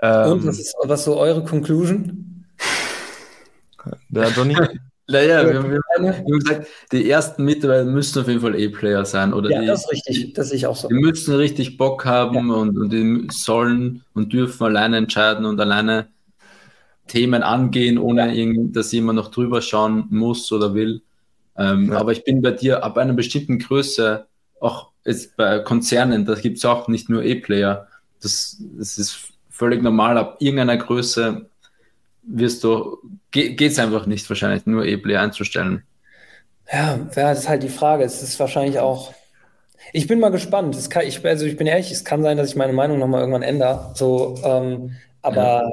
Ähm, 0.00 0.32
Und 0.32 0.46
was 0.46 0.60
ist 0.60 0.76
was 0.84 1.04
so 1.04 1.18
eure 1.18 1.42
Conclusion? 1.42 2.44
Der 4.10 4.28
Johnny? 4.28 4.56
Naja, 5.10 5.46
wir, 5.46 5.62
wir, 5.64 5.80
wir, 5.98 6.18
haben 6.18 6.38
gesagt, 6.38 6.66
die 6.92 7.10
ersten 7.10 7.44
Mitarbeiter 7.44 7.84
müssen 7.84 8.20
auf 8.20 8.28
jeden 8.28 8.40
Fall 8.40 8.58
E-Player 8.58 9.04
sein. 9.04 9.32
Oder 9.32 9.50
ja, 9.50 9.60
die, 9.60 9.66
das 9.66 9.84
ist 9.84 9.92
richtig. 9.92 10.34
Das 10.34 10.52
ich 10.52 10.66
auch 10.66 10.76
so. 10.76 10.88
Die 10.88 10.94
müssen 10.94 11.34
richtig 11.34 11.76
Bock 11.76 12.04
haben 12.04 12.48
ja. 12.48 12.54
und, 12.54 12.78
und 12.78 12.90
die 12.90 13.26
sollen 13.30 14.04
und 14.14 14.32
dürfen 14.32 14.64
alleine 14.64 14.96
entscheiden 14.98 15.44
und 15.44 15.60
alleine 15.60 16.08
Themen 17.08 17.42
angehen, 17.42 17.98
ohne 17.98 18.32
ja. 18.32 18.52
dass 18.72 18.92
jemand 18.92 19.16
noch 19.16 19.30
drüber 19.30 19.60
schauen 19.60 20.06
muss 20.10 20.50
oder 20.52 20.74
will. 20.74 21.02
Ähm, 21.56 21.90
ja. 21.90 21.98
Aber 21.98 22.12
ich 22.12 22.24
bin 22.24 22.40
bei 22.40 22.52
dir 22.52 22.84
ab 22.84 22.96
einer 22.96 23.12
bestimmten 23.12 23.58
Größe, 23.58 24.26
auch 24.60 24.90
jetzt 25.04 25.36
bei 25.36 25.58
Konzernen, 25.58 26.24
da 26.24 26.34
gibt 26.34 26.58
es 26.58 26.64
auch 26.64 26.86
nicht 26.88 27.08
nur 27.08 27.24
E-Player. 27.24 27.88
Das, 28.22 28.62
das 28.78 28.96
ist 28.98 29.32
völlig 29.48 29.82
normal. 29.82 30.18
Ab 30.18 30.36
irgendeiner 30.38 30.76
Größe 30.76 31.49
wirst 32.22 32.64
du, 32.64 32.98
geht 33.30 33.60
es 33.60 33.78
einfach 33.78 34.06
nicht 34.06 34.28
wahrscheinlich, 34.28 34.66
nur 34.66 34.84
E-Play 34.84 35.16
einzustellen. 35.16 35.84
Ja, 36.72 36.96
ja, 36.96 37.30
das 37.30 37.40
ist 37.40 37.48
halt 37.48 37.62
die 37.62 37.68
Frage. 37.68 38.04
Es 38.04 38.22
ist 38.22 38.38
wahrscheinlich 38.38 38.78
auch. 38.78 39.12
Ich 39.92 40.06
bin 40.06 40.20
mal 40.20 40.30
gespannt. 40.30 40.74
Es 40.76 40.88
kann, 40.88 41.06
ich, 41.06 41.24
also 41.24 41.44
ich 41.46 41.56
bin 41.56 41.66
ehrlich, 41.66 41.90
es 41.90 42.04
kann 42.04 42.22
sein, 42.22 42.36
dass 42.36 42.50
ich 42.50 42.56
meine 42.56 42.72
Meinung 42.72 42.98
nochmal 42.98 43.20
irgendwann 43.20 43.42
ändere. 43.42 43.92
So, 43.94 44.38
ähm, 44.44 44.96
aber 45.22 45.42
ja. 45.42 45.70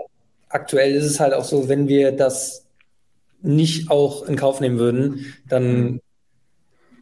aktuell 0.50 0.95
ist 0.95 1.06
es 1.06 1.20
halt 1.20 1.34
auch 1.34 1.43
so, 1.43 1.70
wenn 1.70 1.88
wir 1.88 2.12
das 2.12 2.66
nicht 3.41 3.91
auch 3.91 4.24
in 4.24 4.36
Kauf 4.36 4.60
nehmen 4.60 4.80
würden, 4.80 5.34
dann 5.48 6.02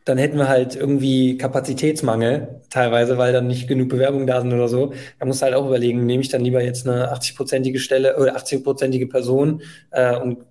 dann 0.06 0.20
hätten 0.20 0.38
wir 0.38 0.47
halt 0.47 0.76
irgendwie 0.76 1.38
Kapazitätsmangel 1.38 2.62
teilweise, 2.70 3.18
weil 3.18 3.34
dann 3.34 3.47
nicht 3.47 3.68
genug 3.68 3.89
Bewerbungen 3.89 4.28
da 4.28 4.39
sind 4.39 4.53
oder 4.53 4.68
so. 4.68 4.93
Da 5.20 5.26
musst 5.26 5.41
du 5.41 5.45
halt 5.45 5.56
auch 5.56 5.66
überlegen, 5.66 6.06
nehme 6.06 6.22
ich 6.22 6.30
dann 6.30 6.41
lieber 6.41 6.64
jetzt 6.64 6.88
eine 6.88 7.12
80-prozentige 7.12 7.80
Stelle 7.80 8.18
oder 8.18 8.38
80-prozentige 8.38 9.10
Person 9.10 9.64
äh, 9.89 10.16
und 10.16 10.45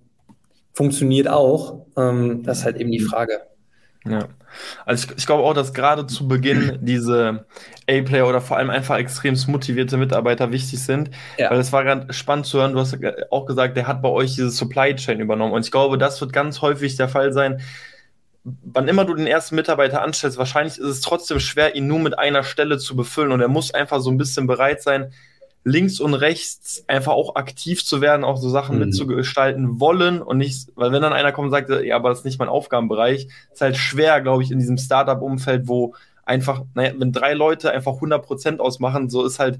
funktioniert 0.73 1.29
auch. 1.29 1.85
Ähm, 1.97 2.43
das 2.43 2.59
ist 2.59 2.65
halt 2.65 2.75
eben 2.77 2.91
die 2.91 2.99
Frage. 2.99 3.41
Ja. 4.05 4.27
Also 4.85 5.07
ich, 5.07 5.17
ich 5.19 5.25
glaube 5.25 5.43
auch, 5.43 5.53
dass 5.53 5.73
gerade 5.73 6.05
zu 6.05 6.27
Beginn 6.27 6.79
diese 6.81 7.45
A-Player 7.89 8.27
oder 8.27 8.41
vor 8.41 8.57
allem 8.57 8.69
einfach 8.69 8.97
extrem 8.97 9.37
motivierte 9.47 9.95
Mitarbeiter 9.95 10.51
wichtig 10.51 10.83
sind. 10.83 11.11
Ja. 11.37 11.49
Weil 11.49 11.59
es 11.59 11.71
war 11.71 11.85
gerade 11.85 12.11
spannend 12.13 12.45
zu 12.45 12.59
hören, 12.59 12.73
du 12.73 12.79
hast 12.79 12.97
auch 13.31 13.45
gesagt, 13.45 13.77
der 13.77 13.87
hat 13.87 14.01
bei 14.01 14.09
euch 14.09 14.35
diese 14.35 14.49
Supply 14.49 14.95
Chain 14.95 15.21
übernommen. 15.21 15.53
Und 15.53 15.65
ich 15.65 15.71
glaube, 15.71 15.97
das 15.97 16.19
wird 16.19 16.33
ganz 16.33 16.61
häufig 16.61 16.97
der 16.97 17.07
Fall 17.07 17.31
sein, 17.31 17.61
wann 18.45 18.87
immer 18.87 19.05
du 19.05 19.15
den 19.15 19.27
ersten 19.27 19.55
Mitarbeiter 19.55 20.01
anstellst, 20.01 20.37
wahrscheinlich 20.37 20.77
ist 20.77 20.85
es 20.85 21.01
trotzdem 21.01 21.39
schwer, 21.39 21.75
ihn 21.75 21.87
nur 21.87 21.99
mit 21.99 22.17
einer 22.17 22.43
Stelle 22.43 22.77
zu 22.77 22.95
befüllen. 22.95 23.31
Und 23.31 23.41
er 23.41 23.47
muss 23.47 23.73
einfach 23.73 23.99
so 23.99 24.11
ein 24.11 24.17
bisschen 24.17 24.45
bereit 24.45 24.83
sein, 24.83 25.11
links 25.63 25.99
und 25.99 26.13
rechts 26.13 26.85
einfach 26.87 27.13
auch 27.13 27.35
aktiv 27.35 27.83
zu 27.83 27.99
werden, 27.99 28.23
auch 28.23 28.37
so 28.37 28.49
Sachen 28.49 28.75
mhm. 28.75 28.85
mitzugestalten 28.85 29.79
wollen 29.79 30.21
und 30.21 30.37
nicht, 30.37 30.69
weil 30.75 30.91
wenn 30.91 31.01
dann 31.01 31.11
einer 31.11 31.31
kommt 31.31 31.45
und 31.45 31.51
sagt, 31.51 31.69
ja, 31.83 31.95
aber 31.95 32.09
das 32.09 32.19
ist 32.19 32.25
nicht 32.25 32.37
mein 32.37 32.49
Aufgabenbereich, 32.49 33.27
ist 33.51 33.61
halt 33.61 33.75
schwer, 33.75 34.21
glaube 34.21 34.43
ich, 34.43 34.51
in 34.51 34.59
diesem 34.59 34.77
Startup-Umfeld, 34.77 35.67
wo 35.67 35.95
einfach, 36.23 36.61
naja, 36.75 36.93
wenn 36.97 37.11
drei 37.11 37.33
Leute 37.33 37.71
einfach 37.71 37.93
100 37.93 38.23
Prozent 38.23 38.59
ausmachen, 38.59 39.09
so 39.09 39.25
ist 39.25 39.39
halt 39.39 39.59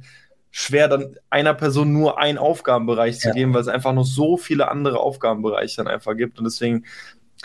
schwer, 0.51 0.87
dann 0.87 1.17
einer 1.29 1.53
Person 1.53 1.91
nur 1.91 2.19
einen 2.19 2.37
Aufgabenbereich 2.37 3.19
zu 3.19 3.29
ja. 3.29 3.33
geben, 3.33 3.53
weil 3.53 3.61
es 3.61 3.67
einfach 3.67 3.91
noch 3.91 4.05
so 4.05 4.37
viele 4.37 4.69
andere 4.69 4.99
Aufgabenbereiche 4.99 5.77
dann 5.77 5.87
einfach 5.87 6.15
gibt. 6.15 6.37
Und 6.37 6.45
deswegen 6.45 6.85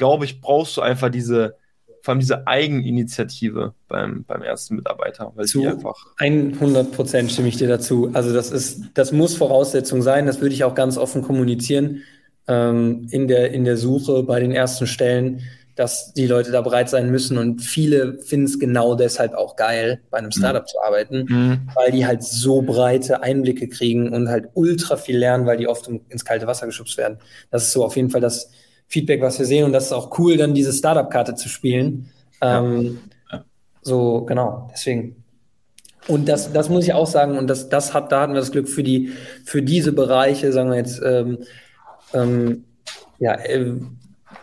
glaube 0.00 0.24
ich, 0.24 0.40
brauchst 0.40 0.78
du 0.78 0.80
einfach 0.80 1.10
diese, 1.10 1.56
vor 2.00 2.12
allem 2.12 2.20
diese 2.20 2.46
Eigeninitiative 2.46 3.74
beim, 3.86 4.24
beim 4.24 4.40
ersten 4.40 4.76
Mitarbeiter. 4.76 5.30
Weil 5.34 5.44
Zu 5.44 5.66
einfach 5.66 5.94
100 6.16 6.90
Prozent 6.90 7.30
stimme 7.30 7.48
ich 7.48 7.58
dir 7.58 7.68
dazu. 7.68 8.10
Also 8.14 8.32
das 8.32 8.50
ist, 8.50 8.84
das 8.94 9.12
muss 9.12 9.36
Voraussetzung 9.36 10.00
sein. 10.00 10.24
Das 10.24 10.40
würde 10.40 10.54
ich 10.54 10.64
auch 10.64 10.74
ganz 10.74 10.96
offen 10.96 11.20
kommunizieren. 11.20 12.02
ähm, 12.48 13.08
in, 13.10 13.28
der, 13.28 13.52
in 13.52 13.64
der 13.64 13.76
Suche 13.76 14.22
bei 14.22 14.40
den 14.40 14.52
ersten 14.52 14.86
Stellen, 14.86 15.42
dass 15.76 16.14
die 16.14 16.26
Leute 16.26 16.50
da 16.50 16.62
bereit 16.62 16.88
sein 16.88 17.10
müssen. 17.10 17.36
Und 17.36 17.60
viele 17.60 18.18
finden 18.22 18.46
es 18.46 18.58
genau 18.58 18.94
deshalb 18.94 19.34
auch 19.34 19.54
geil, 19.54 20.00
bei 20.10 20.16
einem 20.16 20.28
mhm. 20.28 20.32
Startup 20.32 20.62
mhm. 20.62 20.66
zu 20.66 20.80
arbeiten, 20.82 21.26
mhm. 21.28 21.60
weil 21.74 21.92
die 21.92 22.06
halt 22.06 22.22
so 22.22 22.62
breite 22.62 23.22
Einblicke 23.22 23.68
kriegen 23.68 24.14
und 24.14 24.30
halt 24.30 24.48
ultra 24.54 24.96
viel 24.96 25.18
lernen, 25.18 25.44
weil 25.44 25.58
die 25.58 25.68
oft 25.68 25.88
ins 25.88 26.24
kalte 26.24 26.46
Wasser 26.46 26.64
geschubst 26.64 26.96
werden. 26.96 27.18
Das 27.50 27.64
ist 27.64 27.72
so 27.72 27.84
auf 27.84 27.96
jeden 27.96 28.08
Fall 28.08 28.22
das 28.22 28.50
Feedback, 28.90 29.22
was 29.22 29.38
wir 29.38 29.46
sehen. 29.46 29.64
Und 29.64 29.72
das 29.72 29.86
ist 29.86 29.92
auch 29.92 30.18
cool, 30.18 30.36
dann 30.36 30.52
diese 30.52 30.72
Startup-Karte 30.72 31.36
zu 31.36 31.48
spielen. 31.48 32.10
Ähm, 32.42 32.98
ja. 33.32 33.44
So, 33.82 34.22
genau, 34.22 34.68
deswegen. 34.72 35.24
Und 36.08 36.28
das, 36.28 36.52
das 36.52 36.68
muss 36.68 36.84
ich 36.84 36.92
auch 36.92 37.06
sagen, 37.06 37.38
und 37.38 37.46
das, 37.46 37.68
das 37.68 37.94
hat, 37.94 38.10
da 38.10 38.22
hatten 38.22 38.32
wir 38.32 38.40
das 38.40 38.52
Glück 38.52 38.68
für 38.68 38.82
die, 38.82 39.12
für 39.44 39.62
diese 39.62 39.92
Bereiche, 39.92 40.52
sagen 40.52 40.70
wir 40.70 40.78
jetzt, 40.78 41.00
ähm, 41.04 41.38
ähm, 42.12 42.64
ja, 43.20 43.34
äh, 43.34 43.74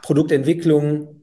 Produktentwicklung, 0.01 1.21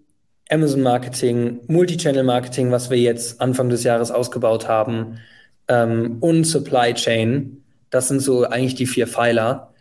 Amazon 0.51 0.83
Marketing, 0.83 1.61
Multichannel 1.67 2.25
Marketing, 2.25 2.71
was 2.71 2.91
wir 2.91 2.99
jetzt 2.99 3.41
Anfang 3.41 3.71
des 3.71 3.85
Jahres 3.85 4.11
ausgebaut 4.11 4.69
haben, 4.69 5.19
ähm, 5.69 6.19
und 6.21 6.45
Supply 6.45 6.93
Chain. 6.93 7.65
Das 7.89 8.09
sind 8.09 8.21
so 8.21 8.45
eigentlich 8.45 8.75
die 8.75 8.87
vier 8.87 9.07
Pfeiler. 9.07 9.73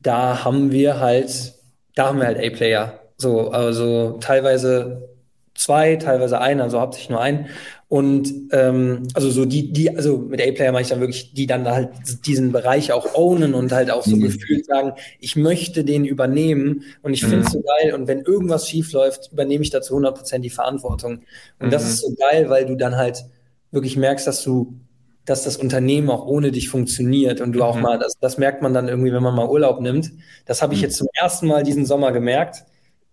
Da 0.00 0.44
haben 0.44 0.72
wir 0.72 1.00
halt, 1.00 1.54
da 1.94 2.06
haben 2.06 2.18
wir 2.18 2.26
halt 2.26 2.38
A-Player. 2.38 3.00
So, 3.16 3.50
also 3.50 4.18
teilweise 4.20 5.08
zwei, 5.54 5.96
teilweise 5.96 6.40
ein, 6.40 6.60
also 6.60 6.80
hauptsächlich 6.80 7.10
nur 7.10 7.20
ein. 7.20 7.48
Und 7.88 8.32
ähm, 8.52 9.06
also 9.12 9.30
so 9.30 9.44
die, 9.44 9.70
die, 9.70 9.94
also 9.94 10.16
mit 10.16 10.40
A-Player 10.40 10.72
mache 10.72 10.82
ich 10.82 10.88
dann 10.88 11.00
wirklich, 11.00 11.34
die 11.34 11.46
dann 11.46 11.68
halt 11.68 11.90
diesen 12.26 12.50
Bereich 12.50 12.90
auch 12.90 13.14
ownen 13.14 13.52
und 13.52 13.70
halt 13.70 13.90
auch 13.90 14.02
so 14.02 14.16
mhm. 14.16 14.22
gefühlt 14.22 14.64
sagen, 14.64 14.92
ich 15.20 15.36
möchte 15.36 15.84
den 15.84 16.06
übernehmen 16.06 16.84
und 17.02 17.12
ich 17.12 17.20
finde 17.20 17.40
es 17.40 17.48
mhm. 17.48 17.58
so 17.58 17.62
geil. 17.62 17.92
Und 17.92 18.08
wenn 18.08 18.20
irgendwas 18.20 18.66
schief 18.66 18.92
läuft, 18.92 19.30
übernehme 19.32 19.62
ich 19.62 19.70
dazu 19.70 19.94
100% 19.94 20.38
die 20.38 20.48
Verantwortung. 20.48 21.20
Und 21.58 21.66
mhm. 21.66 21.70
das 21.70 21.84
ist 21.84 21.98
so 21.98 22.14
geil, 22.14 22.48
weil 22.48 22.64
du 22.64 22.76
dann 22.76 22.96
halt 22.96 23.26
wirklich 23.72 23.98
merkst, 23.98 24.26
dass 24.26 24.42
du 24.42 24.74
dass 25.24 25.44
das 25.44 25.56
Unternehmen 25.56 26.10
auch 26.10 26.26
ohne 26.26 26.50
dich 26.50 26.68
funktioniert 26.68 27.40
und 27.40 27.52
du 27.52 27.62
auch 27.62 27.76
mhm. 27.76 27.82
mal, 27.82 27.98
das, 27.98 28.18
das 28.18 28.38
merkt 28.38 28.62
man 28.62 28.74
dann 28.74 28.88
irgendwie, 28.88 29.12
wenn 29.12 29.22
man 29.22 29.34
mal 29.34 29.48
Urlaub 29.48 29.80
nimmt. 29.80 30.10
Das 30.46 30.62
habe 30.62 30.74
ich 30.74 30.80
mhm. 30.80 30.84
jetzt 30.84 30.96
zum 30.96 31.08
ersten 31.14 31.46
Mal 31.46 31.62
diesen 31.62 31.86
Sommer 31.86 32.12
gemerkt. 32.12 32.64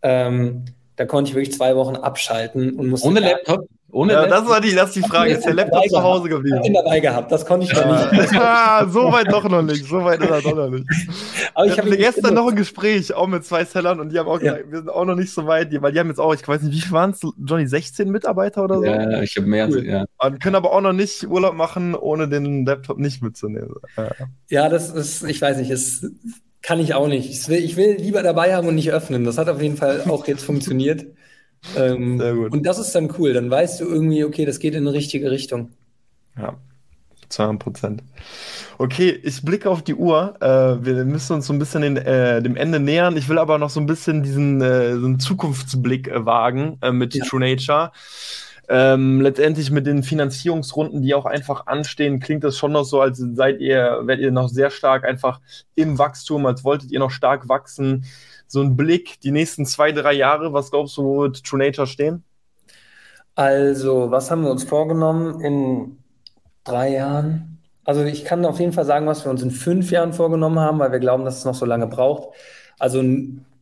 Ähm, 0.01 0.66
da 0.95 1.05
konnte 1.05 1.30
ich 1.30 1.36
wirklich 1.36 1.55
zwei 1.55 1.76
Wochen 1.76 1.95
abschalten 1.95 2.78
und 2.78 2.88
musste. 2.88 3.07
Ohne 3.07 3.20
Laptop? 3.20 3.68
Ohne 3.92 4.14
ja, 4.14 4.28
das 4.28 4.48
war 4.48 4.62
die, 4.62 4.76
das 4.76 4.92
die 4.92 5.02
Frage. 5.02 5.34
Ist 5.34 5.46
der 5.46 5.56
Laptop 5.56 5.84
zu 5.86 6.02
Hause 6.02 6.30
geblieben? 6.30 6.58
Ich 6.58 6.64
bin 6.64 6.74
dabei 6.74 7.00
gehabt, 7.00 7.32
das 7.32 7.46
konnte 7.46 7.66
ich 7.66 7.74
noch 7.74 8.12
nicht. 8.12 8.34
ah, 8.36 8.88
so 8.88 9.12
weit 9.12 9.32
doch 9.32 9.48
noch 9.50 9.64
nicht, 9.64 9.86
so 9.86 10.04
weit 10.04 10.22
ist 10.22 10.30
er 10.30 10.42
doch 10.42 10.56
noch 10.56 10.70
nicht. 10.70 10.86
Aber 11.56 11.66
ich 11.66 11.78
habe 11.78 11.98
gestern 11.98 12.36
noch 12.36 12.48
ein 12.48 12.56
Gespräch, 12.56 13.14
auch 13.14 13.28
mit 13.28 13.46
zwei 13.46 13.66
Sellern 13.66 14.00
und 14.00 14.12
die 14.12 14.20
haben 14.20 14.28
auch 14.28 14.40
gesagt, 14.40 14.66
ja. 14.66 14.72
wir 14.72 14.78
sind 14.80 14.90
auch 14.90 15.06
noch 15.06 15.16
nicht 15.16 15.32
so 15.32 15.48
weit, 15.48 15.70
weil 15.82 15.92
die 15.92 16.00
haben 16.00 16.10
jetzt 16.10 16.20
auch, 16.20 16.34
ich 16.34 16.48
weiß 16.48 16.62
nicht, 16.62 16.76
wie 16.76 16.82
viel 16.82 16.92
waren 16.92 17.12
es, 17.12 17.22
Johnny, 17.44 17.66
16 17.66 18.10
Mitarbeiter 18.10 18.64
oder 18.64 18.78
so? 18.78 18.86
Ja, 18.86 19.22
ich 19.22 19.36
habe 19.36 19.48
mehr, 19.48 19.68
cool. 19.70 19.86
ja. 19.86 20.06
Und 20.20 20.40
können 20.40 20.56
aber 20.56 20.72
auch 20.72 20.82
noch 20.82 20.94
nicht 20.94 21.28
Urlaub 21.28 21.56
machen, 21.56 21.96
ohne 21.96 22.28
den 22.28 22.66
Laptop 22.66 23.00
nicht 23.00 23.24
mitzunehmen. 23.24 23.74
Ja, 23.98 24.10
ja 24.50 24.70
das 24.70 24.92
ist, 24.92 25.24
ich 25.24 25.42
weiß 25.42 25.58
nicht, 25.58 25.72
ist 25.72 26.06
kann 26.62 26.80
ich 26.80 26.94
auch 26.94 27.08
nicht. 27.08 27.30
Ich 27.30 27.48
will, 27.48 27.64
ich 27.64 27.78
will 27.78 27.96
lieber 27.96 28.22
dabei 28.22 28.54
haben 28.54 28.68
und 28.68 28.76
nicht 28.76 28.92
öffnen. 28.92 29.24
Das 29.24 29.38
hat 29.38 29.50
auf 29.50 29.62
jeden 29.62 29.78
Fall 29.78 30.04
auch 30.08 30.28
jetzt 30.28 30.44
funktioniert. 30.44 31.06
Ähm, 31.76 32.20
Sehr 32.20 32.34
gut. 32.34 32.51
Und 32.51 32.66
das 32.66 32.80
ist 32.80 32.93
dann 32.93 33.14
cool. 33.18 33.34
Dann 33.34 33.49
weißt 33.49 33.82
du 33.82 33.86
irgendwie, 33.86 34.24
okay, 34.24 34.45
das 34.45 34.60
geht 34.60 34.76
in 34.76 34.88
eine 34.88 34.93
richtige 34.93 35.30
Richtung. 35.32 35.70
Ja, 36.38 36.55
200 37.30 37.60
Prozent. 37.62 38.03
Okay, 38.78 39.20
ich 39.24 39.43
blicke 39.43 39.70
auf 39.70 39.82
die 39.82 39.95
Uhr. 39.95 40.36
Äh, 40.41 40.86
wir 40.86 41.05
müssen 41.05 41.34
uns 41.34 41.47
so 41.47 41.53
ein 41.53 41.60
bisschen 41.60 41.82
den, 41.82 41.97
äh, 41.97 42.41
dem 42.41 42.55
Ende 42.55 42.80
nähern. 42.80 43.18
Ich 43.18 43.30
will 43.30 43.38
aber 43.38 43.57
noch 43.57 43.70
so 43.70 43.80
ein 43.80 43.86
bisschen 43.86 44.24
diesen 44.24 44.62
äh, 44.62 44.95
so 44.95 45.16
Zukunftsblick 45.18 46.07
äh, 46.07 46.26
wagen 46.26 46.78
äh, 46.82 46.91
mit 46.91 47.14
ja. 47.14 47.26
True 47.26 47.39
Nature. 47.39 47.91
Ähm, 48.72 49.20
letztendlich 49.22 49.72
mit 49.72 49.88
den 49.88 50.03
Finanzierungsrunden, 50.03 51.01
die 51.01 51.16
auch 51.16 51.26
einfach 51.26 51.66
anstehen, 51.66 52.20
klingt 52.20 52.43
das 52.43 52.55
schon 52.55 52.72
noch 52.72 52.84
so, 52.84 53.01
als 53.01 53.18
seid 53.18 53.62
ihr, 53.62 54.01
werdet 54.03 54.24
ihr 54.24 54.32
noch 54.32 54.47
sehr 54.47 54.70
stark 54.70 55.05
einfach 55.05 55.41
im 55.74 55.97
Wachstum, 55.97 56.45
als 56.45 56.64
wolltet 56.64 56.91
ihr 56.91 56.99
noch 56.99 57.10
stark 57.10 57.49
wachsen. 57.49 58.05
So 58.50 58.62
ein 58.62 58.76
Blick, 58.76 59.22
die 59.22 59.30
nächsten 59.30 59.64
zwei, 59.68 59.91
drei 59.91 60.14
Jahre, 60.14 60.54
was 60.54 60.72
glaubst 60.72 60.97
du, 60.97 61.04
wo 61.04 61.22
wird 61.22 61.43
True 61.43 61.60
Nature 61.60 61.86
stehen? 61.86 62.24
Also, 63.36 64.10
was 64.10 64.32
haben 64.32 64.43
wir 64.43 64.50
uns 64.50 64.64
vorgenommen 64.64 65.39
in 65.41 65.97
drei 66.64 66.91
Jahren? 66.93 67.60
Also, 67.84 68.04
ich 68.04 68.26
kann 68.26 68.43
auf 68.45 68.60
jeden 68.60 68.74
Fall 68.74 68.86
sagen, 68.86 69.06
was 69.06 69.24
wir 69.24 69.30
uns 69.30 69.43
in 69.43 69.52
fünf 69.52 69.91
Jahren 69.91 70.14
vorgenommen 70.14 70.60
haben, 70.60 70.80
weil 70.80 70.91
wir 70.91 71.00
glauben, 71.00 71.26
dass 71.26 71.38
es 71.38 71.45
noch 71.45 71.54
so 71.54 71.66
lange 71.66 71.86
braucht. 71.86 72.36
Also, 72.80 73.04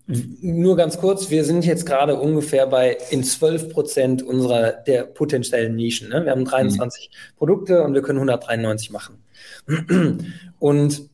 nur 0.08 0.78
ganz 0.78 0.98
kurz, 0.98 1.30
wir 1.30 1.44
sind 1.44 1.66
jetzt 1.66 1.86
gerade 1.86 2.16
ungefähr 2.16 2.66
bei 2.68 2.98
in 3.10 3.26
12 3.26 3.74
Prozent 3.74 4.24
unserer 4.24 4.72
der 4.72 5.04
potenziellen 5.04 5.76
Nischen. 5.76 6.08
Ne? 6.08 6.24
Wir 6.24 6.32
haben 6.32 6.46
23 6.46 7.10
mhm. 7.12 7.38
Produkte 7.38 7.84
und 7.84 7.94
wir 7.94 8.02
können 8.02 8.20
193 8.20 8.92
machen. 8.92 9.22
Und 10.60 11.10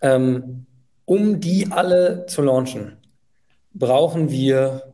ähm, 0.00 0.66
um 1.08 1.40
die 1.40 1.68
alle 1.70 2.26
zu 2.26 2.42
launchen, 2.42 2.98
brauchen 3.72 4.30
wir 4.30 4.92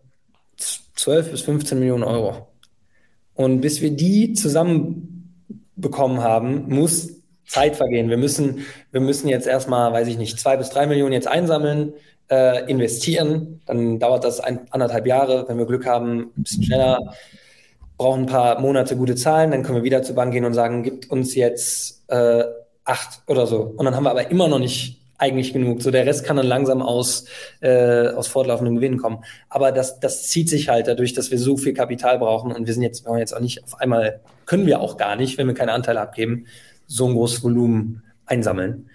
12 0.94 1.32
bis 1.32 1.42
15 1.42 1.76
Millionen 1.76 2.04
Euro. 2.04 2.46
Und 3.34 3.60
bis 3.60 3.80
wir 3.80 3.90
die 3.90 4.32
zusammenbekommen 4.32 6.22
haben, 6.22 6.68
muss 6.68 7.20
Zeit 7.48 7.74
vergehen. 7.74 8.10
Wir 8.10 8.16
müssen, 8.16 8.64
wir 8.92 9.00
müssen 9.00 9.26
jetzt 9.26 9.48
erstmal, 9.48 9.92
weiß 9.92 10.06
ich 10.06 10.16
nicht, 10.16 10.38
zwei 10.38 10.56
bis 10.56 10.70
drei 10.70 10.86
Millionen 10.86 11.12
jetzt 11.12 11.26
einsammeln 11.26 11.94
äh, 12.30 12.64
investieren. 12.70 13.60
Dann 13.66 13.98
dauert 13.98 14.22
das 14.22 14.38
ein, 14.38 14.70
anderthalb 14.70 15.08
Jahre. 15.08 15.46
Wenn 15.48 15.58
wir 15.58 15.66
Glück 15.66 15.84
haben, 15.84 16.30
ein 16.36 16.42
bisschen 16.44 16.62
schneller, 16.62 17.00
brauchen 17.96 18.22
ein 18.22 18.26
paar 18.26 18.60
Monate 18.60 18.96
gute 18.96 19.16
Zahlen, 19.16 19.50
dann 19.50 19.64
können 19.64 19.78
wir 19.78 19.84
wieder 19.84 20.04
zur 20.04 20.14
Bank 20.14 20.32
gehen 20.32 20.44
und 20.44 20.54
sagen, 20.54 20.84
gibt 20.84 21.10
uns 21.10 21.34
jetzt 21.34 22.04
äh, 22.08 22.44
acht 22.84 23.22
oder 23.26 23.48
so. 23.48 23.62
Und 23.62 23.84
dann 23.84 23.96
haben 23.96 24.04
wir 24.04 24.12
aber 24.12 24.30
immer 24.30 24.46
noch 24.46 24.60
nicht 24.60 25.03
eigentlich 25.24 25.52
genug. 25.52 25.82
So 25.82 25.90
der 25.90 26.04
Rest 26.06 26.24
kann 26.24 26.36
dann 26.36 26.46
langsam 26.46 26.82
aus, 26.82 27.24
äh, 27.60 28.08
aus 28.08 28.28
fortlaufenden 28.28 28.76
Gewinnen 28.76 28.98
kommen. 28.98 29.24
Aber 29.48 29.72
das, 29.72 30.00
das 30.00 30.28
zieht 30.28 30.48
sich 30.50 30.68
halt 30.68 30.86
dadurch, 30.86 31.14
dass 31.14 31.30
wir 31.30 31.38
so 31.38 31.56
viel 31.56 31.72
Kapital 31.72 32.18
brauchen 32.18 32.52
und 32.52 32.66
wir 32.66 32.74
sind 32.74 32.82
jetzt, 32.82 33.04
wir 33.04 33.10
wollen 33.10 33.20
jetzt 33.20 33.34
auch 33.34 33.40
nicht 33.40 33.64
auf 33.64 33.80
einmal, 33.80 34.20
können 34.46 34.66
wir 34.66 34.80
auch 34.80 34.96
gar 34.96 35.16
nicht, 35.16 35.38
wenn 35.38 35.46
wir 35.46 35.54
keine 35.54 35.72
Anteile 35.72 36.00
abgeben, 36.00 36.46
so 36.86 37.06
ein 37.06 37.14
großes 37.14 37.42
Volumen 37.42 38.02
einsammeln. 38.26 38.90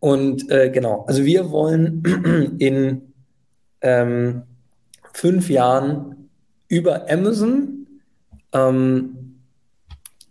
Und 0.00 0.50
äh, 0.50 0.70
genau, 0.70 1.04
also 1.06 1.24
wir 1.24 1.50
wollen 1.50 2.56
in 2.58 3.12
ähm, 3.82 4.42
fünf 5.12 5.50
Jahren 5.50 6.30
über 6.68 7.10
Amazon 7.10 7.86
ähm, 8.52 9.36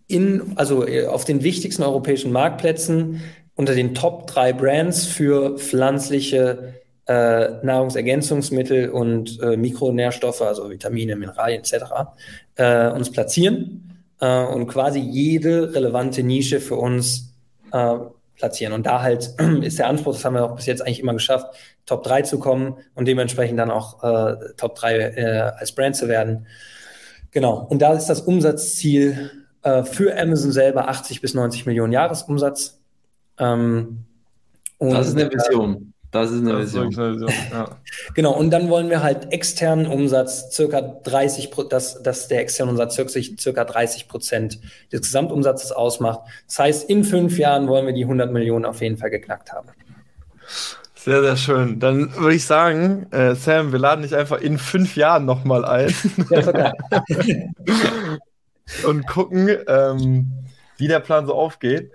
in, 0.08 0.54
also 0.56 0.88
äh, 0.88 1.06
auf 1.06 1.26
den 1.26 1.44
wichtigsten 1.44 1.84
europäischen 1.84 2.32
Marktplätzen 2.32 3.22
unter 3.56 3.76
den 3.76 3.94
Top 3.94 4.28
drei 4.28 4.54
Brands 4.54 5.06
für 5.06 5.58
pflanzliche 5.58 6.76
äh, 7.06 7.64
Nahrungsergänzungsmittel 7.64 8.90
und 8.90 9.40
äh, 9.42 9.58
Mikronährstoffe, 9.58 10.42
also 10.42 10.70
Vitamine, 10.70 11.16
Mineralien 11.16 11.60
etc., 11.60 11.76
äh, 12.56 12.90
uns 12.90 13.12
platzieren 13.12 14.06
äh, 14.22 14.44
und 14.44 14.68
quasi 14.68 15.00
jede 15.00 15.74
relevante 15.74 16.24
Nische 16.24 16.60
für 16.60 16.76
uns 16.76 17.34
äh, 17.72 17.96
platzieren. 18.36 18.74
Und 18.74 18.86
da 18.86 19.02
halt 19.02 19.36
ist 19.62 19.80
der 19.80 19.88
Anspruch, 19.88 20.14
das 20.14 20.26
haben 20.26 20.36
wir 20.36 20.46
auch 20.46 20.56
bis 20.56 20.66
jetzt 20.66 20.82
eigentlich 20.82 21.00
immer 21.00 21.14
geschafft, 21.14 21.56
Top 21.86 22.04
3 22.04 22.22
zu 22.22 22.40
kommen 22.40 22.78
und 22.96 23.08
dementsprechend 23.08 23.60
dann 23.60 23.72
auch 23.72 24.04
äh, 24.04 24.36
Top 24.58 24.76
3 24.76 24.98
äh, 24.98 25.52
als 25.58 25.74
Brand 25.74 25.96
zu 25.96 26.08
werden. 26.08 26.48
Genau. 27.32 27.66
Und 27.70 27.82
da 27.82 27.94
ist 27.94 28.08
das 28.08 28.22
Umsatzziel 28.22 29.32
äh, 29.64 29.84
für 29.84 30.18
Amazon 30.18 30.52
selber 30.52 30.88
80 30.88 31.20
bis 31.20 31.34
90 31.34 31.66
Millionen 31.66 31.92
Jahresumsatz. 31.92 32.80
Ähm, 33.38 34.06
das 34.80 35.08
ist 35.10 35.18
eine 35.18 35.32
Vision. 35.32 35.94
Das 36.12 36.30
ist 36.30 36.42
eine 36.42 36.60
Vision. 36.60 36.92
Ja. 37.52 37.78
genau, 38.14 38.34
und 38.34 38.52
dann 38.52 38.70
wollen 38.70 38.90
wir 38.90 39.02
halt 39.02 39.34
externen 39.34 39.88
Umsatz, 39.88 40.52
circa 40.52 40.82
30, 40.82 41.50
dass, 41.70 42.04
dass 42.04 42.28
der 42.28 42.42
externe 42.42 42.72
Umsatz 42.72 42.96
circa 42.96 43.64
30 43.64 44.08
Prozent 44.08 44.60
des 44.92 45.02
Gesamtumsatzes 45.02 45.72
ausmacht. 45.72 46.20
Das 46.48 46.60
heißt, 46.60 46.90
in 46.90 47.04
fünf 47.04 47.40
Jahren 47.40 47.68
wollen 47.68 47.88
wir 47.88 47.94
die 47.94 48.04
100 48.04 48.32
Millionen 48.32 48.66
auf 48.66 48.82
jeden 48.82 48.98
Fall 48.98 49.10
geknackt 49.10 49.52
haben. 49.52 49.70
Sehr, 51.04 51.22
sehr 51.22 51.36
schön. 51.36 51.80
Dann 51.80 52.16
würde 52.16 52.36
ich 52.36 52.46
sagen, 52.46 53.08
äh, 53.12 53.36
Sam, 53.36 53.74
wir 53.74 53.80
laden 53.80 54.04
dich 54.04 54.16
einfach 54.16 54.40
in 54.40 54.58
fünf 54.58 54.96
Jahren 54.96 55.26
nochmal 55.26 55.66
ein. 55.66 55.94
Ja, 56.30 56.74
und 58.88 59.06
gucken, 59.08 59.50
ähm, 59.68 60.32
wie 60.78 60.88
der 60.88 61.02
Plan 61.02 61.26
so 61.26 61.34
aufgeht. 61.34 61.92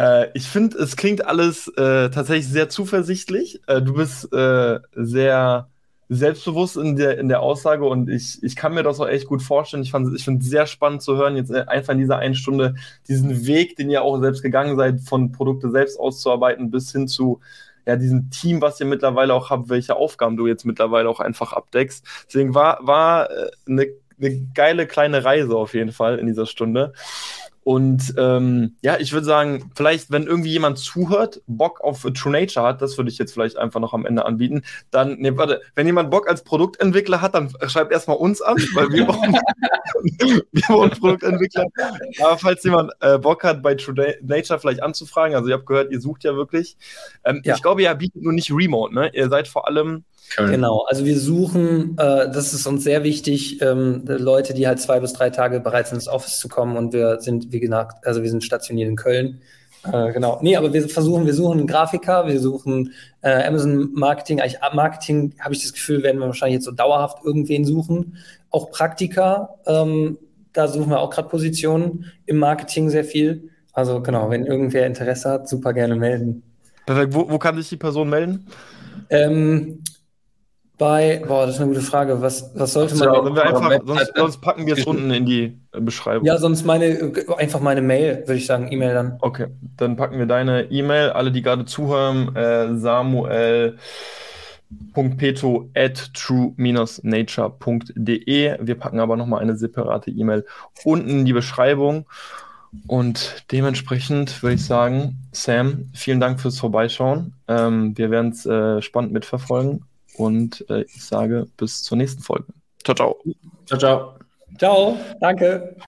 Äh, 0.00 0.28
ich 0.32 0.48
finde, 0.48 0.78
es 0.78 0.96
klingt 0.96 1.26
alles 1.26 1.68
äh, 1.68 2.08
tatsächlich 2.10 2.48
sehr 2.48 2.70
zuversichtlich. 2.70 3.60
Äh, 3.66 3.82
du 3.82 3.94
bist 3.94 4.32
äh, 4.32 4.80
sehr 4.94 5.68
selbstbewusst 6.08 6.76
in 6.76 6.96
der, 6.96 7.18
in 7.18 7.28
der 7.28 7.40
Aussage 7.40 7.84
und 7.84 8.08
ich, 8.08 8.42
ich 8.42 8.56
kann 8.56 8.74
mir 8.74 8.82
das 8.82 8.98
auch 8.98 9.06
echt 9.06 9.28
gut 9.28 9.42
vorstellen. 9.42 9.82
Ich, 9.82 9.92
ich 9.94 10.24
finde 10.24 10.40
es 10.40 10.50
sehr 10.50 10.66
spannend 10.66 11.02
zu 11.02 11.16
hören, 11.16 11.36
jetzt 11.36 11.50
äh, 11.50 11.66
einfach 11.66 11.92
in 11.92 11.98
dieser 11.98 12.18
einen 12.18 12.34
Stunde 12.34 12.74
diesen 13.08 13.46
Weg, 13.46 13.76
den 13.76 13.90
ihr 13.90 14.02
auch 14.02 14.18
selbst 14.20 14.42
gegangen 14.42 14.76
seid, 14.76 15.02
von 15.02 15.32
Produkte 15.32 15.70
selbst 15.70 16.00
auszuarbeiten 16.00 16.70
bis 16.70 16.90
hin 16.90 17.06
zu 17.06 17.40
ja, 17.86 17.96
diesem 17.96 18.30
Team, 18.30 18.62
was 18.62 18.80
ihr 18.80 18.86
mittlerweile 18.86 19.34
auch 19.34 19.50
habt, 19.50 19.68
welche 19.68 19.96
Aufgaben 19.96 20.36
du 20.36 20.46
jetzt 20.46 20.64
mittlerweile 20.64 21.08
auch 21.08 21.20
einfach 21.20 21.52
abdeckst. 21.52 22.04
Deswegen 22.26 22.54
war, 22.54 22.78
war 22.80 23.30
äh, 23.30 23.50
eine, 23.68 23.86
eine 24.18 24.48
geile 24.54 24.86
kleine 24.86 25.24
Reise 25.24 25.54
auf 25.56 25.74
jeden 25.74 25.92
Fall 25.92 26.18
in 26.18 26.26
dieser 26.26 26.46
Stunde. 26.46 26.94
Und 27.62 28.14
ähm, 28.16 28.76
ja, 28.80 28.98
ich 28.98 29.12
würde 29.12 29.26
sagen, 29.26 29.70
vielleicht, 29.74 30.10
wenn 30.10 30.26
irgendwie 30.26 30.50
jemand 30.50 30.78
zuhört, 30.78 31.42
Bock 31.46 31.82
auf 31.82 32.02
True 32.14 32.32
Nature 32.32 32.66
hat, 32.66 32.80
das 32.80 32.96
würde 32.96 33.10
ich 33.10 33.18
jetzt 33.18 33.32
vielleicht 33.32 33.58
einfach 33.58 33.80
noch 33.80 33.92
am 33.92 34.06
Ende 34.06 34.24
anbieten. 34.24 34.62
Dann, 34.90 35.18
ne, 35.18 35.36
warte, 35.36 35.60
wenn 35.74 35.86
jemand 35.86 36.10
Bock 36.10 36.28
als 36.28 36.42
Produktentwickler 36.42 37.20
hat, 37.20 37.34
dann 37.34 37.52
schreibt 37.66 37.92
erstmal 37.92 38.16
uns 38.16 38.40
an, 38.40 38.56
weil 38.74 38.90
wir 38.90 39.04
brauchen, 39.04 39.34
wir 40.52 40.62
brauchen 40.66 40.90
Produktentwickler. 40.90 41.66
Aber 42.20 42.38
falls 42.38 42.64
jemand 42.64 42.92
äh, 43.00 43.18
Bock 43.18 43.44
hat, 43.44 43.62
bei 43.62 43.74
True 43.74 44.14
Nature 44.22 44.58
vielleicht 44.58 44.82
anzufragen, 44.82 45.36
also 45.36 45.48
ihr 45.48 45.54
habt 45.54 45.66
gehört, 45.66 45.92
ihr 45.92 46.00
sucht 46.00 46.24
ja 46.24 46.34
wirklich. 46.34 46.78
Ähm, 47.24 47.42
ja. 47.44 47.54
Ich 47.54 47.62
glaube, 47.62 47.82
ihr 47.82 47.94
bietet 47.94 48.22
nur 48.22 48.32
nicht 48.32 48.50
Remote, 48.50 48.94
ne? 48.94 49.10
Ihr 49.12 49.28
seid 49.28 49.48
vor 49.48 49.68
allem 49.68 50.04
Genau, 50.36 50.84
also 50.88 51.04
wir 51.04 51.18
suchen, 51.18 51.96
äh, 51.98 52.30
das 52.30 52.54
ist 52.54 52.66
uns 52.66 52.84
sehr 52.84 53.02
wichtig, 53.02 53.60
ähm, 53.62 54.04
Leute, 54.06 54.54
die 54.54 54.66
halt 54.66 54.80
zwei 54.80 55.00
bis 55.00 55.12
drei 55.12 55.30
Tage 55.30 55.60
bereit 55.60 55.88
sind, 55.88 55.96
ins 55.96 56.08
Office 56.08 56.38
zu 56.38 56.48
kommen 56.48 56.76
und 56.76 56.92
wir 56.92 57.20
sind, 57.20 57.52
wie 57.52 57.60
gesagt, 57.60 58.06
also 58.06 58.22
wir 58.22 58.30
sind 58.30 58.44
stationiert 58.44 58.88
in 58.88 58.96
Köln. 58.96 59.40
Äh, 59.84 60.12
genau. 60.12 60.38
Nee, 60.42 60.56
aber 60.56 60.72
wir 60.72 60.88
versuchen, 60.88 61.26
wir 61.26 61.34
suchen 61.34 61.58
einen 61.58 61.66
Grafiker, 61.66 62.26
wir 62.26 62.38
suchen 62.38 62.92
äh, 63.22 63.44
Amazon 63.44 63.92
Marketing. 63.94 64.40
Eigentlich 64.40 64.58
Marketing 64.72 65.34
habe 65.40 65.54
ich 65.54 65.62
das 65.62 65.72
Gefühl, 65.72 66.02
werden 66.02 66.20
wir 66.20 66.26
wahrscheinlich 66.26 66.56
jetzt 66.56 66.66
so 66.66 66.72
dauerhaft 66.72 67.24
irgendwen 67.24 67.64
suchen. 67.64 68.16
Auch 68.50 68.70
Praktika, 68.70 69.56
ähm, 69.66 70.18
da 70.52 70.68
suchen 70.68 70.90
wir 70.90 71.00
auch 71.00 71.10
gerade 71.10 71.28
Positionen 71.28 72.06
im 72.26 72.38
Marketing 72.38 72.90
sehr 72.90 73.04
viel. 73.04 73.50
Also 73.72 74.02
genau, 74.02 74.30
wenn 74.30 74.44
irgendwer 74.44 74.86
Interesse 74.86 75.30
hat, 75.30 75.48
super 75.48 75.72
gerne 75.72 75.96
melden. 75.96 76.42
Perfekt. 76.86 77.14
Wo, 77.14 77.30
wo 77.30 77.38
kann 77.38 77.56
sich 77.56 77.68
die 77.68 77.76
Person 77.76 78.10
melden? 78.10 78.46
Ähm, 79.08 79.82
bei, 80.80 81.22
boah, 81.28 81.44
das 81.44 81.56
ist 81.56 81.60
eine 81.60 81.68
gute 81.68 81.82
Frage. 81.82 82.22
Was, 82.22 82.52
was 82.54 82.72
sollte 82.72 82.96
man. 82.96 83.12
Ja, 83.12 83.22
wir 83.34 83.44
einfach, 83.44 83.80
sonst, 83.84 84.12
sonst, 84.16 84.40
packen 84.40 84.66
wir 84.66 84.78
es 84.78 84.86
unten 84.86 85.10
in 85.10 85.26
die 85.26 85.60
äh, 85.72 85.80
Beschreibung. 85.80 86.26
Ja, 86.26 86.38
sonst 86.38 86.64
meine, 86.64 87.12
einfach 87.36 87.60
meine 87.60 87.82
Mail, 87.82 88.20
würde 88.20 88.36
ich 88.36 88.46
sagen, 88.46 88.72
E-Mail 88.72 88.94
dann. 88.94 89.18
Okay, 89.20 89.48
dann 89.76 89.96
packen 89.96 90.18
wir 90.18 90.24
deine 90.24 90.70
E-Mail. 90.70 91.10
Alle, 91.10 91.32
die 91.32 91.42
gerade 91.42 91.66
zuhören, 91.66 92.34
äh, 92.34 92.78
Samuel. 92.78 93.76
At 95.74 96.14
true-nature.de. 96.14 98.56
Wir 98.60 98.74
packen 98.76 99.00
aber 99.00 99.16
nochmal 99.16 99.42
eine 99.42 99.56
separate 99.56 100.10
E-Mail 100.10 100.46
unten 100.84 101.10
in 101.10 101.26
die 101.26 101.34
Beschreibung. 101.34 102.06
Und 102.86 103.44
dementsprechend 103.52 104.42
würde 104.42 104.54
ich 104.54 104.64
sagen, 104.64 105.18
Sam, 105.32 105.90
vielen 105.92 106.20
Dank 106.20 106.40
fürs 106.40 106.58
Vorbeischauen. 106.58 107.34
Ähm, 107.48 107.98
wir 107.98 108.10
werden 108.10 108.30
es 108.30 108.46
äh, 108.46 108.80
spannend 108.80 109.12
mitverfolgen 109.12 109.84
und 110.16 110.64
äh, 110.70 110.82
ich 110.82 111.04
sage 111.04 111.46
bis 111.56 111.82
zur 111.82 111.98
nächsten 111.98 112.22
Folge. 112.22 112.46
Ciao, 112.84 112.94
ciao. 112.94 113.16
Ciao, 113.66 113.78
ciao. 113.78 114.14
Ciao, 114.58 114.96
danke. 115.20 115.76